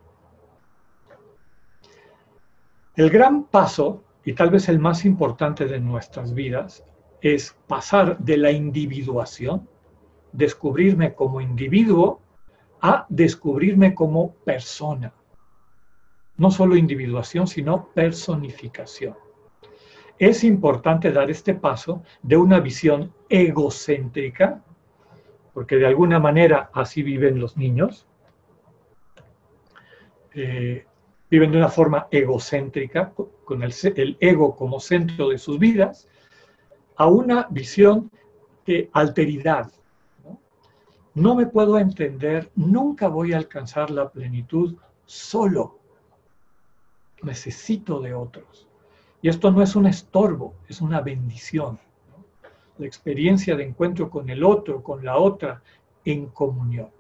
el 2.97 3.11
gran 3.11 3.45
paso, 3.45 4.03
y 4.24 4.33
tal 4.33 4.51
vez 4.51 4.68
el 4.68 4.81
más 4.81 5.05
importante 5.05 5.66
de 5.66 5.79
nuestras 5.79 6.35
vidas, 6.35 6.85
es 7.20 7.57
pasar 7.68 8.18
de 8.18 8.39
la 8.39 8.51
individuación, 8.51 9.68
descubrirme 10.33 11.14
como 11.14 11.41
individuo, 11.41 12.20
a 12.81 13.07
descubrirme 13.09 13.95
como 13.95 14.33
persona. 14.45 15.12
No 16.39 16.51
solo 16.51 16.74
individuación, 16.74 17.47
sino 17.47 17.87
personificación. 17.95 19.14
Es 20.18 20.43
importante 20.43 21.12
dar 21.12 21.31
este 21.31 21.55
paso 21.55 22.03
de 22.20 22.37
una 22.37 22.59
visión 22.59 23.14
egocéntrica, 23.29 24.61
porque 25.55 25.76
de 25.76 25.87
alguna 25.87 26.18
manera 26.18 26.68
así 26.74 27.05
viven 27.05 27.39
los 27.39 27.57
niños, 27.57 28.07
eh, 30.35 30.85
viven 31.31 31.53
de 31.53 31.59
una 31.59 31.68
forma 31.68 32.09
egocéntrica, 32.11 33.12
con 33.45 33.62
el, 33.62 34.16
ego 34.20 34.57
como 34.57 34.81
centro 34.81 35.29
de 35.29 35.39
sus 35.39 35.59
vidas, 35.59 36.09
a 36.97 37.07
una 37.07 37.47
visión 37.51 38.11
de 38.66 38.91
alteridad. 38.93 39.70
¿no? 41.14 41.35
me 41.35 41.47
puedo 41.47 41.79
entender, 41.79 42.51
nunca 42.55 43.09
voy 43.09 43.33
a 43.33 43.39
alcanzar 43.39 43.91
la 43.91 44.11
plenitud 44.11 44.76
solo. 45.05 45.79
Necesito 47.22 48.01
de 48.01 48.14
otros. 48.14 48.68
Y 49.20 49.29
esto 49.29 49.51
no 49.51 49.62
es 49.62 49.74
un 49.74 49.87
estorbo, 49.87 50.55
es 50.68 50.81
una 50.81 51.01
bendición. 51.01 51.79
La 52.79 52.87
experiencia 52.87 53.57
de 53.57 53.64
encuentro 53.64 54.09
con 54.09 54.31
el 54.31 54.45
otro, 54.45 54.83
con 54.83 55.05
la 55.05 55.18
otra, 55.18 55.62
en 56.05 56.26
comunión. 56.26 56.91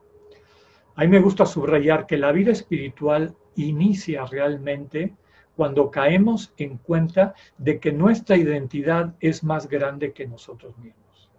A 0.98 1.06
me 1.06 1.20
gusta 1.20 1.46
subrayar 1.46 2.08
que 2.08 2.16
la 2.18 2.32
vida 2.32 2.50
espiritual 2.50 3.36
inicia 3.54 4.26
realmente 4.26 5.14
cuando 5.54 5.92
caemos 5.92 6.52
en 6.56 6.76
cuenta 6.78 7.36
de 7.56 7.78
que 7.78 7.92
nuestra 7.92 8.36
identidad 8.36 9.14
es 9.20 9.44
más 9.44 9.68
grande 9.68 10.12
que 10.12 10.26
nosotros 10.26 10.76
mismos. 10.76 11.30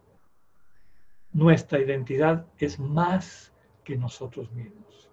Nuestra 1.34 1.78
identidad 1.78 2.46
es 2.58 2.80
más 2.80 3.54
que 3.84 3.98
nosotros 3.98 4.50
mismos. 4.54 5.10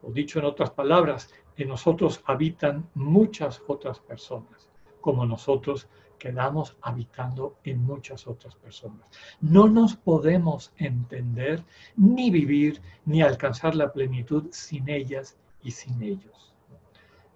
O 0.00 0.12
dicho 0.12 0.38
en 0.38 0.46
otras 0.46 0.70
palabras, 0.70 1.30
en 1.58 1.68
nosotros 1.68 2.22
habitan 2.24 2.88
muchas 2.94 3.62
otras 3.66 4.00
personas, 4.00 4.70
como 5.02 5.26
nosotros 5.26 5.90
quedamos 6.18 6.76
habitando 6.82 7.56
en 7.64 7.82
muchas 7.84 8.26
otras 8.26 8.54
personas. 8.56 9.06
No 9.40 9.68
nos 9.68 9.96
podemos 9.96 10.72
entender, 10.76 11.64
ni 11.96 12.30
vivir, 12.30 12.82
ni 13.04 13.22
alcanzar 13.22 13.74
la 13.74 13.92
plenitud 13.92 14.48
sin 14.50 14.88
ellas 14.88 15.36
y 15.62 15.70
sin 15.70 16.02
ellos. 16.02 16.52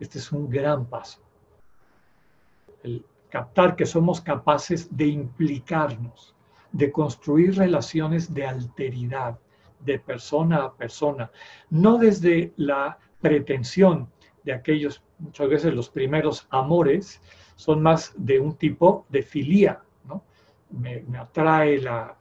Este 0.01 0.18
es 0.18 0.33
un 0.33 0.51
gran 0.51 0.87
paso. 0.87 1.20
El 2.83 3.05
captar 3.30 3.76
que 3.76 3.87
somos 3.87 4.20
capaces 4.20 4.95
de 4.95 5.07
implicarnos, 5.07 6.35
de 6.72 6.91
construir 6.91 7.57
relaciones 7.57 8.35
de 8.35 8.47
alteridad, 8.47 9.39
de 9.80 9.99
persona 9.99 10.64
a 10.64 10.72
persona, 10.74 11.30
no 11.70 11.99
desde 11.99 12.53
la 12.57 12.99
pretensión 13.20 14.09
de 14.45 14.53
aquellos, 14.53 15.03
muchas 15.18 15.49
veces 15.49 15.74
los 15.74 15.89
primeros 15.89 16.47
amores, 16.51 17.20
son 17.63 17.81
más 17.81 18.13
de 18.17 18.41
un 18.41 18.57
tipo 18.57 19.07
de 19.09 19.23
filía, 19.23 19.81
¿no? 20.05 20.25
Me, 20.71 21.05
atrae 21.17 21.81
la, 21.81 22.17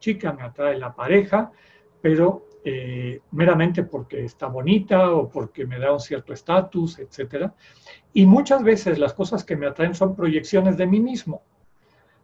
chica, 0.00 0.32
me 0.32 0.42
atrae 0.42 0.76
la 0.76 0.92
pareja, 0.92 1.52
pero 2.00 2.46
eh, 2.64 3.20
meramente 3.30 3.84
porque 3.84 4.24
está 4.24 4.48
bonita 4.48 5.12
o 5.12 5.28
porque 5.28 5.64
me 5.64 5.78
da 5.78 5.92
un 5.92 6.00
cierto 6.00 6.32
estatus, 6.32 6.98
etc. 6.98 7.52
Y 8.12 8.26
muchas 8.26 8.64
veces 8.64 8.98
las 8.98 9.14
cosas 9.14 9.44
que 9.44 9.54
me 9.54 9.68
atraen 9.68 9.94
son 9.94 10.16
proyecciones 10.16 10.76
de 10.76 10.88
mí 10.88 10.98
mismo, 10.98 11.42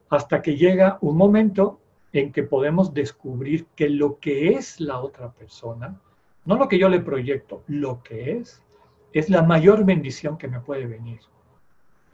hasta 0.09 0.43
que 0.43 0.57
llega 0.57 0.99
un 1.03 1.17
momento 1.17 1.79
en 2.13 2.33
que 2.33 2.43
podemos 2.43 2.93
descubrir 2.93 3.67
que 3.77 3.89
lo 3.89 4.19
que 4.19 4.55
es 4.55 4.81
la 4.81 4.99
otra 4.99 5.31
persona, 5.31 6.01
no 6.45 6.57
lo 6.57 6.67
que 6.67 6.81
yo 6.81 6.89
le 6.89 6.99
proyecto, 6.99 7.63
lo 7.69 8.03
que 8.03 8.39
es, 8.39 8.61
es 9.13 9.31
la 9.31 9.43
mayor 9.43 9.85
bendición 9.85 10.37
que 10.37 10.49
me 10.49 10.59
puede 10.59 10.87
venir 10.87 11.21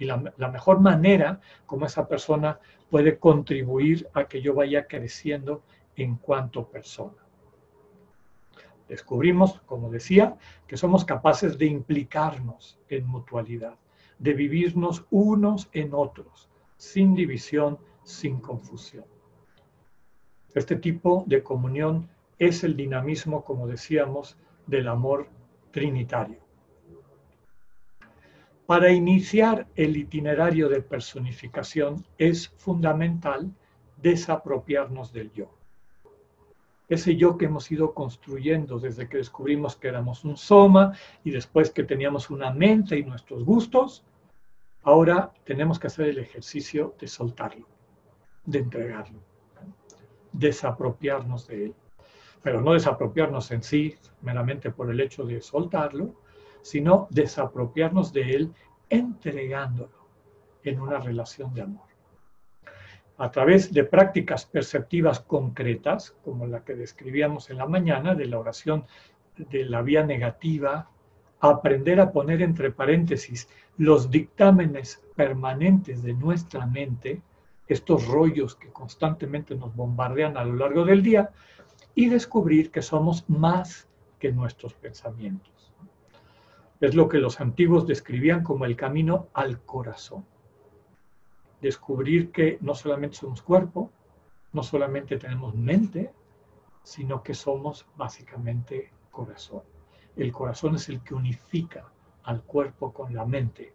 y 0.03 0.05
la, 0.05 0.49
mejor 0.49 0.81
manera 0.81 1.41
como 1.65 1.87
esa 1.87 2.09
persona 2.09 2.59
puede 2.91 3.19
contribuir 3.19 4.09
a 4.15 4.25
que 4.25 4.43
yo 4.43 4.53
vaya 4.55 4.87
creciendo 4.87 5.63
en 5.97 6.17
cuanto 6.17 6.69
persona. 6.69 7.23
Descubrimos, 8.89 9.61
como 9.65 9.91
decía, 9.91 10.37
que 10.67 10.77
somos 10.77 11.05
capaces 11.05 11.57
de 11.57 11.67
implicarnos 11.67 12.79
en 12.89 13.07
mutualidad, 13.07 13.77
de 14.19 14.35
vivirnos 14.35 15.07
unos 15.11 15.69
en 15.73 15.95
otros, 15.95 16.51
sin 16.77 17.15
división, 17.15 17.79
sin 18.03 18.41
confusión. 18.41 19.05
Este 20.53 20.77
tipo 20.77 21.25
de 21.29 21.43
comunión 21.43 22.11
es 22.39 22.65
el 22.65 22.77
dinamismo, 22.77 23.45
como 23.45 23.69
decíamos, 23.69 24.37
del 24.67 24.89
amor 24.89 25.29
trinitario. 25.71 26.41
Para 28.73 28.91
iniciar 28.91 29.67
el 29.77 29.99
itinerario 29.99 30.67
de 30.71 30.81
personificación 30.81 32.07
es 32.17 32.49
fundamental 32.57 33.53
desapropiarnos 33.99 35.13
del 35.13 35.31
yo. 35.35 35.55
Ese 36.89 37.15
yo 37.17 37.37
que 37.37 37.45
hemos 37.45 37.71
ido 37.71 37.93
construyendo 37.93 38.79
desde 38.79 39.11
que 39.11 39.19
descubrimos 39.19 39.77
que 39.77 39.89
éramos 39.89 40.25
un 40.25 40.39
soma 40.39 40.97
y 41.23 41.33
después 41.33 41.71
que 41.71 41.85
teníamos 41.85 42.31
una 42.31 42.51
mente 42.51 42.97
y 42.97 43.05
nuestros 43.05 43.45
gustos, 43.45 44.07
ahora 44.85 45.35
tenemos 45.45 45.79
que 45.79 45.89
hacer 45.89 46.09
el 46.09 46.19
ejercicio 46.21 46.95
de 46.99 47.09
soltarlo, 47.09 47.69
de 48.47 48.61
entregarlo, 48.61 49.19
desapropiarnos 50.33 51.47
de 51.47 51.67
él. 51.67 51.75
Pero 52.43 52.63
no 52.63 52.73
desapropiarnos 52.73 53.51
en 53.51 53.63
sí 53.63 53.97
meramente 54.23 54.71
por 54.71 54.91
el 54.91 54.99
hecho 54.99 55.25
de 55.25 55.43
soltarlo, 55.43 56.22
sino 56.63 57.09
desapropiarnos 57.11 58.13
de 58.13 58.35
él 58.35 58.53
entregándolo 58.89 60.03
en 60.63 60.81
una 60.81 60.99
relación 60.99 61.53
de 61.55 61.63
amor. 61.63 61.87
A 63.19 63.31
través 63.31 63.73
de 63.73 63.85
prácticas 63.85 64.47
perceptivas 64.47 65.21
concretas, 65.21 66.17
como 66.25 66.47
la 66.47 66.65
que 66.65 66.75
describíamos 66.75 67.51
en 67.51 67.59
la 67.59 67.67
mañana, 67.67 68.15
de 68.15 68.27
la 68.27 68.39
oración 68.39 68.85
de 69.37 69.65
la 69.65 69.83
vía 69.83 70.05
negativa, 70.05 70.89
aprender 71.41 72.01
a 72.01 72.13
poner 72.13 72.43
entre 72.43 72.71
paréntesis 72.71 73.49
los 73.77 74.11
dictámenes 74.11 75.03
permanentes 75.17 76.03
de 76.03 76.15
nuestra 76.15 76.67
mente, 76.67 77.21
estos 77.67 78.07
rollos 78.07 78.55
que 78.55 78.69
constantemente 78.69 79.55
nos 79.55 79.75
bombardean 79.75 80.37
a 80.37 80.45
lo 80.45 80.55
largo 80.55 80.85
del 80.85 81.03
día, 81.03 81.31
y 81.95 82.09
descubrir 82.09 82.71
que 82.71 82.83
somos 82.83 83.29
más 83.29 83.89
que 84.19 84.33
nuestros 84.33 84.75
pensamientos. 84.75 85.62
Es 86.83 86.97
lo 86.97 87.09
que 87.09 87.19
los 87.19 87.41
antiguos 87.41 87.87
describían 87.87 88.43
como 88.43 88.65
el 88.65 88.75
camino 88.75 89.29
al 89.35 89.61
corazón. 89.61 90.27
Descubrir 91.61 92.33
que 92.33 92.59
no 92.61 92.75
solamente 92.75 93.19
somos 93.19 93.41
cuerpo, 93.41 93.93
no 94.53 94.65
solamente 94.65 95.17
tenemos 95.17 95.55
mente, 95.55 96.11
sino 96.83 97.23
que 97.23 97.35
somos 97.35 97.87
básicamente 97.97 98.91
corazón. 99.13 99.63
El 100.17 100.33
corazón 100.33 100.75
es 100.75 100.89
el 100.89 101.05
que 101.05 101.15
unifica 101.15 101.85
al 102.25 102.43
cuerpo 102.43 102.93
con 102.93 103.15
la 103.15 103.25
mente. 103.27 103.73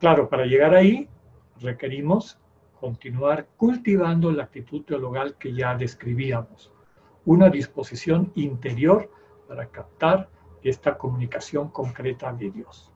Claro, 0.00 0.28
para 0.28 0.46
llegar 0.46 0.74
ahí 0.74 1.08
requerimos 1.60 2.36
continuar 2.80 3.46
cultivando 3.56 4.32
la 4.32 4.42
actitud 4.42 4.82
teologal 4.82 5.36
que 5.38 5.52
ya 5.52 5.76
describíamos, 5.76 6.72
una 7.26 7.48
disposición 7.48 8.32
interior 8.34 9.08
para 9.46 9.66
captar 9.66 10.28
esta 10.62 10.96
comunicación 10.98 11.68
concreta 11.68 12.32
de 12.32 12.50
Dios. 12.50 12.90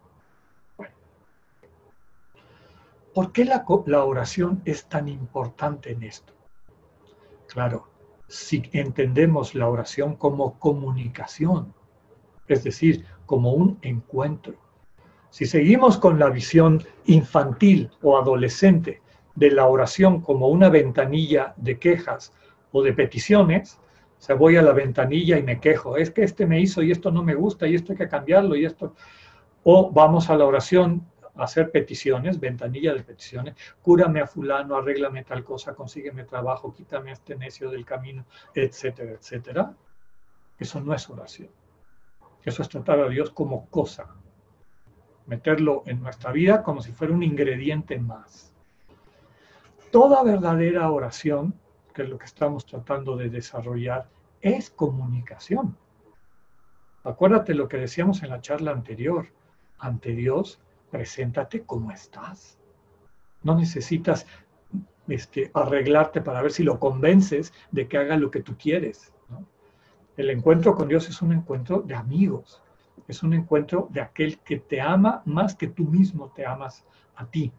¿Por 3.14 3.30
qué 3.32 3.44
la, 3.44 3.64
la 3.86 4.04
oración 4.04 4.60
es 4.64 4.86
tan 4.86 5.08
importante 5.08 5.92
en 5.92 6.02
esto? 6.02 6.32
Claro, 7.46 7.86
si 8.26 8.68
entendemos 8.72 9.54
la 9.54 9.68
oración 9.68 10.16
como 10.16 10.58
comunicación, 10.58 11.72
es 12.48 12.64
decir, 12.64 13.06
como 13.26 13.52
un 13.52 13.78
encuentro. 13.82 14.54
Si 15.30 15.46
seguimos 15.46 15.98
con 15.98 16.18
la 16.18 16.28
visión 16.28 16.84
infantil 17.06 17.90
o 18.02 18.18
adolescente 18.18 19.00
de 19.34 19.50
la 19.50 19.66
oración 19.66 20.20
como 20.20 20.48
una 20.48 20.68
ventanilla 20.68 21.54
de 21.56 21.78
quejas 21.78 22.32
o 22.72 22.82
de 22.82 22.92
peticiones, 22.92 23.78
se 24.24 24.32
voy 24.32 24.56
a 24.56 24.62
la 24.62 24.72
ventanilla 24.72 25.36
y 25.36 25.42
me 25.42 25.60
quejo, 25.60 25.98
es 25.98 26.10
que 26.10 26.22
este 26.22 26.46
me 26.46 26.58
hizo 26.58 26.82
y 26.82 26.90
esto 26.90 27.10
no 27.10 27.22
me 27.22 27.34
gusta 27.34 27.66
y 27.66 27.74
esto 27.74 27.92
hay 27.92 27.98
que 27.98 28.08
cambiarlo 28.08 28.56
y 28.56 28.64
esto. 28.64 28.94
O 29.64 29.90
vamos 29.90 30.30
a 30.30 30.36
la 30.38 30.46
oración 30.46 31.06
a 31.36 31.44
hacer 31.44 31.70
peticiones, 31.70 32.40
ventanilla 32.40 32.94
de 32.94 33.02
peticiones, 33.02 33.54
cúrame 33.82 34.22
a 34.22 34.26
fulano, 34.26 34.76
arréglame 34.76 35.24
tal 35.24 35.44
cosa, 35.44 35.74
consígueme 35.74 36.24
trabajo, 36.24 36.72
quítame 36.72 37.10
a 37.10 37.12
este 37.12 37.36
necio 37.36 37.68
del 37.68 37.84
camino, 37.84 38.24
etcétera, 38.54 39.12
etcétera. 39.12 39.74
Eso 40.58 40.80
no 40.80 40.94
es 40.94 41.10
oración. 41.10 41.50
Eso 42.42 42.62
es 42.62 42.68
tratar 42.70 43.00
a 43.00 43.10
Dios 43.10 43.28
como 43.28 43.66
cosa, 43.68 44.06
meterlo 45.26 45.82
en 45.84 46.02
nuestra 46.02 46.32
vida 46.32 46.62
como 46.62 46.80
si 46.80 46.92
fuera 46.92 47.12
un 47.12 47.22
ingrediente 47.22 47.98
más. 47.98 48.54
Toda 49.90 50.22
verdadera 50.22 50.90
oración 50.90 51.60
que 51.94 52.02
es 52.02 52.08
lo 52.08 52.18
que 52.18 52.26
estamos 52.26 52.66
tratando 52.66 53.16
de 53.16 53.30
desarrollar, 53.30 54.08
es 54.44 54.68
comunicación. 54.68 55.76
Acuérdate 57.02 57.54
lo 57.54 57.66
que 57.66 57.78
decíamos 57.78 58.22
en 58.22 58.28
la 58.28 58.42
charla 58.42 58.72
anterior. 58.72 59.26
Ante 59.78 60.14
Dios, 60.14 60.60
preséntate 60.90 61.62
como 61.64 61.90
estás. 61.90 62.58
No 63.42 63.56
necesitas 63.56 64.26
este, 65.08 65.50
arreglarte 65.54 66.20
para 66.20 66.42
ver 66.42 66.52
si 66.52 66.62
lo 66.62 66.78
convences 66.78 67.54
de 67.70 67.88
que 67.88 67.96
haga 67.96 68.16
lo 68.18 68.30
que 68.30 68.42
tú 68.42 68.56
quieres. 68.58 69.12
El 70.16 70.28
encuentro 70.28 70.74
con 70.74 70.88
Dios 70.88 71.08
es 71.08 71.22
un 71.22 71.32
encuentro 71.32 71.80
de 71.80 71.94
amigos. 71.94 72.60
es 73.08 73.22
un 73.22 73.34
encuentro 73.34 73.88
de 73.90 74.00
aquel 74.00 74.38
que 74.38 74.58
te 74.58 74.80
ama 74.80 75.22
más 75.24 75.54
que 75.56 75.68
tú 75.68 75.84
mismo 75.84 76.32
te 76.34 76.46
amas 76.46 76.84
a 77.16 77.26
ti. 77.26 77.50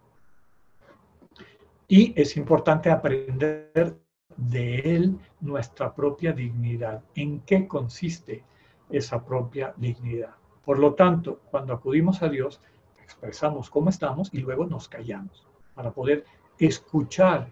Y 1.88 2.20
es 2.20 2.38
importante 2.38 2.90
aprender 2.90 4.00
de 4.38 4.80
él 4.80 5.18
nuestra 5.42 5.94
propia 5.94 6.34
dignidad. 6.34 7.04
¿En 7.16 7.42
qué 7.42 7.68
consiste 7.68 8.44
esa 8.90 9.24
propia 9.24 9.74
dignidad? 9.78 10.36
Por 10.64 10.80
lo 10.80 10.94
tanto, 10.94 11.42
cuando 11.52 11.74
acudimos 11.74 12.22
a 12.22 12.30
Dios, 12.30 12.62
expresamos 13.04 13.70
cómo 13.70 13.90
estamos 13.90 14.34
y 14.34 14.40
luego 14.40 14.66
nos 14.66 14.90
callamos 14.90 15.46
para 15.76 15.92
poder 15.92 16.26
escuchar 16.58 17.50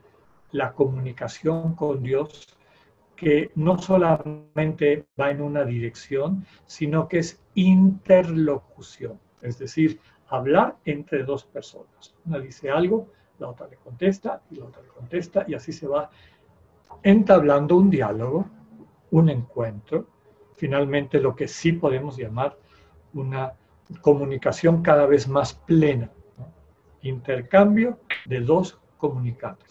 la 0.52 0.74
comunicación 0.74 1.76
con 1.76 2.04
Dios 2.04 2.58
que 3.16 3.52
no 3.56 3.78
solamente 3.78 5.06
va 5.20 5.30
en 5.32 5.42
una 5.42 5.64
dirección, 5.64 6.46
sino 6.66 7.08
que 7.08 7.20
es 7.20 7.40
interlocución, 7.54 9.20
es 9.42 9.60
decir, 9.60 10.00
hablar 10.28 10.78
entre 10.86 11.24
dos 11.24 11.46
personas. 11.46 12.16
Una 12.26 12.40
dice 12.40 12.72
algo, 12.72 13.08
la 13.40 13.50
otra 13.50 13.68
le 13.68 13.78
contesta 13.78 14.42
y 14.50 14.56
la 14.56 14.66
otra 14.66 14.82
le 14.82 14.90
contesta 14.90 15.46
y 15.48 15.54
así 15.54 15.72
se 15.72 15.88
va 15.88 16.10
entablando 17.02 17.76
un 17.76 17.90
diálogo, 17.90 18.46
un 19.12 19.30
encuentro, 19.30 20.08
finalmente 20.56 21.20
lo 21.20 21.36
que 21.36 21.48
sí 21.48 21.74
podemos 21.74 22.18
llamar 22.18 22.58
una 23.14 23.54
comunicación 24.02 24.82
cada 24.82 25.06
vez 25.06 25.28
más 25.28 25.54
plena, 25.54 26.10
intercambio 27.02 28.00
de 28.26 28.40
dos 28.40 28.80
comunicantes. 28.98 29.70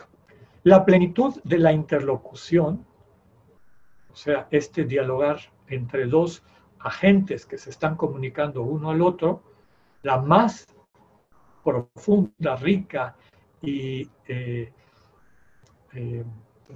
La 0.64 0.84
plenitud 0.84 1.34
de 1.42 1.58
la 1.58 1.72
interlocución, 1.72 2.84
o 4.12 4.14
sea, 4.14 4.46
este 4.50 4.84
dialogar 4.84 5.40
entre 5.66 6.06
dos 6.06 6.44
agentes 6.78 7.46
que 7.46 7.58
se 7.58 7.70
están 7.70 7.96
comunicando 7.96 8.62
uno 8.62 8.90
al 8.90 9.02
otro, 9.02 9.42
la 10.02 10.20
más 10.20 10.66
profunda, 11.64 12.56
rica 12.56 13.16
y, 13.60 14.08
eh, 14.26 14.72
eh, 15.94 16.24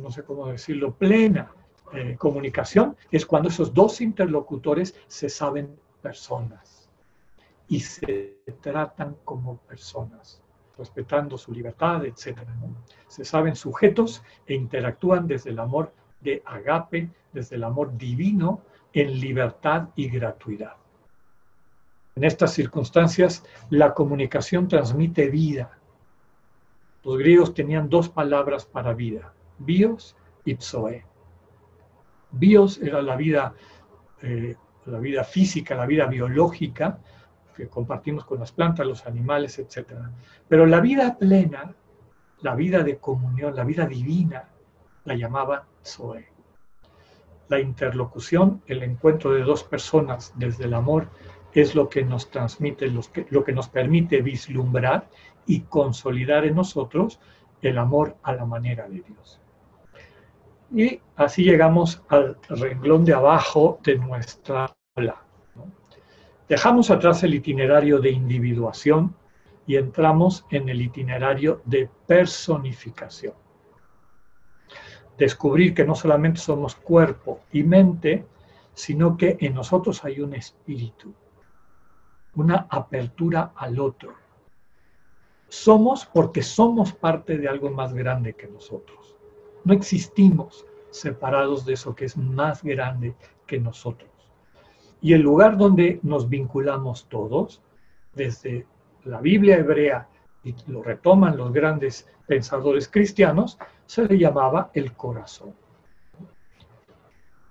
no 0.01 0.11
sé 0.11 0.25
cómo 0.25 0.49
decirlo, 0.49 0.95
plena 0.95 1.53
eh, 1.93 2.17
comunicación, 2.19 2.97
es 3.11 3.25
cuando 3.25 3.49
esos 3.49 3.73
dos 3.73 4.01
interlocutores 4.01 4.95
se 5.07 5.29
saben 5.29 5.79
personas 6.03 6.89
y 7.69 7.81
se 7.81 8.39
tratan 8.61 9.17
como 9.25 9.59
personas, 9.59 10.43
respetando 10.77 11.39
su 11.39 11.53
libertad, 11.53 12.05
etc. 12.05 12.39
Se 13.09 13.25
saben 13.25 13.57
sujetos 13.57 14.23
e 14.47 14.55
interactúan 14.55 15.27
desde 15.27 15.51
el 15.51 15.59
amor 15.59 15.93
de 16.21 16.43
agape, 16.45 17.11
desde 17.33 17.57
el 17.57 17.65
amor 17.65 17.97
divino, 17.97 18.63
en 18.93 19.21
libertad 19.21 19.89
y 19.95 20.09
gratuidad. 20.09 20.77
En 22.17 22.25
estas 22.25 22.55
circunstancias, 22.55 23.45
la 23.69 23.93
comunicación 23.93 24.69
transmite 24.69 25.29
vida. 25.29 25.79
Los 27.05 27.19
griegos 27.19 27.53
tenían 27.53 27.91
dos 27.91 28.09
palabras 28.09 28.65
para 28.65 28.95
vida, 28.95 29.35
bios 29.59 30.17
y 30.45 30.57
zoe. 30.57 31.05
Bios 32.31 32.79
era 32.79 33.03
la 33.03 33.17
vida, 33.17 33.55
eh, 34.23 34.57
la 34.87 34.99
vida 34.99 35.25
física, 35.25 35.75
la 35.75 35.87
vida 35.87 36.07
biológica 36.07 36.99
que 37.55 37.69
compartimos 37.69 38.25
con 38.25 38.41
las 38.41 38.53
plantas, 38.53 38.87
los 38.87 39.07
animales, 39.07 39.59
etc. 39.59 39.93
Pero 40.47 40.67
la 40.67 40.81
vida 40.81 41.17
plena, 41.19 41.75
la 42.43 42.55
vida 42.55 42.83
de 42.83 42.99
comunión, 42.99 43.57
la 43.57 43.65
vida 43.65 43.87
divina, 43.87 44.51
la 45.05 45.15
llamaba 45.15 45.67
zoe 45.83 46.37
la 47.49 47.61
interlocución, 47.61 48.63
el 48.67 48.83
encuentro 48.83 49.33
de 49.33 49.43
dos 49.43 49.63
personas 49.65 50.33
desde 50.37 50.65
el 50.65 50.75
amor, 50.75 51.09
es 51.53 51.75
lo 51.75 51.89
que 51.89 52.05
nos 52.05 52.31
transmite, 52.31 52.89
lo 53.31 53.45
que 53.45 53.53
nos 53.53 53.69
permite 53.69 54.21
vislumbrar 54.21 55.09
y 55.47 55.61
consolidar 55.63 56.45
en 56.45 56.55
nosotros 56.55 57.19
el 57.63 57.79
amor 57.79 58.17
a 58.23 58.35
la 58.35 58.45
manera 58.45 58.87
de 58.89 59.01
Dios. 59.01 59.41
Y 60.75 61.01
así 61.17 61.45
llegamos 61.45 62.03
al 62.09 62.37
renglón 62.49 63.05
de 63.05 63.15
abajo 63.15 63.79
de 63.83 63.97
nuestra 63.99 64.75
habla. 64.95 65.23
Dejamos 66.49 66.91
atrás 66.91 67.23
el 67.23 67.35
itinerario 67.35 67.99
de 67.99 68.11
individuación 68.11 69.15
y 69.67 69.77
entramos 69.77 70.45
en 70.51 70.69
el 70.69 70.81
itinerario 70.81 71.61
de 71.65 71.89
personificación 72.07 73.35
descubrir 75.17 75.75
que 75.75 75.85
no 75.85 75.95
solamente 75.95 76.41
somos 76.41 76.75
cuerpo 76.75 77.41
y 77.53 77.63
mente, 77.63 78.27
sino 78.75 79.17
que 79.17 79.37
en 79.41 79.55
nosotros 79.55 80.05
hay 80.05 80.21
un 80.21 80.35
espíritu, 80.35 81.15
una 82.35 82.67
apertura 82.69 83.53
al 83.57 83.81
otro. 83.81 84.15
Somos 85.49 86.05
porque 86.05 86.43
somos 86.43 86.93
parte 86.93 87.39
de 87.39 87.49
algo 87.49 87.71
más 87.71 87.95
grande 87.95 88.35
que 88.35 88.49
nosotros. 88.49 89.16
No 89.67 89.75
existimos 89.75 90.65
separados 90.93 91.67
de 91.67 91.73
eso 91.73 91.97
que 91.97 92.05
es 92.05 92.17
más 92.17 92.63
grande 92.63 93.17
que 93.49 93.59
nosotros. 93.59 94.09
Y 95.01 95.13
el 95.13 95.23
lugar 95.23 95.57
donde 95.57 95.99
nos 96.05 96.29
vinculamos 96.29 97.09
todos, 97.09 97.61
desde 98.15 98.65
la 99.03 99.21
Biblia 99.21 99.57
hebrea, 99.57 100.09
y 100.45 100.55
lo 100.69 100.85
retoman 100.85 101.37
los 101.37 101.53
grandes 101.53 102.09
pensadores 102.29 102.87
cristianos, 102.87 103.59
se 103.87 104.05
le 104.05 104.17
llamaba 104.17 104.71
el 104.73 104.93
corazón. 104.93 105.53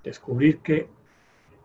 Descubrir 0.01 0.59
que 0.59 0.87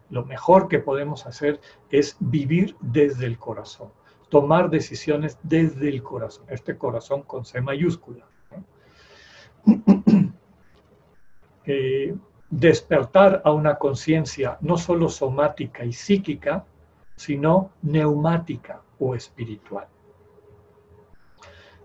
lo 0.08 0.24
mejor 0.24 0.66
que 0.66 0.80
podemos 0.80 1.26
hacer 1.26 1.60
es 1.90 2.16
vivir 2.18 2.74
desde 2.80 3.26
el 3.26 3.38
corazón, 3.38 3.92
tomar 4.28 4.68
decisiones 4.68 5.38
desde 5.44 5.90
el 5.90 6.02
corazón, 6.02 6.46
este 6.48 6.76
corazón 6.76 7.22
con 7.22 7.44
C 7.44 7.60
mayúscula. 7.60 8.26
Despertar 12.50 13.42
a 13.44 13.52
una 13.52 13.76
conciencia 13.76 14.58
no 14.60 14.76
solo 14.76 15.08
somática 15.08 15.84
y 15.84 15.92
psíquica, 15.92 16.64
sino 17.16 17.72
neumática 17.82 18.82
o 18.98 19.14
espiritual. 19.14 19.86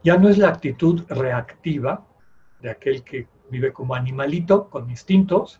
Ya 0.03 0.17
no 0.17 0.29
es 0.29 0.37
la 0.37 0.49
actitud 0.49 1.03
reactiva 1.09 2.05
de 2.61 2.69
aquel 2.69 3.03
que 3.03 3.27
vive 3.49 3.73
como 3.73 3.95
animalito, 3.95 4.69
con 4.69 4.89
instintos, 4.89 5.59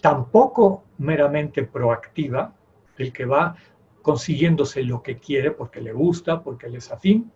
tampoco 0.00 0.84
meramente 0.98 1.64
proactiva, 1.64 2.54
el 2.98 3.12
que 3.12 3.26
va 3.26 3.56
consiguiéndose 4.02 4.82
lo 4.82 5.02
que 5.02 5.18
quiere 5.18 5.50
porque 5.50 5.80
le 5.80 5.92
gusta, 5.92 6.42
porque 6.42 6.68
le 6.68 6.78
es 6.78 6.90
afín, 6.90 7.32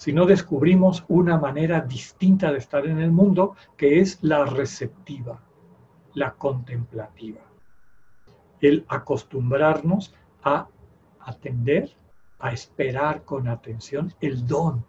sino 0.00 0.24
descubrimos 0.24 1.04
una 1.08 1.36
manera 1.36 1.82
distinta 1.82 2.50
de 2.50 2.56
estar 2.56 2.86
en 2.86 3.00
el 3.00 3.12
mundo 3.12 3.54
que 3.76 4.00
es 4.00 4.16
la 4.22 4.46
receptiva, 4.46 5.42
la 6.14 6.32
contemplativa. 6.32 7.42
El 8.62 8.86
acostumbrarnos 8.88 10.14
a 10.42 10.68
atender, 11.20 11.94
a 12.38 12.50
esperar 12.50 13.24
con 13.26 13.46
atención 13.46 14.14
el 14.22 14.46
don 14.46 14.86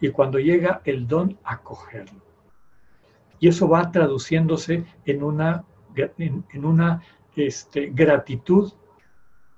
y 0.00 0.08
cuando 0.08 0.38
llega 0.38 0.80
el 0.86 1.06
don, 1.06 1.38
acogerlo. 1.44 2.22
Y 3.38 3.48
eso 3.48 3.68
va 3.68 3.92
traduciéndose 3.92 4.86
en 5.04 5.22
una, 5.22 5.62
en, 5.94 6.64
una 6.64 7.02
este, 7.36 7.90
gratitud 7.90 8.72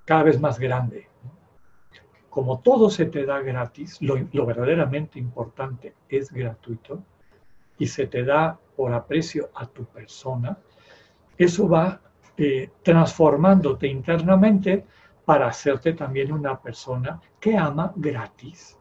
cada 0.05 0.24
vez 0.24 0.41
más 0.41 0.59
grande. 0.59 1.07
Como 2.37 2.61
todo 2.61 2.91
se 2.91 3.07
te 3.07 3.24
da 3.24 3.41
gratis, 3.41 3.97
lo, 4.03 4.45
verdaderamente 4.45 5.18
importante 5.18 5.95
es 6.07 6.30
gratuito 6.30 7.03
y 7.78 7.87
se 7.87 8.09
te 8.09 8.24
da 8.24 8.61
por 8.76 8.93
aprecio 8.93 9.49
a 9.55 9.64
tu 9.64 9.87
persona, 9.87 10.59
eso 11.39 11.66
va 11.66 11.99
eh, 12.37 12.72
transformándote 12.82 13.87
internamente 13.87 14.84
para 15.24 15.47
hacerte 15.47 15.95
también 15.95 16.30
una 16.30 16.61
persona 16.61 17.18
que 17.41 17.57
ama 17.57 17.95
gratis 17.97 18.78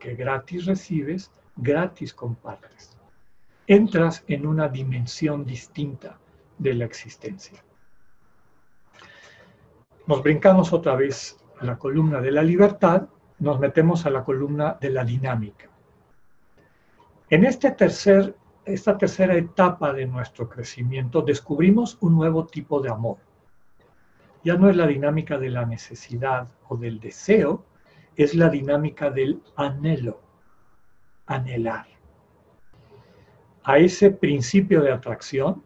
que 0.00 0.16
gratis 0.16 0.66
recibes, 0.66 1.30
gratis 1.54 2.12
compartes. 2.12 2.98
Entras 3.68 4.24
en 4.26 4.48
una 4.48 4.68
dimensión 4.68 5.44
distinta 5.44 6.18
de 6.58 6.74
la 6.74 6.86
existencia. 6.86 7.62
Nos 10.08 10.24
brincamos 10.24 10.72
otra 10.72 10.96
vez 10.96 11.38
a 11.60 11.64
la 11.64 11.78
columna 11.78 12.20
de 12.20 12.32
la 12.32 12.42
libertad, 12.42 13.08
nos 13.38 13.58
metemos 13.60 14.06
a 14.06 14.10
la 14.10 14.24
columna 14.24 14.76
de 14.80 14.90
la 14.90 15.04
dinámica. 15.04 15.68
En 17.30 17.44
este 17.44 17.70
tercer, 17.72 18.36
esta 18.64 18.96
tercera 18.96 19.34
etapa 19.34 19.92
de 19.92 20.06
nuestro 20.06 20.48
crecimiento 20.48 21.22
descubrimos 21.22 21.98
un 22.00 22.14
nuevo 22.14 22.46
tipo 22.46 22.80
de 22.80 22.90
amor. 22.90 23.18
Ya 24.42 24.56
no 24.56 24.68
es 24.68 24.76
la 24.76 24.86
dinámica 24.86 25.38
de 25.38 25.50
la 25.50 25.64
necesidad 25.64 26.48
o 26.68 26.76
del 26.76 27.00
deseo, 27.00 27.64
es 28.16 28.34
la 28.34 28.48
dinámica 28.48 29.10
del 29.10 29.42
anhelo, 29.56 30.20
anhelar. 31.26 31.86
A 33.64 33.78
ese 33.78 34.10
principio 34.10 34.82
de 34.82 34.92
atracción, 34.92 35.62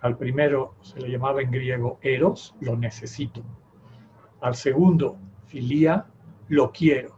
al 0.00 0.16
primero 0.16 0.74
se 0.80 1.00
le 1.00 1.10
llamaba 1.10 1.42
en 1.42 1.50
griego 1.50 1.98
eros, 2.02 2.54
lo 2.60 2.76
necesito. 2.76 3.42
Al 4.42 4.56
segundo, 4.56 5.16
filía, 5.46 6.04
lo 6.48 6.72
quiero. 6.72 7.14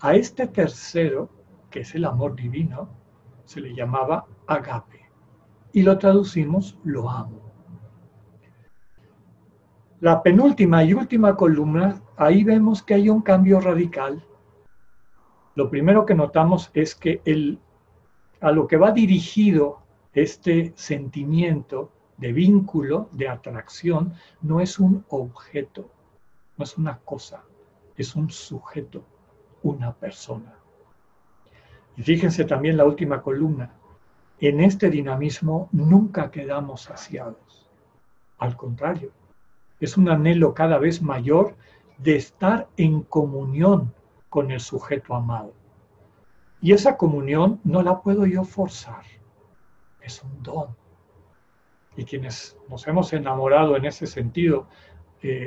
A 0.00 0.14
este 0.14 0.46
tercero, 0.46 1.28
que 1.70 1.80
es 1.80 1.94
el 1.94 2.06
amor 2.06 2.34
divino, 2.34 2.88
se 3.44 3.60
le 3.60 3.74
llamaba 3.74 4.24
agape. 4.46 5.10
Y 5.74 5.82
lo 5.82 5.98
traducimos 5.98 6.78
lo 6.82 7.10
amo. 7.10 7.40
La 10.00 10.22
penúltima 10.22 10.82
y 10.82 10.94
última 10.94 11.36
columna, 11.36 12.02
ahí 12.16 12.42
vemos 12.42 12.82
que 12.82 12.94
hay 12.94 13.10
un 13.10 13.20
cambio 13.20 13.60
radical. 13.60 14.24
Lo 15.54 15.68
primero 15.68 16.06
que 16.06 16.14
notamos 16.14 16.70
es 16.72 16.94
que 16.94 17.20
el, 17.26 17.58
a 18.40 18.50
lo 18.50 18.66
que 18.66 18.78
va 18.78 18.92
dirigido 18.92 19.82
este 20.14 20.72
sentimiento 20.74 21.92
de 22.16 22.32
vínculo, 22.32 23.10
de 23.12 23.28
atracción, 23.28 24.14
no 24.40 24.60
es 24.60 24.78
un 24.78 25.04
objeto, 25.10 25.90
no 26.62 26.64
es 26.64 26.78
una 26.78 26.98
cosa, 26.98 27.42
es 27.96 28.14
un 28.14 28.30
sujeto, 28.30 29.02
una 29.64 29.92
persona. 29.92 30.54
Y 31.96 32.02
fíjense 32.04 32.44
también 32.44 32.76
la 32.76 32.84
última 32.84 33.20
columna. 33.20 33.74
En 34.38 34.60
este 34.60 34.88
dinamismo 34.88 35.68
nunca 35.72 36.30
quedamos 36.30 36.82
saciados. 36.82 37.68
Al 38.38 38.56
contrario, 38.56 39.10
es 39.80 39.96
un 39.96 40.08
anhelo 40.08 40.54
cada 40.54 40.78
vez 40.78 41.02
mayor 41.02 41.56
de 41.98 42.14
estar 42.14 42.68
en 42.76 43.02
comunión 43.02 43.92
con 44.28 44.52
el 44.52 44.60
sujeto 44.60 45.16
amado. 45.16 45.52
Y 46.60 46.74
esa 46.74 46.96
comunión 46.96 47.60
no 47.64 47.82
la 47.82 48.02
puedo 48.02 48.24
yo 48.24 48.44
forzar, 48.44 49.04
es 50.00 50.22
un 50.22 50.40
don. 50.44 50.68
Y 51.96 52.04
quienes 52.04 52.56
nos 52.68 52.86
hemos 52.86 53.12
enamorado 53.12 53.76
en 53.76 53.84
ese 53.84 54.06
sentido 54.06 54.68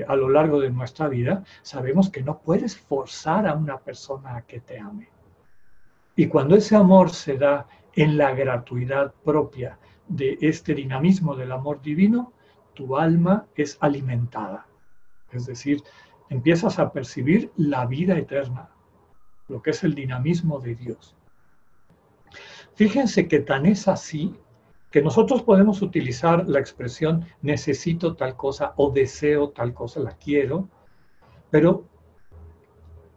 a 0.08 0.16
lo 0.16 0.30
largo 0.30 0.60
de 0.60 0.70
nuestra 0.70 1.08
vida, 1.08 1.44
sabemos 1.62 2.10
que 2.10 2.24
no 2.24 2.40
puedes 2.40 2.78
forzar 2.78 3.48
a 3.48 3.54
una 3.54 3.78
persona 3.78 4.38
a 4.38 4.42
que 4.44 4.60
te 4.60 4.80
ame. 4.80 5.10
Y 6.16 6.28
cuando 6.28 6.56
ese 6.56 6.76
amor 6.76 7.12
se 7.12 7.38
da 7.38 7.68
en 7.94 8.18
la 8.18 8.34
gratuidad 8.34 9.14
propia 9.24 9.78
de 10.08 10.38
este 10.42 10.74
dinamismo 10.74 11.36
del 11.36 11.52
amor 11.52 11.82
divino, 11.82 12.34
tu 12.74 12.98
alma 12.98 13.48
es 13.56 13.78
alimentada. 13.82 14.68
Es 15.32 15.46
decir, 15.46 15.84
empiezas 16.30 16.80
a 16.80 16.92
percibir 16.92 17.52
la 17.58 17.86
vida 17.86 18.18
eterna, 18.18 18.70
lo 19.48 19.62
que 19.62 19.72
es 19.72 19.84
el 19.84 19.96
dinamismo 19.96 20.60
de 20.60 20.76
Dios. 20.76 21.16
Fíjense 22.76 23.28
que 23.28 23.40
tan 23.40 23.66
es 23.66 23.88
así 23.88 24.36
que 24.96 25.02
nosotros 25.02 25.44
podemos 25.44 25.82
utilizar 25.82 26.48
la 26.48 26.62
expresión 26.62 27.26
necesito 27.42 28.16
tal 28.16 28.38
cosa 28.38 28.72
o 28.78 28.92
deseo 28.92 29.50
tal 29.50 29.74
cosa, 29.74 30.00
la 30.00 30.12
quiero, 30.12 30.70
pero 31.52 31.84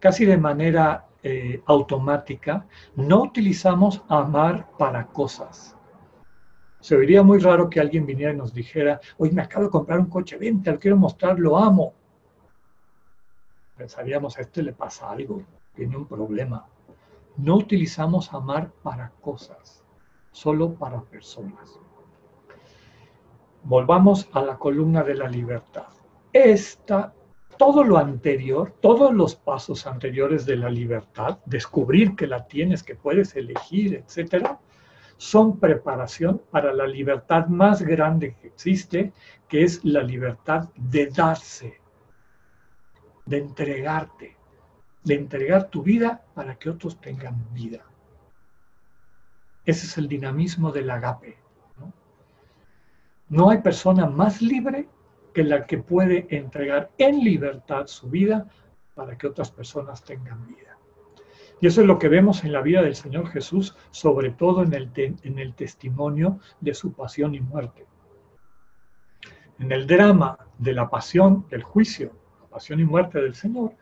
casi 0.01 0.25
de 0.27 0.39
manera 0.39 1.07
eh, 1.23 1.63
automática, 1.67 2.67
no 2.97 3.23
utilizamos 3.23 4.03
amar 4.09 4.69
para 4.77 5.07
cosas. 5.07 5.77
Se 6.81 6.97
oiría 6.97 7.23
muy 7.23 7.39
raro 7.39 7.71
que 7.71 7.79
alguien 7.79 8.07
viniera 8.07 8.33
y 8.33 8.37
nos 8.37 8.53
dijera, 8.53 9.01
hoy 9.17 9.31
me 9.31 9.43
acabo 9.43 9.67
de 9.67 9.71
comprar 9.71 10.01
un 10.01 10.07
coche, 10.07 10.37
vente, 10.37 10.73
lo 10.73 10.81
quiero 10.81 10.97
mostrar, 10.97 11.39
lo 11.39 11.57
amo. 11.57 11.95
Pensaríamos, 13.77 14.37
a 14.37 14.41
este 14.41 14.65
le 14.65 14.73
pasa 14.73 15.13
algo, 15.13 15.45
tiene 15.77 15.97
un 15.97 16.09
problema. 16.09 16.67
No 17.37 17.55
utilizamos 17.55 18.35
amar 18.35 18.73
para 18.83 19.13
cosas 19.21 19.85
solo 20.39 20.75
para 20.75 21.01
personas. 21.01 21.81
Volvamos 23.65 24.29
a 24.33 24.41
la 24.41 24.57
columna 24.57 25.03
de 25.03 25.17
la 25.17 25.29
libertad. 25.29 25.89
Esta, 26.33 27.13
todo 27.57 27.83
lo 27.83 27.99
anterior, 27.99 28.73
todos 28.81 29.13
los 29.13 29.35
pasos 29.35 29.85
anteriores 29.89 30.47
de 30.47 30.55
la 30.55 30.71
libertad, 30.71 31.39
descubrir 31.45 32.15
que 32.15 32.29
la 32.29 32.47
tienes, 32.47 32.85
que 32.85 32.95
puedes 32.95 33.35
elegir, 33.35 33.97
etcétera, 33.97 34.61
son 35.17 35.59
preparación 35.59 36.41
para 36.53 36.73
la 36.73 36.87
libertad 36.87 37.49
más 37.49 37.83
grande 37.83 38.37
que 38.37 38.47
existe, 38.47 39.13
que 39.49 39.65
es 39.65 39.85
la 39.85 40.05
libertad 40.05 40.69
de 40.77 41.07
darse, 41.07 41.81
de 43.27 43.39
entregarte, 43.39 44.37
de 45.03 45.15
entregar 45.15 45.69
tu 45.69 45.83
vida 45.83 46.23
para 46.33 46.55
que 46.55 46.71
otros 46.71 47.01
tengan 47.01 47.53
vida. 47.53 47.88
Ese 49.69 49.85
es 49.85 49.99
el 49.99 50.09
dinamismo 50.09 50.73
del 50.73 50.89
agape. 50.89 51.37
¿no? 53.29 53.51
hay 53.51 53.59
persona 53.59 54.07
más 54.07 54.41
libre 54.41 54.89
que 55.35 55.45
la 55.45 55.67
que 55.67 55.77
puede 55.77 56.27
entregar 56.35 56.91
en 56.97 57.23
libertad 57.23 57.87
su 57.87 58.09
vida 58.09 58.49
para 58.95 59.19
que 59.19 59.27
otras 59.27 59.51
personas 59.51 60.03
tengan 60.03 60.47
vida. 60.47 60.79
Y 61.61 61.67
eso 61.67 61.83
es 61.83 61.87
lo 61.87 61.99
que 61.99 62.09
vemos 62.09 62.45
en 62.45 62.53
la 62.53 62.63
vida 62.63 62.81
del 62.81 62.95
Señor 62.95 63.29
Jesús, 63.29 63.77
sobre 63.91 64.31
todo 64.31 64.63
en 64.63 64.73
el, 64.73 64.91
en 64.97 65.39
el 65.39 65.53
testimonio 65.53 66.41
de 66.63 66.73
su 66.73 66.95
pasión 66.95 67.35
y 67.35 67.41
muerte. 67.41 67.85
En 69.59 69.71
el 69.71 69.87
drama 69.87 70.39
de 70.57 70.73
la 70.73 70.89
pasión, 70.89 71.45
del 71.51 71.63
juicio, 71.63 72.13
la 72.41 72.49
pasión 72.49 72.81
y 72.81 72.85
muerte 72.85 73.21
del 73.21 73.35
Señor, 73.35 73.75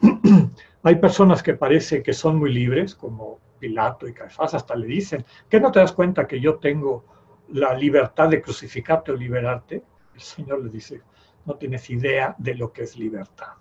hay 0.84 0.94
personas 0.94 1.42
que 1.42 1.54
parece 1.54 2.04
que 2.04 2.12
son 2.12 2.38
muy 2.38 2.54
libres, 2.54 2.94
como 2.94 3.40
Pilato 3.64 4.06
y 4.06 4.12
Caifás 4.12 4.52
hasta 4.52 4.76
le 4.76 4.86
dicen, 4.86 5.24
¿qué 5.48 5.58
no 5.58 5.72
te 5.72 5.78
das 5.78 5.92
cuenta 5.92 6.26
que 6.26 6.38
yo 6.38 6.56
tengo 6.56 7.06
la 7.48 7.72
libertad 7.72 8.28
de 8.28 8.42
crucificarte 8.42 9.10
o 9.10 9.16
liberarte? 9.16 9.82
El 10.14 10.20
Señor 10.20 10.62
le 10.62 10.68
dice, 10.68 11.00
no 11.46 11.54
tienes 11.54 11.88
idea 11.88 12.34
de 12.36 12.56
lo 12.56 12.74
que 12.74 12.82
es 12.82 12.98
libertad. 12.98 13.54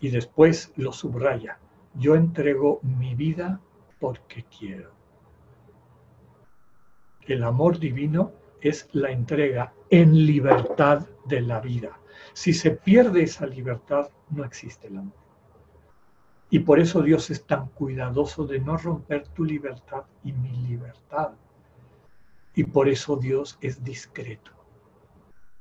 Y 0.00 0.08
después 0.08 0.72
lo 0.74 0.92
subraya, 0.92 1.60
yo 1.94 2.16
entrego 2.16 2.80
mi 2.82 3.14
vida 3.14 3.60
porque 4.00 4.44
quiero. 4.58 4.90
El 7.28 7.44
amor 7.44 7.78
divino 7.78 8.32
es 8.60 8.88
la 8.90 9.12
entrega 9.12 9.72
en 9.88 10.26
libertad 10.26 11.06
de 11.26 11.42
la 11.42 11.60
vida. 11.60 12.00
Si 12.32 12.52
se 12.52 12.72
pierde 12.72 13.22
esa 13.22 13.46
libertad, 13.46 14.10
no 14.30 14.44
existe 14.44 14.88
el 14.88 14.96
amor. 14.96 15.29
Y 16.50 16.58
por 16.58 16.80
eso 16.80 17.00
Dios 17.00 17.30
es 17.30 17.44
tan 17.44 17.68
cuidadoso 17.68 18.44
de 18.44 18.58
no 18.58 18.76
romper 18.76 19.28
tu 19.28 19.44
libertad 19.44 20.02
y 20.24 20.32
mi 20.32 20.50
libertad. 20.50 21.30
Y 22.54 22.64
por 22.64 22.88
eso 22.88 23.16
Dios 23.16 23.56
es 23.60 23.84
discreto. 23.84 24.50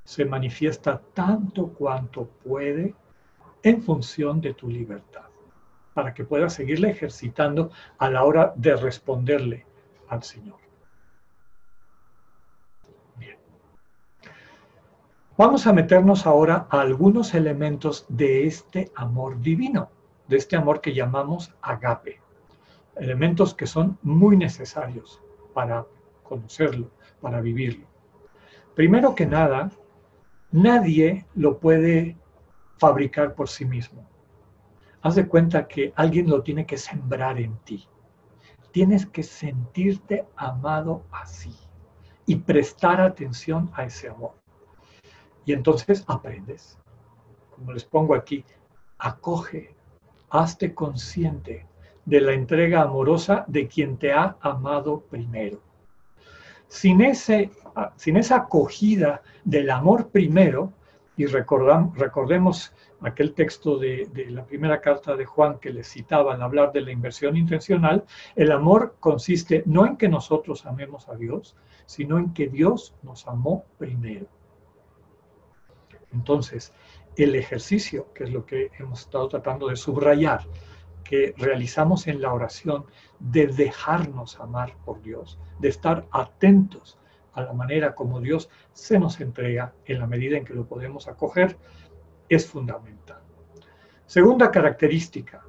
Se 0.04 0.26
manifiesta 0.26 1.00
tanto 1.14 1.68
cuanto 1.68 2.26
puede 2.26 2.96
en 3.62 3.84
función 3.84 4.42
de 4.42 4.56
tu 4.56 4.68
libertad, 4.68 5.28
para 5.94 6.12
que 6.14 6.24
puedas 6.24 6.54
seguirle 6.54 6.90
ejercitando 6.90 7.70
a 8.00 8.10
la 8.10 8.24
hora 8.24 8.54
de 8.56 8.76
responderle 8.76 9.68
al 10.08 10.24
Señor. 10.24 10.58
Bien. 13.16 13.38
Vamos 15.38 15.68
a 15.68 15.74
meternos 15.74 16.26
ahora 16.26 16.66
a 16.72 16.82
algunos 16.82 17.36
elementos 17.36 18.08
de 18.10 18.48
este 18.48 18.92
amor 18.96 19.40
divino 19.40 19.92
de 20.30 20.38
este 20.38 20.56
amor 20.56 20.80
que 20.80 20.94
llamamos 20.94 21.54
agape. 21.62 22.22
Elementos 22.96 23.54
que 23.56 23.66
son 23.66 23.98
muy 24.04 24.38
necesarios 24.38 25.22
para 25.54 25.86
conocerlo, 26.24 26.92
para 27.20 27.42
vivirlo. 27.42 27.88
Primero 28.76 29.16
que 29.16 29.26
nada, 29.26 29.72
nadie 30.52 31.26
lo 31.34 31.60
puede 31.60 32.16
fabricar 32.78 33.34
por 33.34 33.50
sí 33.50 33.66
mismo. 33.66 34.08
Haz 35.02 35.16
de 35.16 35.28
cuenta 35.28 35.68
que 35.68 35.94
alguien 35.96 36.30
lo 36.30 36.44
tiene 36.44 36.66
que 36.66 36.78
sembrar 36.78 37.40
en 37.40 37.58
ti. 37.60 37.88
Tienes 38.72 39.08
que 39.08 39.24
sentirte 39.24 40.28
amado 40.36 41.04
así 41.12 41.56
y 42.28 42.36
prestar 42.36 43.02
atención 43.02 43.72
a 43.74 43.86
ese 43.86 44.10
amor. 44.10 44.36
Y 45.46 45.54
entonces 45.54 46.04
aprendes. 46.08 46.78
Como 47.56 47.74
les 47.74 47.84
pongo 47.84 48.14
aquí, 48.14 48.46
acoge, 49.00 49.76
hazte 50.30 50.74
consciente 50.74 51.66
de 52.06 52.22
la 52.22 52.34
entrega 52.34 52.82
amorosa 52.82 53.46
de 53.48 53.68
quien 53.68 53.98
te 53.98 54.14
ha 54.14 54.38
amado 54.42 55.02
primero. 55.02 55.60
Sin, 56.68 57.02
ese, 57.02 57.52
sin 57.96 58.18
esa 58.18 58.38
acogida 58.38 59.22
del 59.44 59.70
amor 59.70 60.10
primero, 60.10 60.74
y 61.18 61.26
recordemos 61.26 62.74
aquel 63.02 63.34
texto 63.34 63.78
de, 63.78 64.10
de, 64.14 64.30
la 64.30 64.46
primera 64.46 64.80
carta 64.80 65.16
de 65.16 65.26
Juan 65.26 65.60
que 65.60 65.72
les 65.72 65.88
citaba 65.88 66.34
al 66.34 66.42
hablar 66.42 66.72
de 66.72 66.82
la 66.82 66.92
inversión 66.92 67.36
intencional, 67.36 68.06
el 68.36 68.52
amor 68.52 68.96
consiste 69.00 69.64
no 69.66 69.86
en 69.86 69.98
que 69.98 70.08
nosotros 70.08 70.66
amemos 70.66 71.10
a 71.10 71.16
Dios, 71.16 71.56
sino 71.86 72.20
en 72.20 72.34
que 72.34 72.48
Dios 72.48 72.94
nos 73.04 73.28
amó 73.28 73.66
primero. 73.78 74.28
Entonces, 76.14 76.74
el 77.16 77.36
ejercicio, 77.36 78.12
que 78.14 78.26
es 78.26 78.32
lo 78.32 78.46
que 78.46 78.72
hemos 78.80 79.02
estado 79.02 79.28
tratando 79.28 79.68
de 79.68 79.76
subrayar, 79.76 80.42
que 81.04 81.34
realizamos 81.38 82.08
en 82.08 82.22
la 82.22 82.34
oración, 82.34 82.86
de 83.20 83.48
dejarnos 83.48 84.40
amar 84.40 84.76
por 84.86 85.02
Dios, 85.02 85.40
de 85.60 85.70
estar 85.70 86.08
atentos 86.12 87.00
a 87.34 87.42
la 87.42 87.54
manera 87.54 87.96
como 87.96 88.20
Dios 88.20 88.50
se 88.74 89.00
nos 89.00 89.20
entrega 89.20 89.74
en 89.86 90.00
la 90.00 90.08
medida 90.08 90.38
en 90.38 90.46
que 90.46 90.54
lo 90.54 90.68
podemos 90.68 91.08
acoger, 91.08 91.58
es 92.28 92.48
fundamental. 92.48 93.22
Segunda 94.06 94.52
característica, 94.52 95.44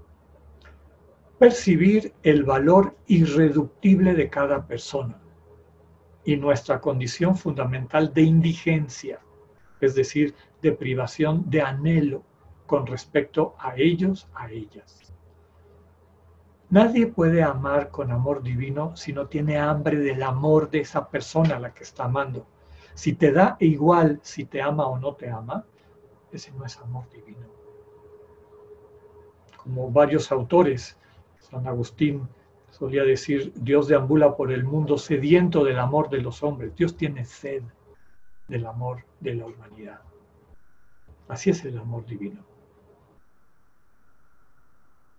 percibir 1.39 2.13
el 2.23 2.45
valor 2.45 2.97
irreductible 3.07 4.15
de 4.15 4.29
cada 4.29 4.67
persona 4.67 5.19
y 6.25 6.37
nuestra 6.37 6.81
condición 6.81 7.37
fundamental 7.37 8.13
de 8.13 8.23
indigencia, 8.23 9.21
es 9.81 9.95
decir, 9.95 10.35
de 10.63 10.73
privación 10.73 11.49
de 11.49 11.63
anhelo 11.63 12.23
con 12.67 12.87
respecto 12.87 13.55
a 13.59 13.77
ellos, 13.77 14.29
a 14.35 14.51
ellas. 14.51 15.13
Nadie 16.71 17.09
puede 17.09 17.43
amar 17.43 17.91
con 17.91 18.13
amor 18.13 18.43
divino 18.43 18.97
si 18.97 19.13
no 19.13 19.27
tiene 19.27 19.59
hambre 19.59 19.99
del 19.99 20.23
amor 20.23 20.71
de 20.71 20.81
esa 20.81 21.09
persona 21.09 21.57
a 21.57 21.61
la 21.61 21.75
que 21.75 21.83
está 21.83 22.05
amando. 22.05 22.47
Si 22.95 23.15
te 23.15 23.33
da 23.33 23.57
igual 23.59 24.21
si 24.23 24.45
te 24.45 24.63
ama 24.63 24.87
o 24.87 24.99
no 24.99 25.15
te 25.15 25.29
ama, 25.29 25.65
ese 26.31 26.53
no 26.53 26.65
es 26.65 26.77
amor 26.79 27.11
divino. 27.11 27.47
Como 29.57 29.91
varios 29.91 30.31
autores 30.31 30.97
San 31.41 31.67
Agustín 31.67 32.29
solía 32.71 33.03
decir, 33.03 33.53
Dios 33.57 33.89
deambula 33.89 34.37
por 34.37 34.53
el 34.53 34.65
mundo 34.65 34.97
sediento 34.97 35.65
del 35.65 35.79
amor 35.79 36.09
de 36.09 36.23
los 36.23 36.43
hombres. 36.43 36.75
Dios 36.77 36.97
tiene 36.97 37.25
sed 37.25 37.63
del 38.47 38.67
amor 38.67 39.05
de 39.19 39.35
la 39.35 39.47
humanidad. 39.47 40.01
Así 41.31 41.51
es 41.51 41.65
el 41.65 41.79
amor 41.79 42.05
divino. 42.07 42.45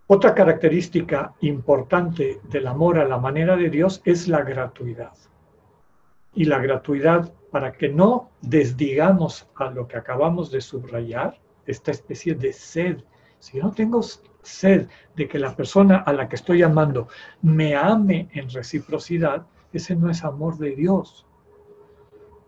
Otra 0.08 0.36
característica 0.36 1.34
importante 1.40 2.42
del 2.50 2.68
amor 2.68 3.00
a 3.00 3.08
la 3.08 3.18
manera 3.18 3.56
de 3.56 3.70
Dios 3.70 4.02
es 4.04 4.28
la 4.28 4.42
gratuidad. 4.42 5.14
Y 6.34 6.44
la 6.46 6.60
gratuidad, 6.60 7.34
para 7.50 7.72
que 7.72 7.88
no 7.88 8.30
desdigamos 8.42 9.50
a 9.56 9.72
lo 9.72 9.88
que 9.88 9.96
acabamos 9.96 10.52
de 10.52 10.60
subrayar, 10.60 11.40
esta 11.66 11.92
especie 11.92 12.36
de 12.36 12.52
sed. 12.52 12.98
Si 13.40 13.60
no 13.60 13.72
tengo 13.72 14.02
sed 14.42 14.90
de 15.16 15.30
que 15.30 15.40
la 15.40 15.56
persona 15.56 16.00
a 16.00 16.12
la 16.12 16.28
que 16.28 16.36
estoy 16.36 16.62
amando 16.62 17.08
me 17.42 17.74
ame 17.78 18.28
en 18.34 18.50
reciprocidad, 18.50 19.48
ese 19.72 19.96
no 19.96 20.10
es 20.10 20.26
amor 20.26 20.58
de 20.58 20.76
Dios. 20.76 21.26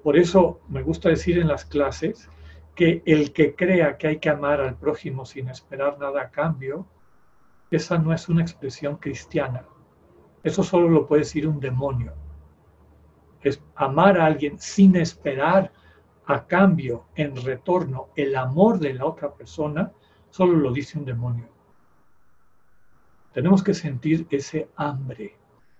Por 0.04 0.18
eso 0.18 0.60
me 0.68 0.84
gusta 0.84 1.08
decir 1.08 1.38
en 1.38 1.48
las 1.48 1.64
clases 1.64 2.30
que 2.76 3.04
el 3.06 3.34
que 3.34 3.56
crea 3.56 3.98
que 3.98 4.08
hay 4.08 4.20
que 4.20 4.30
amar 4.30 4.62
al 4.62 4.76
prójimo 4.76 5.26
sin 5.26 5.50
esperar 5.50 6.00
nada 6.00 6.22
a 6.22 6.32
cambio, 6.32 6.88
esa 7.70 7.98
no 7.98 8.14
es 8.14 8.30
una 8.30 8.42
expresión 8.42 8.98
cristiana. 8.98 9.66
Eso 10.44 10.64
solo 10.64 10.90
lo 10.90 11.08
puede 11.08 11.22
decir 11.22 11.48
un 11.48 11.60
demonio. 11.60 12.14
Es 13.42 13.62
amar 13.76 14.20
a 14.20 14.26
alguien 14.26 14.60
sin 14.60 14.96
esperar 14.96 15.72
a 16.26 16.46
cambio, 16.46 17.06
en 17.16 17.36
retorno, 17.36 18.10
el 18.16 18.36
amor 18.36 18.80
de 18.80 18.94
la 18.94 19.06
otra 19.06 19.34
persona, 19.34 19.92
solo 20.30 20.54
lo 20.54 20.72
dice 20.72 20.98
un 20.98 21.06
demonio. 21.06 21.50
Tenemos 23.34 23.64
que 23.64 23.74
sentir 23.74 24.28
ese 24.30 24.70
hambre. 24.76 25.36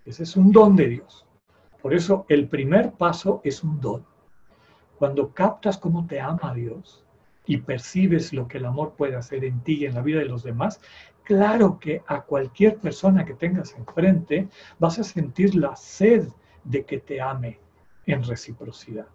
Ese 0.06 0.24
es 0.24 0.36
un 0.36 0.52
don 0.52 0.76
de 0.76 0.88
Dios. 0.88 1.26
Por 1.82 1.94
eso 1.94 2.26
el 2.28 2.48
primer 2.48 2.94
paso 2.94 3.42
es 3.44 3.64
un 3.64 3.80
don. 3.80 4.06
Cuando 4.98 5.30
captas 5.34 5.78
cómo 5.78 6.06
te 6.06 6.20
ama 6.20 6.54
Dios 6.54 7.04
y 7.46 7.58
percibes 7.58 8.34
lo 8.34 8.48
que 8.48 8.58
el 8.58 8.66
amor 8.66 8.94
puede 8.98 9.16
hacer 9.16 9.44
en 9.44 9.62
ti 9.62 9.80
y 9.80 9.86
en 9.86 9.96
la 9.96 10.02
vida 10.02 10.20
de 10.20 10.26
los 10.26 10.44
demás, 10.44 10.80
claro 11.24 11.80
que 11.80 12.04
a 12.08 12.22
cualquier 12.22 12.78
persona 12.78 13.26
que 13.26 13.34
tengas 13.34 13.76
enfrente 13.76 14.48
vas 14.80 15.00
a 15.00 15.04
sentir 15.04 15.56
la 15.56 15.76
sed 15.76 16.28
de 16.64 16.86
que 16.86 17.00
te 17.00 17.22
ame 17.22 17.60
en 18.06 18.24
reciprocidad. 18.24 19.08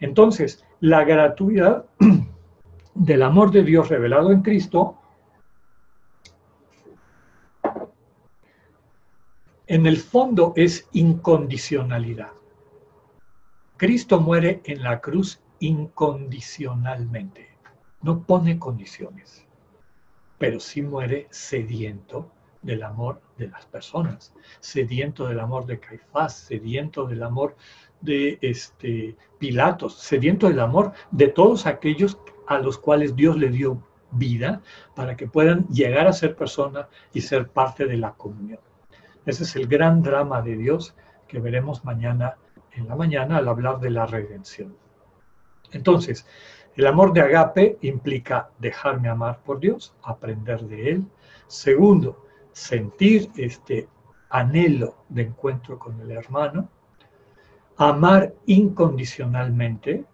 Entonces, 0.00 0.64
la 0.80 1.04
gratuidad 1.04 1.86
del 2.94 3.22
amor 3.22 3.50
de 3.50 3.64
Dios 3.64 3.88
revelado 3.88 4.32
en 4.32 4.42
Cristo 4.42 4.96
en 9.66 9.86
el 9.86 9.98
fondo 9.98 10.52
es 10.56 10.88
incondicionalidad. 10.92 12.37
Cristo 13.78 14.20
muere 14.20 14.60
en 14.64 14.82
la 14.82 15.00
cruz 15.00 15.40
incondicionalmente, 15.60 17.48
no 18.02 18.24
pone 18.24 18.58
condiciones, 18.58 19.46
pero 20.36 20.58
sí 20.58 20.82
muere 20.82 21.28
sediento 21.30 22.28
del 22.60 22.82
amor 22.82 23.22
de 23.36 23.46
las 23.46 23.66
personas, 23.66 24.34
sediento 24.58 25.28
del 25.28 25.38
amor 25.38 25.64
de 25.64 25.78
Caifás, 25.78 26.34
sediento 26.34 27.06
del 27.06 27.22
amor 27.22 27.54
de 28.00 28.40
este, 28.42 29.16
Pilatos, 29.38 29.94
sediento 29.94 30.48
del 30.48 30.58
amor 30.58 30.92
de 31.12 31.28
todos 31.28 31.64
aquellos 31.66 32.18
a 32.48 32.58
los 32.58 32.78
cuales 32.78 33.14
Dios 33.14 33.36
le 33.36 33.48
dio 33.48 33.80
vida 34.10 34.60
para 34.96 35.16
que 35.16 35.28
puedan 35.28 35.68
llegar 35.68 36.08
a 36.08 36.12
ser 36.12 36.34
personas 36.34 36.88
y 37.12 37.20
ser 37.20 37.46
parte 37.46 37.86
de 37.86 37.96
la 37.96 38.10
comunión. 38.14 38.58
Ese 39.24 39.44
es 39.44 39.54
el 39.54 39.68
gran 39.68 40.02
drama 40.02 40.42
de 40.42 40.56
Dios 40.56 40.96
que 41.28 41.38
veremos 41.38 41.84
mañana 41.84 42.38
en 42.78 42.88
la 42.88 42.96
mañana 42.96 43.38
al 43.38 43.48
hablar 43.48 43.80
de 43.80 43.90
la 43.90 44.06
redención. 44.06 44.76
Entonces, 45.72 46.26
el 46.74 46.86
amor 46.86 47.12
de 47.12 47.20
agape 47.20 47.78
implica 47.82 48.50
dejarme 48.58 49.08
amar 49.08 49.40
por 49.42 49.60
Dios, 49.60 49.94
aprender 50.02 50.62
de 50.62 50.90
Él. 50.90 51.04
Segundo, 51.46 52.24
sentir 52.52 53.30
este 53.36 53.88
anhelo 54.30 55.04
de 55.08 55.22
encuentro 55.22 55.78
con 55.78 56.00
el 56.00 56.10
hermano. 56.10 56.68
Amar 57.76 58.34
incondicionalmente. 58.46 60.04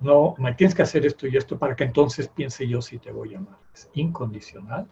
No, 0.00 0.34
me 0.38 0.54
tienes 0.54 0.74
que 0.74 0.82
hacer 0.82 1.06
esto 1.06 1.26
y 1.26 1.36
esto 1.36 1.58
para 1.58 1.76
que 1.76 1.84
entonces 1.84 2.28
piense 2.28 2.66
yo 2.66 2.80
si 2.82 2.98
te 2.98 3.12
voy 3.12 3.34
a 3.34 3.38
amar. 3.38 3.58
Es 3.72 3.90
incondicional. 3.94 4.86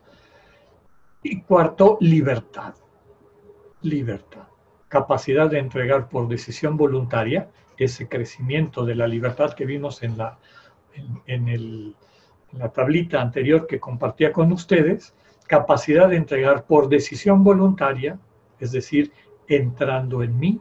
Y 1.23 1.43
cuarto, 1.43 1.99
libertad 2.01 2.75
libertad, 3.83 4.49
capacidad 4.89 5.51
de 5.51 5.59
entregar 5.59 6.09
por 6.09 6.29
decisión 6.29 6.77
voluntaria 6.77 7.49
ese 7.77 8.09
crecimiento 8.09 8.85
de 8.85 8.95
la 8.95 9.07
libertad 9.07 9.53
que 9.53 9.65
vimos 9.65 10.03
en 10.03 10.19
la, 10.19 10.39
en, 11.27 11.95
la 12.53 12.69
tablita 12.71 13.21
anterior 13.21 13.67
que 13.67 13.79
compartía 13.79 14.33
con 14.33 14.53
ustedes, 14.53 15.15
capacidad 15.47 16.09
de 16.09 16.17
entregar 16.17 16.65
por 16.65 16.89
decisión 16.89 17.45
voluntaria, 17.45 18.19
es 18.59 18.73
decir, 18.73 19.13
entrando 19.47 20.23
en 20.23 20.39
mí, 20.39 20.61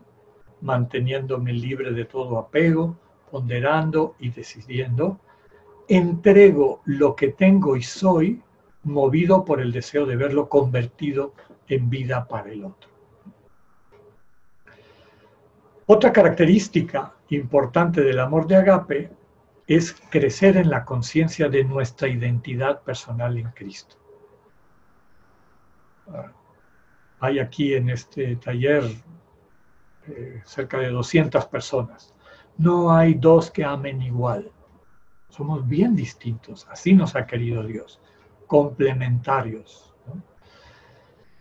manteniéndome 0.62 1.54
libre 1.54 1.92
de 1.92 2.06
todo 2.06 2.38
apego, 2.38 2.98
ponderando 3.32 4.16
y 4.20 4.30
decidiendo, 4.30 5.20
entrego 5.88 6.82
lo 6.86 7.16
que 7.16 7.30
tengo 7.30 7.76
y 7.76 7.84
soy, 7.84 8.42
movido 8.84 9.44
por 9.44 9.60
el 9.60 9.72
deseo 9.72 10.06
de 10.06 10.16
verlo 10.16 10.48
convertido 10.48 11.34
en 11.68 11.90
vida 11.90 12.28
para 12.28 12.52
el 12.52 12.64
otro. 12.66 12.97
Otra 15.90 16.12
característica 16.12 17.14
importante 17.30 18.02
del 18.02 18.20
amor 18.20 18.46
de 18.46 18.58
agape 18.58 19.10
es 19.68 19.96
crecer 20.10 20.58
en 20.58 20.70
la 20.70 20.84
conciencia 20.84 21.48
de 21.48 21.64
nuestra 21.64 22.10
identidad 22.10 22.82
personal 22.82 23.38
en 23.38 23.50
Cristo. 23.52 23.96
Ah, 26.10 26.34
hay 27.22 27.40
aquí 27.40 27.74
en 27.74 27.90
este 27.90 28.36
taller 28.36 28.84
eh, 30.08 30.42
cerca 30.44 30.78
de 30.80 30.90
200 30.90 31.46
personas. 31.46 32.14
No 32.58 32.94
hay 32.94 33.14
dos 33.14 33.50
que 33.50 33.64
amen 33.64 34.02
igual. 34.02 34.52
Somos 35.30 35.66
bien 35.66 35.96
distintos. 35.96 36.68
Así 36.70 36.94
nos 36.94 37.16
ha 37.16 37.26
querido 37.26 37.64
Dios. 37.64 38.02
Complementarios. 38.46 39.94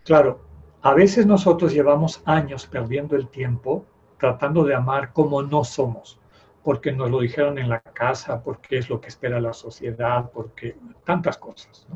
Claro, 0.05 0.39
a 0.81 0.93
veces 0.93 1.25
nosotros 1.25 1.73
llevamos 1.73 2.21
años 2.23 2.65
perdiendo 2.65 3.17
el 3.17 3.27
tiempo 3.27 3.85
tratando 4.17 4.63
de 4.63 4.75
amar 4.75 5.13
como 5.13 5.41
no 5.43 5.63
somos, 5.63 6.19
porque 6.63 6.91
nos 6.91 7.09
lo 7.09 7.19
dijeron 7.19 7.57
en 7.57 7.69
la 7.69 7.79
casa, 7.79 8.43
porque 8.43 8.77
es 8.77 8.89
lo 8.89 8.99
que 8.99 9.07
espera 9.07 9.39
la 9.39 9.53
sociedad, 9.53 10.29
porque 10.31 10.75
tantas 11.05 11.37
cosas. 11.37 11.87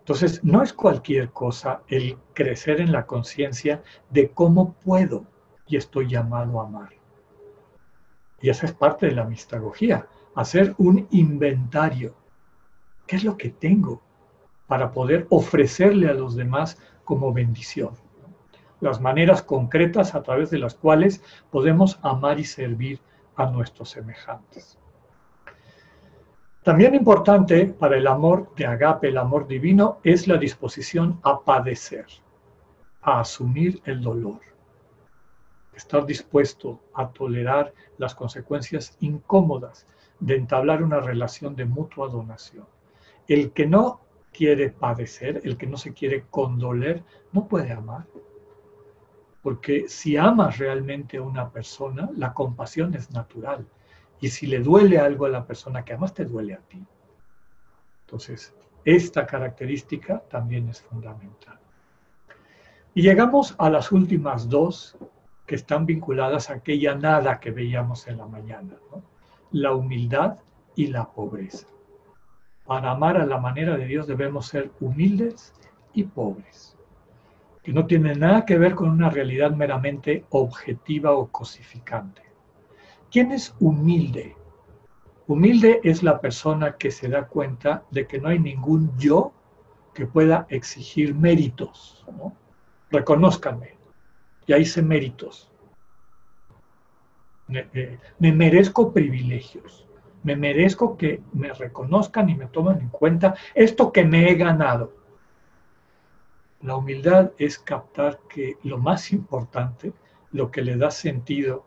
Entonces, 0.00 0.42
no 0.44 0.62
es 0.62 0.72
cualquier 0.72 1.30
cosa 1.30 1.82
el 1.88 2.16
crecer 2.32 2.80
en 2.80 2.92
la 2.92 3.06
conciencia 3.06 3.82
de 4.10 4.30
cómo 4.30 4.74
puedo 4.74 5.24
y 5.66 5.76
estoy 5.76 6.08
llamado 6.08 6.60
a 6.60 6.64
amar. 6.64 6.90
Y 8.40 8.50
esa 8.50 8.66
es 8.66 8.72
parte 8.72 9.06
de 9.06 9.12
la 9.12 9.24
mistagogía, 9.24 10.06
hacer 10.34 10.74
un 10.78 11.08
inventario. 11.10 12.14
¿Qué 13.06 13.16
es 13.16 13.24
lo 13.24 13.36
que 13.36 13.50
tengo 13.50 14.02
para 14.66 14.92
poder 14.92 15.26
ofrecerle 15.30 16.08
a 16.08 16.14
los 16.14 16.36
demás 16.36 16.78
como 17.04 17.32
bendición? 17.32 17.90
Las 18.80 19.00
maneras 19.00 19.42
concretas 19.42 20.14
a 20.14 20.22
través 20.22 20.50
de 20.50 20.58
las 20.58 20.74
cuales 20.74 21.22
podemos 21.50 21.98
amar 22.02 22.38
y 22.38 22.44
servir 22.44 23.00
a 23.36 23.46
nuestros 23.46 23.90
semejantes. 23.90 24.78
También 26.62 26.96
importante 26.96 27.66
para 27.66 27.96
el 27.96 28.08
amor 28.08 28.52
de 28.56 28.66
agape, 28.66 29.08
el 29.08 29.18
amor 29.18 29.46
divino, 29.46 29.98
es 30.02 30.26
la 30.26 30.36
disposición 30.36 31.20
a 31.22 31.40
padecer, 31.40 32.06
a 33.02 33.20
asumir 33.20 33.80
el 33.84 34.00
dolor, 34.00 34.40
estar 35.76 36.04
dispuesto 36.04 36.80
a 36.92 37.08
tolerar 37.10 37.72
las 37.98 38.16
consecuencias 38.16 38.96
incómodas 38.98 39.86
de 40.18 40.34
entablar 40.34 40.82
una 40.82 40.98
relación 40.98 41.54
de 41.54 41.66
mutua 41.66 42.08
donación. 42.08 42.66
El 43.28 43.52
que 43.52 43.66
no 43.66 44.00
quiere 44.32 44.70
padecer, 44.70 45.42
el 45.44 45.56
que 45.56 45.66
no 45.66 45.76
se 45.76 45.92
quiere 45.94 46.24
condoler, 46.30 47.04
no 47.32 47.46
puede 47.46 47.72
amar. 47.72 48.06
Porque 49.46 49.88
si 49.88 50.16
amas 50.16 50.58
realmente 50.58 51.18
a 51.18 51.22
una 51.22 51.48
persona, 51.48 52.10
la 52.16 52.34
compasión 52.34 52.94
es 52.94 53.12
natural. 53.12 53.64
Y 54.20 54.28
si 54.28 54.48
le 54.48 54.58
duele 54.58 54.98
algo 54.98 55.24
a 55.24 55.28
la 55.28 55.46
persona 55.46 55.84
que 55.84 55.92
amas, 55.92 56.12
te 56.12 56.24
duele 56.24 56.54
a 56.54 56.58
ti. 56.58 56.84
Entonces, 58.00 58.52
esta 58.84 59.24
característica 59.24 60.18
también 60.28 60.68
es 60.68 60.82
fundamental. 60.82 61.60
Y 62.92 63.02
llegamos 63.02 63.54
a 63.58 63.70
las 63.70 63.92
últimas 63.92 64.48
dos 64.48 64.98
que 65.46 65.54
están 65.54 65.86
vinculadas 65.86 66.50
a 66.50 66.54
aquella 66.54 66.96
nada 66.96 67.38
que 67.38 67.52
veíamos 67.52 68.08
en 68.08 68.18
la 68.18 68.26
mañana, 68.26 68.74
la 69.52 69.74
humildad 69.74 70.38
y 70.74 70.88
la 70.88 71.08
pobreza. 71.08 71.68
Para 72.64 72.90
amar 72.90 73.16
a 73.16 73.24
la 73.24 73.38
manera 73.38 73.76
de 73.76 73.86
Dios 73.86 74.08
debemos 74.08 74.46
ser 74.48 74.72
humildes 74.80 75.54
y 75.92 76.02
pobres, 76.02 76.75
que 77.66 77.72
no 77.72 77.84
tiene 77.84 78.14
nada 78.14 78.44
que 78.44 78.58
ver 78.58 78.76
con 78.76 78.88
una 78.88 79.10
realidad 79.10 79.50
meramente 79.50 80.24
objetiva 80.30 81.10
o 81.10 81.26
cosificante. 81.32 82.22
¿Quién 83.10 83.32
es 83.32 83.56
humilde? 83.58 84.36
Humilde 85.26 85.80
es 85.82 86.04
la 86.04 86.20
persona 86.20 86.76
que 86.76 86.92
se 86.92 87.08
da 87.08 87.26
cuenta 87.26 87.82
de 87.90 88.06
que 88.06 88.20
no 88.20 88.28
hay 88.28 88.38
ningún 88.38 88.96
yo 88.96 89.32
que 89.94 90.06
pueda 90.06 90.46
exigir 90.48 91.16
méritos. 91.16 92.06
¿no? 92.16 92.36
Reconózcanme, 92.92 93.74
ya 94.46 94.58
hice 94.58 94.80
méritos. 94.80 95.50
Me, 97.48 97.68
me, 98.20 98.30
merezco 98.30 98.92
privilegios. 98.92 99.88
Me 100.22 100.36
merezco 100.36 100.96
que 100.96 101.20
me 101.32 101.52
reconozcan 101.52 102.30
y 102.30 102.36
me 102.36 102.46
tomen 102.46 102.78
en 102.78 102.88
cuenta 102.90 103.34
esto 103.56 103.90
que 103.90 104.04
me 104.04 104.30
he 104.30 104.36
ganado. 104.36 105.05
La 106.66 106.74
humildad 106.74 107.30
es 107.38 107.60
captar 107.60 108.18
que 108.28 108.56
lo 108.64 108.76
más 108.76 109.12
importante, 109.12 109.92
lo 110.32 110.50
que 110.50 110.62
le 110.62 110.76
da 110.76 110.90
sentido, 110.90 111.64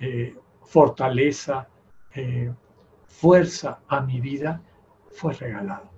eh, 0.00 0.34
fortaleza, 0.62 1.68
eh, 2.14 2.50
fuerza 3.04 3.80
a 3.88 4.00
mi 4.00 4.22
vida, 4.22 4.62
fue 5.10 5.34
regalado. 5.34 5.90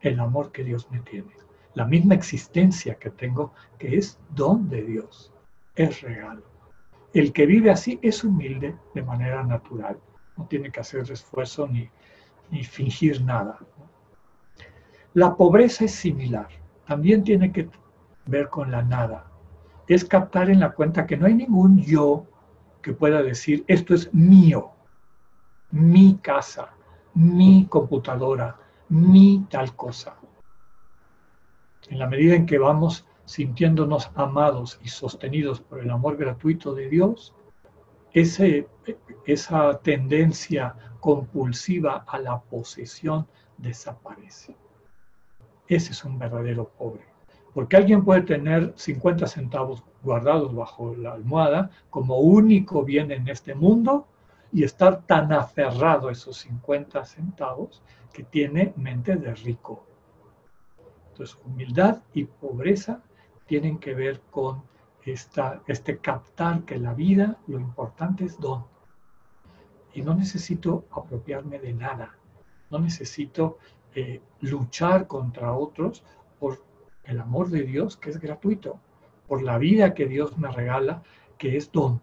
El 0.00 0.18
amor 0.18 0.50
que 0.50 0.64
Dios 0.64 0.90
me 0.90 0.98
tiene. 0.98 1.36
La 1.74 1.84
misma 1.84 2.16
existencia 2.16 2.96
que 2.96 3.10
tengo, 3.10 3.54
que 3.78 3.96
es 3.96 4.18
don 4.30 4.68
de 4.68 4.82
Dios, 4.82 5.32
es 5.76 6.00
regalo. 6.00 6.42
El 7.14 7.32
que 7.32 7.46
vive 7.46 7.70
así 7.70 8.00
es 8.02 8.24
humilde 8.24 8.74
de 8.92 9.02
manera 9.04 9.44
natural. 9.44 10.00
No 10.36 10.46
tiene 10.46 10.72
que 10.72 10.80
hacer 10.80 11.08
esfuerzo 11.12 11.68
ni, 11.68 11.88
ni 12.50 12.64
fingir 12.64 13.22
nada. 13.22 13.60
La 15.14 15.36
pobreza 15.36 15.84
es 15.84 15.92
similar. 15.92 16.65
También 16.86 17.24
tiene 17.24 17.52
que 17.52 17.68
ver 18.26 18.48
con 18.48 18.70
la 18.70 18.82
nada. 18.82 19.26
Es 19.88 20.04
captar 20.04 20.50
en 20.50 20.60
la 20.60 20.72
cuenta 20.72 21.06
que 21.06 21.16
no 21.16 21.26
hay 21.26 21.34
ningún 21.34 21.80
yo 21.80 22.26
que 22.82 22.92
pueda 22.92 23.22
decir, 23.22 23.64
esto 23.66 23.94
es 23.94 24.12
mío, 24.14 24.70
mi 25.70 26.18
casa, 26.18 26.70
mi 27.14 27.66
computadora, 27.66 28.56
mi 28.88 29.46
tal 29.50 29.74
cosa. 29.74 30.16
En 31.88 31.98
la 31.98 32.06
medida 32.06 32.34
en 32.34 32.46
que 32.46 32.58
vamos 32.58 33.06
sintiéndonos 33.24 34.10
amados 34.14 34.78
y 34.82 34.88
sostenidos 34.88 35.60
por 35.60 35.80
el 35.80 35.90
amor 35.90 36.16
gratuito 36.16 36.74
de 36.74 36.88
Dios, 36.88 37.34
esa 38.12 39.80
tendencia 39.82 40.74
compulsiva 41.00 42.04
a 42.06 42.18
la 42.18 42.40
posesión 42.40 43.26
desaparece. 43.58 44.56
Ese 45.68 45.92
es 45.92 46.04
un 46.04 46.18
verdadero 46.18 46.68
pobre. 46.68 47.04
Porque 47.54 47.76
alguien 47.76 48.04
puede 48.04 48.22
tener 48.22 48.72
50 48.76 49.26
centavos 49.26 49.82
guardados 50.02 50.54
bajo 50.54 50.94
la 50.94 51.12
almohada 51.12 51.70
como 51.90 52.18
único 52.18 52.84
bien 52.84 53.10
en 53.10 53.28
este 53.28 53.54
mundo 53.54 54.06
y 54.52 54.62
estar 54.62 55.02
tan 55.02 55.32
aferrado 55.32 56.08
a 56.08 56.12
esos 56.12 56.36
50 56.38 57.04
centavos 57.04 57.82
que 58.12 58.22
tiene 58.22 58.72
mente 58.76 59.16
de 59.16 59.34
rico. 59.34 59.84
Entonces, 61.08 61.36
humildad 61.44 62.02
y 62.12 62.24
pobreza 62.24 63.00
tienen 63.46 63.78
que 63.78 63.94
ver 63.94 64.20
con 64.30 64.62
esta, 65.04 65.62
este 65.66 65.98
captar 65.98 66.64
que 66.64 66.78
la 66.78 66.92
vida, 66.92 67.38
lo 67.46 67.58
importante 67.58 68.24
es 68.24 68.38
don. 68.38 68.64
Y 69.94 70.02
no 70.02 70.14
necesito 70.14 70.84
apropiarme 70.90 71.58
de 71.58 71.72
nada. 71.72 72.16
No 72.70 72.78
necesito 72.78 73.58
luchar 74.40 75.06
contra 75.06 75.52
otros 75.52 76.04
por 76.38 76.62
el 77.04 77.20
amor 77.20 77.48
de 77.48 77.62
Dios 77.62 77.96
que 77.96 78.10
es 78.10 78.20
gratuito, 78.20 78.78
por 79.26 79.42
la 79.42 79.58
vida 79.58 79.94
que 79.94 80.06
Dios 80.06 80.36
me 80.38 80.50
regala 80.50 81.02
que 81.38 81.56
es 81.56 81.70
don. 81.72 82.00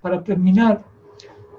Para 0.00 0.22
terminar, 0.22 0.84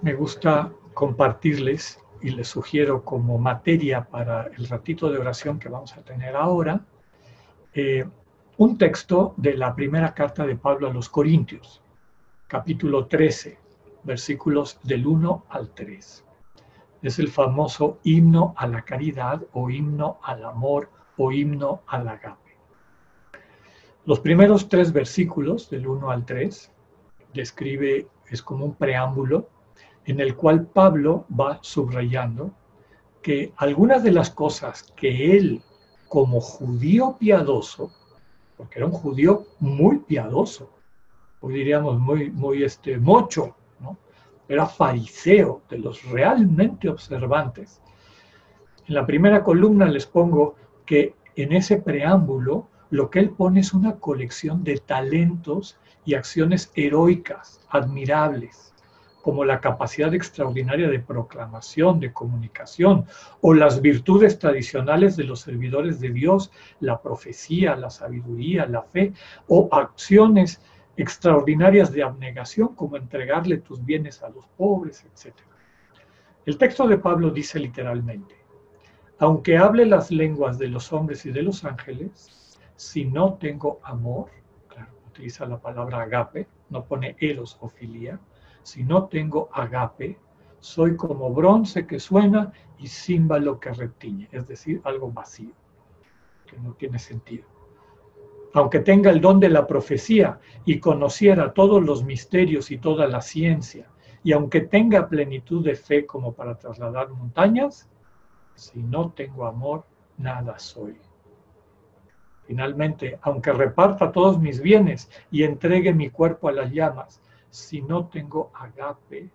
me 0.01 0.13
gusta 0.13 0.72
compartirles 0.93 1.99
y 2.22 2.32
les 2.32 2.47
sugiero 2.47 3.03
como 3.03 3.38
materia 3.38 4.05
para 4.05 4.47
el 4.47 4.68
ratito 4.68 5.11
de 5.11 5.20
oración 5.20 5.59
que 5.59 5.70
vamos 5.70 5.95
a 5.97 6.01
tener 6.01 6.36
ahora, 6.36 6.86
eh, 7.74 8.05
un 8.57 8.78
texto 8.78 9.34
de 9.38 9.55
la 9.55 9.76
primera 9.76 10.13
carta 10.13 10.45
de 10.45 10.55
Pablo 10.55 10.88
a 10.88 10.93
los 10.93 11.09
Corintios, 11.09 11.82
capítulo 12.47 13.07
13, 13.07 13.57
versículos 14.03 14.80
del 14.84 15.05
1 15.05 15.45
al 15.49 15.70
3. 15.72 16.24
Es 17.02 17.20
el 17.20 17.30
famoso 17.30 18.00
himno 18.04 18.54
a 18.58 18.68
la 18.68 18.84
caridad 18.84 19.43
o 19.54 19.70
himno 19.70 20.20
al 20.24 20.43
amor 20.46 20.89
o 21.18 21.32
himno 21.32 21.82
al 21.88 22.08
agape. 22.08 22.58
Los 24.06 24.20
primeros 24.20 24.70
tres 24.70 24.93
versículos, 24.93 25.70
del 25.70 25.88
1 25.88 26.12
al 26.12 26.26
3, 26.26 26.72
describe, 27.34 28.08
es 28.30 28.41
como 28.41 28.66
un 28.66 28.76
preámbulo 28.76 29.50
en 30.06 30.20
el 30.20 30.36
cual 30.36 30.68
Pablo 30.68 31.26
va 31.38 31.58
subrayando 31.62 32.52
que 33.24 33.52
algunas 33.58 34.04
de 34.04 34.12
las 34.12 34.30
cosas 34.30 34.84
que 34.96 35.36
él, 35.36 35.64
como 36.08 36.39
judío 36.39 37.18
piadoso, 37.18 37.91
porque 38.58 38.78
era 38.78 38.86
un 38.86 38.91
judío 38.91 39.48
muy 39.60 39.98
piadoso, 39.98 40.70
hoy 41.41 41.56
diríamos 41.56 42.00
muy, 42.00 42.30
muy 42.30 42.64
este, 42.64 43.00
mocho. 43.00 43.56
Era 44.48 44.65
fariseo, 44.65 45.61
de 45.69 45.80
los 45.80 46.03
realmente 46.03 46.90
observantes. 46.90 47.82
En 48.88 48.95
la 48.95 49.06
primera 49.06 49.44
columna 49.44 49.86
les 49.86 50.06
pongo 50.06 50.56
que 50.86 51.15
en 51.36 51.53
ese 51.53 51.78
preámbulo 51.78 52.68
lo 52.91 53.10
que 53.10 53.19
él 53.19 53.32
pone 53.32 53.60
es 53.60 53.74
una 53.74 53.95
colección 53.95 54.64
de 54.64 54.78
talentos 54.78 55.78
y 56.06 56.14
acciones 56.14 56.72
heroicas, 56.76 57.60
admirables, 57.69 58.74
como 59.24 59.44
la 59.44 59.60
capacidad 59.60 60.14
extraordinaria 60.14 60.88
de 60.88 60.99
proclamación, 60.99 61.99
de 61.99 62.14
comunicación, 62.14 63.06
o 63.41 63.56
las 63.56 63.82
virtudes 63.82 64.38
tradicionales 64.38 65.15
de 65.18 65.24
los 65.24 65.40
servidores 65.40 65.99
de 65.99 66.11
Dios, 66.11 66.52
la 66.80 67.02
profecía, 67.02 67.76
la 67.76 67.90
sabiduría, 67.90 68.68
la 68.68 68.84
fe, 68.84 69.14
o 69.48 69.68
acciones 69.72 70.61
extraordinarias 70.97 71.91
de 71.91 72.03
abnegación, 72.03 72.76
como 72.76 72.97
entregarle 72.97 73.57
tus 73.57 73.84
bienes 73.84 74.23
a 74.23 74.30
los 74.30 74.45
pobres, 74.57 75.05
etc. 75.05 75.35
El 76.45 76.57
texto 76.57 76.88
de 76.88 76.97
Pablo 76.97 77.31
dice 77.31 77.59
literalmente, 77.59 78.35
aunque 79.19 79.57
hable 79.57 79.85
las 79.85 80.11
lenguas 80.11 80.57
de 80.57 80.67
los 80.67 80.91
hombres 80.93 81.26
y 81.26 81.31
de 81.31 81.41
los 81.41 81.63
ángeles, 81.63 82.59
si 82.76 83.05
no 83.05 83.35
tengo 83.35 83.80
amor, 83.84 84.30
claro, 84.67 84.91
utiliza 85.07 85.45
la 85.45 85.59
palabra 85.59 86.01
agape, 86.01 86.47
no 86.69 86.84
pone 86.84 87.15
eros 87.19 87.57
o 87.61 87.69
filía, 87.69 88.19
si 88.63 88.84
no 88.84 89.05
tengo 89.05 89.49
agape, 89.53 90.17
soy 90.59 90.95
como 90.95 91.31
bronce 91.31 91.85
que 91.85 91.99
suena 91.99 92.51
y 92.77 92.88
címbalo 92.88 93.59
que 93.59 93.72
retiñe, 93.72 94.27
es 94.31 94.47
decir, 94.47 94.81
algo 94.84 95.11
vacío, 95.11 95.53
que 96.45 96.57
no 96.57 96.73
tiene 96.73 96.99
sentido. 96.99 97.55
Aunque 98.56 98.80
tenga 98.80 99.11
el 99.11 99.19
don 99.19 99.41
de 99.41 99.49
la 99.49 99.68
profecía 99.68 100.40
y 100.64 100.80
conociera 100.80 101.53
todos 101.53 101.84
los 101.84 102.06
misterios 102.06 102.72
y 102.72 102.77
toda 102.77 103.06
la 103.06 103.19
ciencia, 103.19 103.90
y 104.23 104.32
aunque 104.32 104.61
tenga 104.61 105.10
plenitud 105.10 105.61
de 105.61 105.76
fe 105.76 106.06
como 106.06 106.32
para 106.32 106.57
trasladar 106.57 107.10
montañas, 107.10 107.90
si 108.53 108.82
no 108.82 109.11
tengo 109.11 109.45
amor, 109.45 109.84
nada 110.18 110.57
soy. 110.57 110.95
Finalmente, 112.48 113.19
aunque 113.23 113.52
reparta 113.52 114.14
todos 114.14 114.40
mis 114.40 114.61
bienes 114.61 115.10
y 115.30 115.44
entregue 115.44 115.94
mi 115.94 116.10
cuerpo 116.10 116.48
a 116.48 116.53
las 116.53 116.72
llamas, 116.72 117.22
si 117.49 117.82
no 117.82 118.07
tengo 118.07 118.52
agape, 118.53 119.32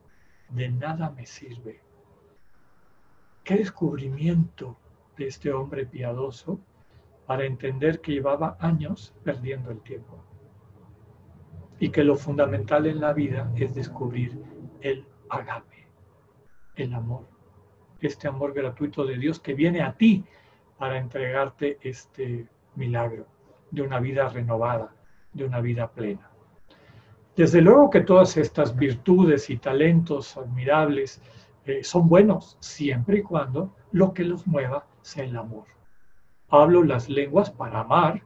de 0.49 0.71
nada 0.71 1.11
me 1.11 1.27
sirve. 1.27 1.83
Qué 3.45 3.57
descubrimiento 3.57 4.79
de 5.19 5.27
este 5.27 5.53
hombre 5.53 5.85
piadoso 5.85 6.59
para 7.31 7.45
entender 7.45 8.01
que 8.01 8.11
llevaba 8.11 8.57
años 8.59 9.15
perdiendo 9.23 9.71
el 9.71 9.81
tiempo. 9.83 10.19
Y 11.79 11.91
que 11.91 12.03
lo 12.03 12.17
fundamental 12.17 12.87
en 12.87 13.01
la 13.01 13.13
vida 13.13 13.53
es 13.55 13.73
descubrir 13.73 14.43
el 14.81 15.07
agape, 15.29 15.87
el 16.75 16.93
amor 16.93 17.29
este 18.01 18.27
amor 18.27 18.53
gratuito 18.53 19.05
de 19.05 19.17
Dios 19.17 19.39
que 19.39 19.55
viene 19.55 19.81
a 19.81 19.93
ti 19.93 20.25
para 20.77 20.99
entregarte 20.99 21.79
este 21.83 22.49
milagro 22.75 23.29
de 23.71 23.83
una 23.83 24.01
vida 24.01 24.29
renovada, 24.29 24.93
de 25.33 25.45
una 25.45 25.61
vida 25.61 25.89
plena. 25.89 26.29
Desde 27.37 27.61
luego 27.61 27.91
que 27.91 28.01
todas 28.01 28.37
estas 28.39 28.75
virtudes 28.75 29.51
y 29.51 29.59
talentos 29.59 30.37
admirables 30.37 31.23
eh, 31.65 31.85
son 31.85 32.09
buenos 32.09 32.57
siempre 32.59 33.19
y 33.19 33.23
cuando 33.23 33.73
lo 33.93 34.13
que 34.13 34.25
los 34.25 34.49
mueva 34.49 34.85
sea 35.03 35.23
el 35.23 35.37
amor. 35.37 35.80
Hablo 36.51 36.83
las 36.83 37.09
lenguas 37.09 37.51
para 37.51 37.81
amar, 37.81 38.23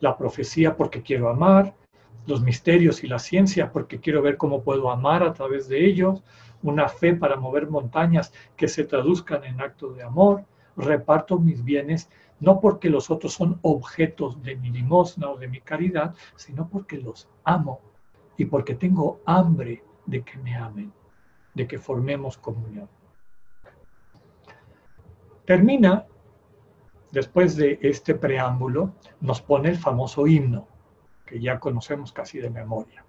la 0.00 0.16
profecía 0.16 0.76
porque 0.76 1.02
quiero 1.02 1.28
amar, 1.28 1.74
los 2.26 2.42
misterios 2.42 3.02
y 3.02 3.08
la 3.08 3.18
ciencia 3.18 3.72
porque 3.72 4.00
quiero 4.00 4.22
ver 4.22 4.36
cómo 4.36 4.62
puedo 4.62 4.90
amar 4.90 5.22
a 5.22 5.32
través 5.32 5.68
de 5.68 5.86
ellos, 5.86 6.22
una 6.62 6.88
fe 6.88 7.14
para 7.14 7.36
mover 7.36 7.70
montañas 7.70 8.32
que 8.56 8.68
se 8.68 8.84
traduzcan 8.84 9.44
en 9.44 9.60
actos 9.60 9.96
de 9.96 10.02
amor, 10.02 10.44
reparto 10.76 11.38
mis 11.38 11.64
bienes 11.64 12.10
no 12.40 12.60
porque 12.60 12.88
los 12.88 13.10
otros 13.10 13.34
son 13.34 13.58
objetos 13.62 14.42
de 14.42 14.56
mi 14.56 14.70
limosna 14.70 15.30
o 15.30 15.36
de 15.36 15.46
mi 15.46 15.60
caridad, 15.60 16.14
sino 16.36 16.68
porque 16.68 16.96
los 16.96 17.28
amo 17.44 17.80
y 18.36 18.46
porque 18.46 18.74
tengo 18.74 19.20
hambre 19.26 19.84
de 20.06 20.22
que 20.22 20.38
me 20.38 20.56
amen, 20.56 20.92
de 21.54 21.68
que 21.68 21.78
formemos 21.78 22.38
comunión. 22.38 22.88
Termina, 25.44 26.06
después 27.12 27.56
de 27.56 27.78
este 27.82 28.14
preámbulo, 28.14 28.92
nos 29.20 29.40
pone 29.40 29.70
el 29.70 29.76
famoso 29.76 30.26
himno, 30.26 30.66
que 31.26 31.40
ya 31.40 31.58
conocemos 31.58 32.12
casi 32.12 32.38
de 32.38 32.50
memoria. 32.50 33.04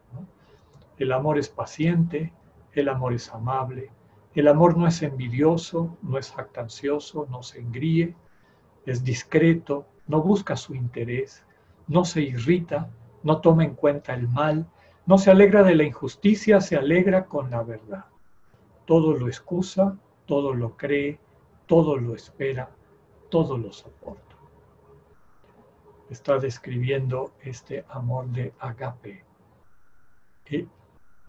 El 0.98 1.11
amor 1.11 1.38
es 1.38 1.49
paciente, 1.49 2.32
el 2.73 2.90
amor 2.90 3.14
es 3.14 3.30
amable, 3.30 3.90
el 4.36 4.48
amor 4.48 4.78
no 4.78 4.88
es 4.88 5.02
envidioso, 5.02 5.98
no 6.02 6.18
es 6.18 6.32
jactancioso, 6.32 7.28
no 7.30 7.44
se 7.44 7.60
engríe, 7.60 8.15
es 8.86 9.03
discreto, 9.03 9.86
no 10.07 10.22
busca 10.22 10.56
su 10.56 10.76
interés, 10.76 11.44
no 11.88 12.06
se 12.06 12.22
irrita, 12.22 12.90
no 13.23 13.41
toma 13.41 13.64
en 13.64 13.76
cuenta 13.76 14.14
el 14.14 14.28
mal, 14.28 14.68
no 15.06 15.18
se 15.18 15.32
alegra 15.32 15.64
de 15.64 15.76
la 15.76 15.84
injusticia, 15.84 16.61
se 16.61 16.78
alegra 16.78 17.26
con 17.26 17.52
la 17.52 17.64
verdad. 17.64 18.06
Todo 18.86 19.14
lo 19.14 19.28
excusa, 19.28 19.98
todo 20.26 20.53
lo 20.53 20.78
cree, 20.78 21.19
todo 21.65 21.98
lo 21.98 22.15
espera, 22.15 22.69
todo 23.32 23.58
lo 23.58 23.74
soporta. 23.74 24.36
Está 26.12 26.38
describiendo 26.38 27.34
este 27.41 27.84
amor 27.90 28.28
de 28.28 28.53
agape. 28.60 29.24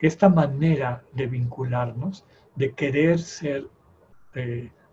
Esta 0.00 0.28
manera 0.28 1.04
de 1.12 1.28
vincularnos, 1.28 2.26
de 2.56 2.74
querer 2.74 3.20
ser 3.20 3.70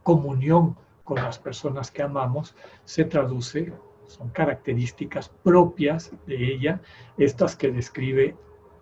comunión 0.03 0.77
con 1.03 1.17
las 1.17 1.39
personas 1.39 1.89
que 1.89 2.03
amamos 2.03 2.55
se 2.85 3.03
traduce, 3.05 3.73
son 4.05 4.29
características 4.29 5.29
propias 5.43 6.11
de 6.27 6.53
ella, 6.53 6.81
estas 7.17 7.55
que 7.55 7.71
describe 7.71 8.37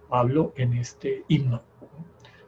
Pablo 0.09 0.53
en 0.57 0.73
este 0.73 1.23
himno. 1.29 1.63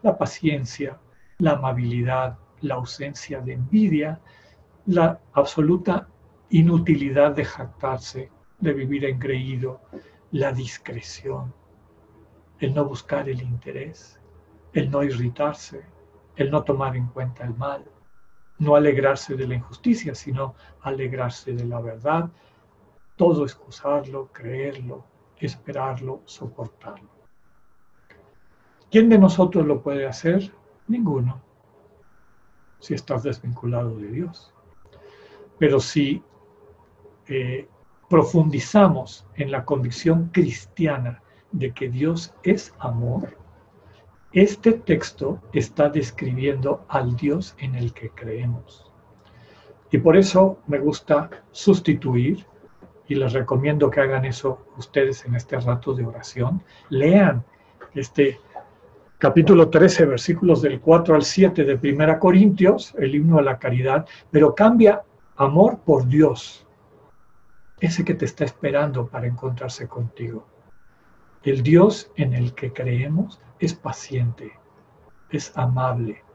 La 0.02 0.18
paciencia, 0.18 1.00
la 1.38 1.52
amabilidad, 1.54 2.38
la 2.62 2.76
ausencia 2.76 3.40
de 3.40 3.54
envidia, 3.54 4.20
la 4.86 5.20
absoluta 5.34 6.08
inutilidad 6.50 7.36
de 7.36 7.46
jactarse, 7.46 8.32
de 8.60 8.74
vivir 8.74 9.06
engreído, 9.06 9.82
la 10.32 10.52
discreción, 10.52 11.54
el 12.60 12.74
no 12.74 12.86
buscar 12.86 13.30
el 13.30 13.42
interés, 13.42 14.20
el 14.74 14.92
no 14.92 15.04
irritarse, 15.04 15.86
el 16.36 16.52
no 16.52 16.64
tomar 16.64 16.96
en 16.96 17.08
cuenta 17.08 17.44
el 17.44 17.56
mal, 17.56 17.86
no 18.60 18.76
alegrarse 18.76 19.36
de 19.36 19.48
la 19.48 19.56
injusticia, 19.56 20.14
sino 20.14 20.56
alegrarse 20.82 21.54
de 21.54 21.66
la 21.66 21.80
verdad, 21.80 22.30
todo 23.16 23.44
excusarlo, 23.44 24.28
creerlo, 24.32 25.06
esperarlo, 25.38 26.22
soportarlo. 26.26 27.10
¿Quién 28.92 29.10
de 29.10 29.18
nosotros 29.18 29.66
lo 29.66 29.82
puede 29.82 30.08
hacer? 30.08 30.52
Ninguno, 30.88 31.42
si 32.80 32.94
estás 32.94 33.24
desvinculado 33.24 33.96
de 33.98 34.08
Dios. 34.08 34.54
Pero 35.60 35.80
si 35.80 36.24
eh, 37.28 37.68
profundizamos 38.10 39.28
en 39.36 39.52
la 39.52 39.66
convicción 39.66 40.30
cristiana 40.34 41.22
de 41.52 41.72
que 41.74 41.90
Dios 41.90 42.34
es 42.44 42.74
amor, 42.80 43.38
este 44.32 44.74
texto 44.74 45.42
está 45.54 45.90
describiendo 45.90 46.86
al 46.88 47.16
Dios 47.16 47.56
en 47.60 47.76
el 47.76 47.94
que 47.94 48.10
creemos. 48.10 48.92
Y 49.92 49.98
por 49.98 50.16
eso 50.16 50.60
me 50.68 50.80
gusta 50.80 51.30
sustituir, 51.52 52.46
y 53.08 53.16
les 53.16 53.34
recomiendo 53.34 53.90
que 53.90 54.02
hagan 54.02 54.24
eso 54.24 54.66
ustedes 54.78 55.26
en 55.26 55.36
este 55.36 55.60
rato 55.60 55.94
de 55.96 56.06
oración. 56.06 56.64
Lean 56.90 57.44
este 57.96 58.40
capítulo 59.18 59.70
13, 59.70 60.06
versículos 60.06 60.62
del 60.62 60.80
4 60.80 61.16
al 61.16 61.24
7 61.24 61.64
de 61.64 61.78
Primera 61.78 62.20
Corintios, 62.20 62.94
el 63.00 63.16
himno 63.16 63.40
a 63.40 63.42
la 63.42 63.58
caridad, 63.58 64.06
pero 64.30 64.54
cambia 64.54 65.02
amor 65.40 65.80
por 65.86 66.06
Dios, 66.06 66.68
ese 67.80 68.04
que 68.04 68.14
te 68.14 68.26
está 68.26 68.44
esperando 68.44 69.08
para 69.08 69.26
encontrarse 69.26 69.88
contigo. 69.88 70.46
El 71.44 71.64
Dios 71.64 72.12
en 72.18 72.34
el 72.34 72.54
que 72.54 72.74
creemos 72.74 73.40
es 73.58 73.74
paciente, 73.74 74.52
es 75.30 75.58
amable, 75.58 76.26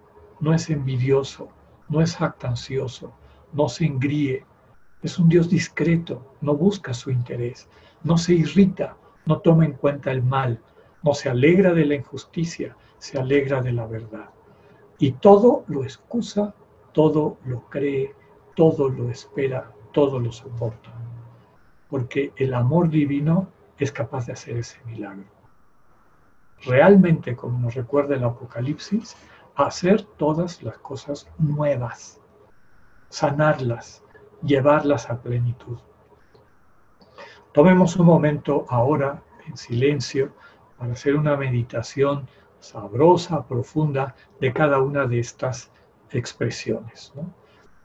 no 0.40 0.54
es 0.54 0.70
envidioso, 0.70 1.50
no 1.90 2.00
es 2.00 2.16
jactancioso, 2.16 3.12
no 3.52 3.68
se 3.68 3.84
engríe, 3.84 4.46
es 5.02 5.18
un 5.18 5.28
Dios 5.28 5.50
discreto, 5.50 6.34
no 6.40 6.54
busca 6.54 6.94
su 6.94 7.10
interés, 7.10 7.68
no 8.04 8.16
se 8.16 8.32
irrita, 8.32 8.96
no 9.26 9.40
toma 9.40 9.66
en 9.66 9.74
cuenta 9.74 10.12
el 10.12 10.22
mal, 10.22 10.62
no 11.02 11.12
se 11.12 11.28
alegra 11.28 11.74
de 11.74 11.84
la 11.84 11.96
injusticia, 11.96 12.74
se 12.96 13.18
alegra 13.18 13.60
de 13.60 13.72
la 13.72 13.86
verdad. 13.86 14.30
Y 14.98 15.12
todo 15.12 15.64
lo 15.68 15.84
excusa, 15.84 16.54
todo 16.92 17.36
lo 17.44 17.68
cree, 17.68 18.14
todo 18.54 18.88
lo 18.88 19.10
espera, 19.10 19.70
todo 19.92 20.18
lo 20.18 20.32
soporta. 20.32 20.92
Porque 21.88 22.32
el 22.36 22.54
amor 22.54 22.88
divino 22.88 23.48
es 23.78 23.92
capaz 23.92 24.26
de 24.26 24.32
hacer 24.32 24.56
ese 24.56 24.78
milagro 24.84 25.34
realmente, 26.66 27.36
como 27.36 27.58
nos 27.58 27.74
recuerda 27.74 28.16
el 28.16 28.24
Apocalipsis, 28.24 29.16
hacer 29.54 30.02
todas 30.02 30.62
las 30.62 30.78
cosas 30.78 31.28
nuevas, 31.38 32.20
sanarlas, 33.08 34.02
llevarlas 34.42 35.10
a 35.10 35.20
plenitud. 35.20 35.78
Tomemos 37.52 37.96
un 37.96 38.06
momento 38.06 38.66
ahora 38.68 39.22
en 39.46 39.56
silencio 39.56 40.32
para 40.78 40.92
hacer 40.92 41.14
una 41.16 41.36
meditación 41.36 42.26
sabrosa, 42.58 43.46
profunda 43.46 44.14
de 44.40 44.52
cada 44.52 44.80
una 44.80 45.06
de 45.06 45.20
estas 45.20 45.70
expresiones. 46.10 47.12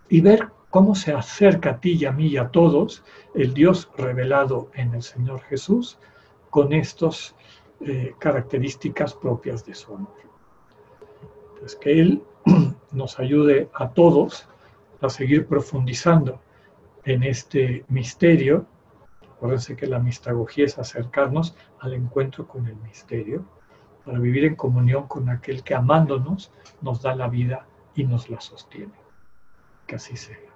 Y 0.08 0.22
ver 0.22 0.50
cómo 0.70 0.96
se 0.96 1.14
acerca 1.14 1.72
a 1.72 1.80
ti 1.80 1.94
y 1.94 2.06
a 2.06 2.12
mí 2.12 2.28
y 2.28 2.38
a 2.38 2.50
todos 2.50 3.04
el 3.34 3.54
Dios 3.54 3.90
revelado 3.98 4.70
en 4.74 4.94
el 4.94 5.02
Señor 5.02 5.42
Jesús 5.42 5.98
con 6.50 6.74
estos 6.74 7.36
eh, 7.82 8.14
características 8.20 9.14
propias 9.14 9.66
de 9.66 9.74
su 9.74 9.94
amor. 9.94 10.14
Pues 11.60 11.76
que 11.76 12.00
Él 12.00 12.24
nos 12.92 13.20
ayude 13.20 13.70
a 13.74 13.90
todos 13.90 14.48
a 15.02 15.10
seguir 15.10 15.48
profundizando 15.48 16.42
en 17.06 17.24
este 17.24 17.86
misterio. 17.88 18.66
Acuérdense 19.36 19.76
que 19.76 19.88
la 19.88 20.00
mistagogía 20.00 20.66
es 20.66 20.78
acercarnos 20.78 21.56
al 21.80 21.94
encuentro 21.94 22.48
con 22.48 22.68
el 22.68 22.76
misterio 22.78 23.46
para 24.06 24.20
vivir 24.20 24.46
en 24.46 24.56
comunión 24.56 25.08
con 25.08 25.30
aquel 25.30 25.64
que 25.64 25.76
amándonos 25.76 26.52
nos 26.82 27.02
da 27.02 27.16
la 27.16 27.28
vida 27.28 27.66
y 27.96 28.04
nos 28.04 28.30
la 28.30 28.42
sostiene. 28.42 28.94
Que 29.88 29.96
así 29.96 30.18
sea. 30.18 30.49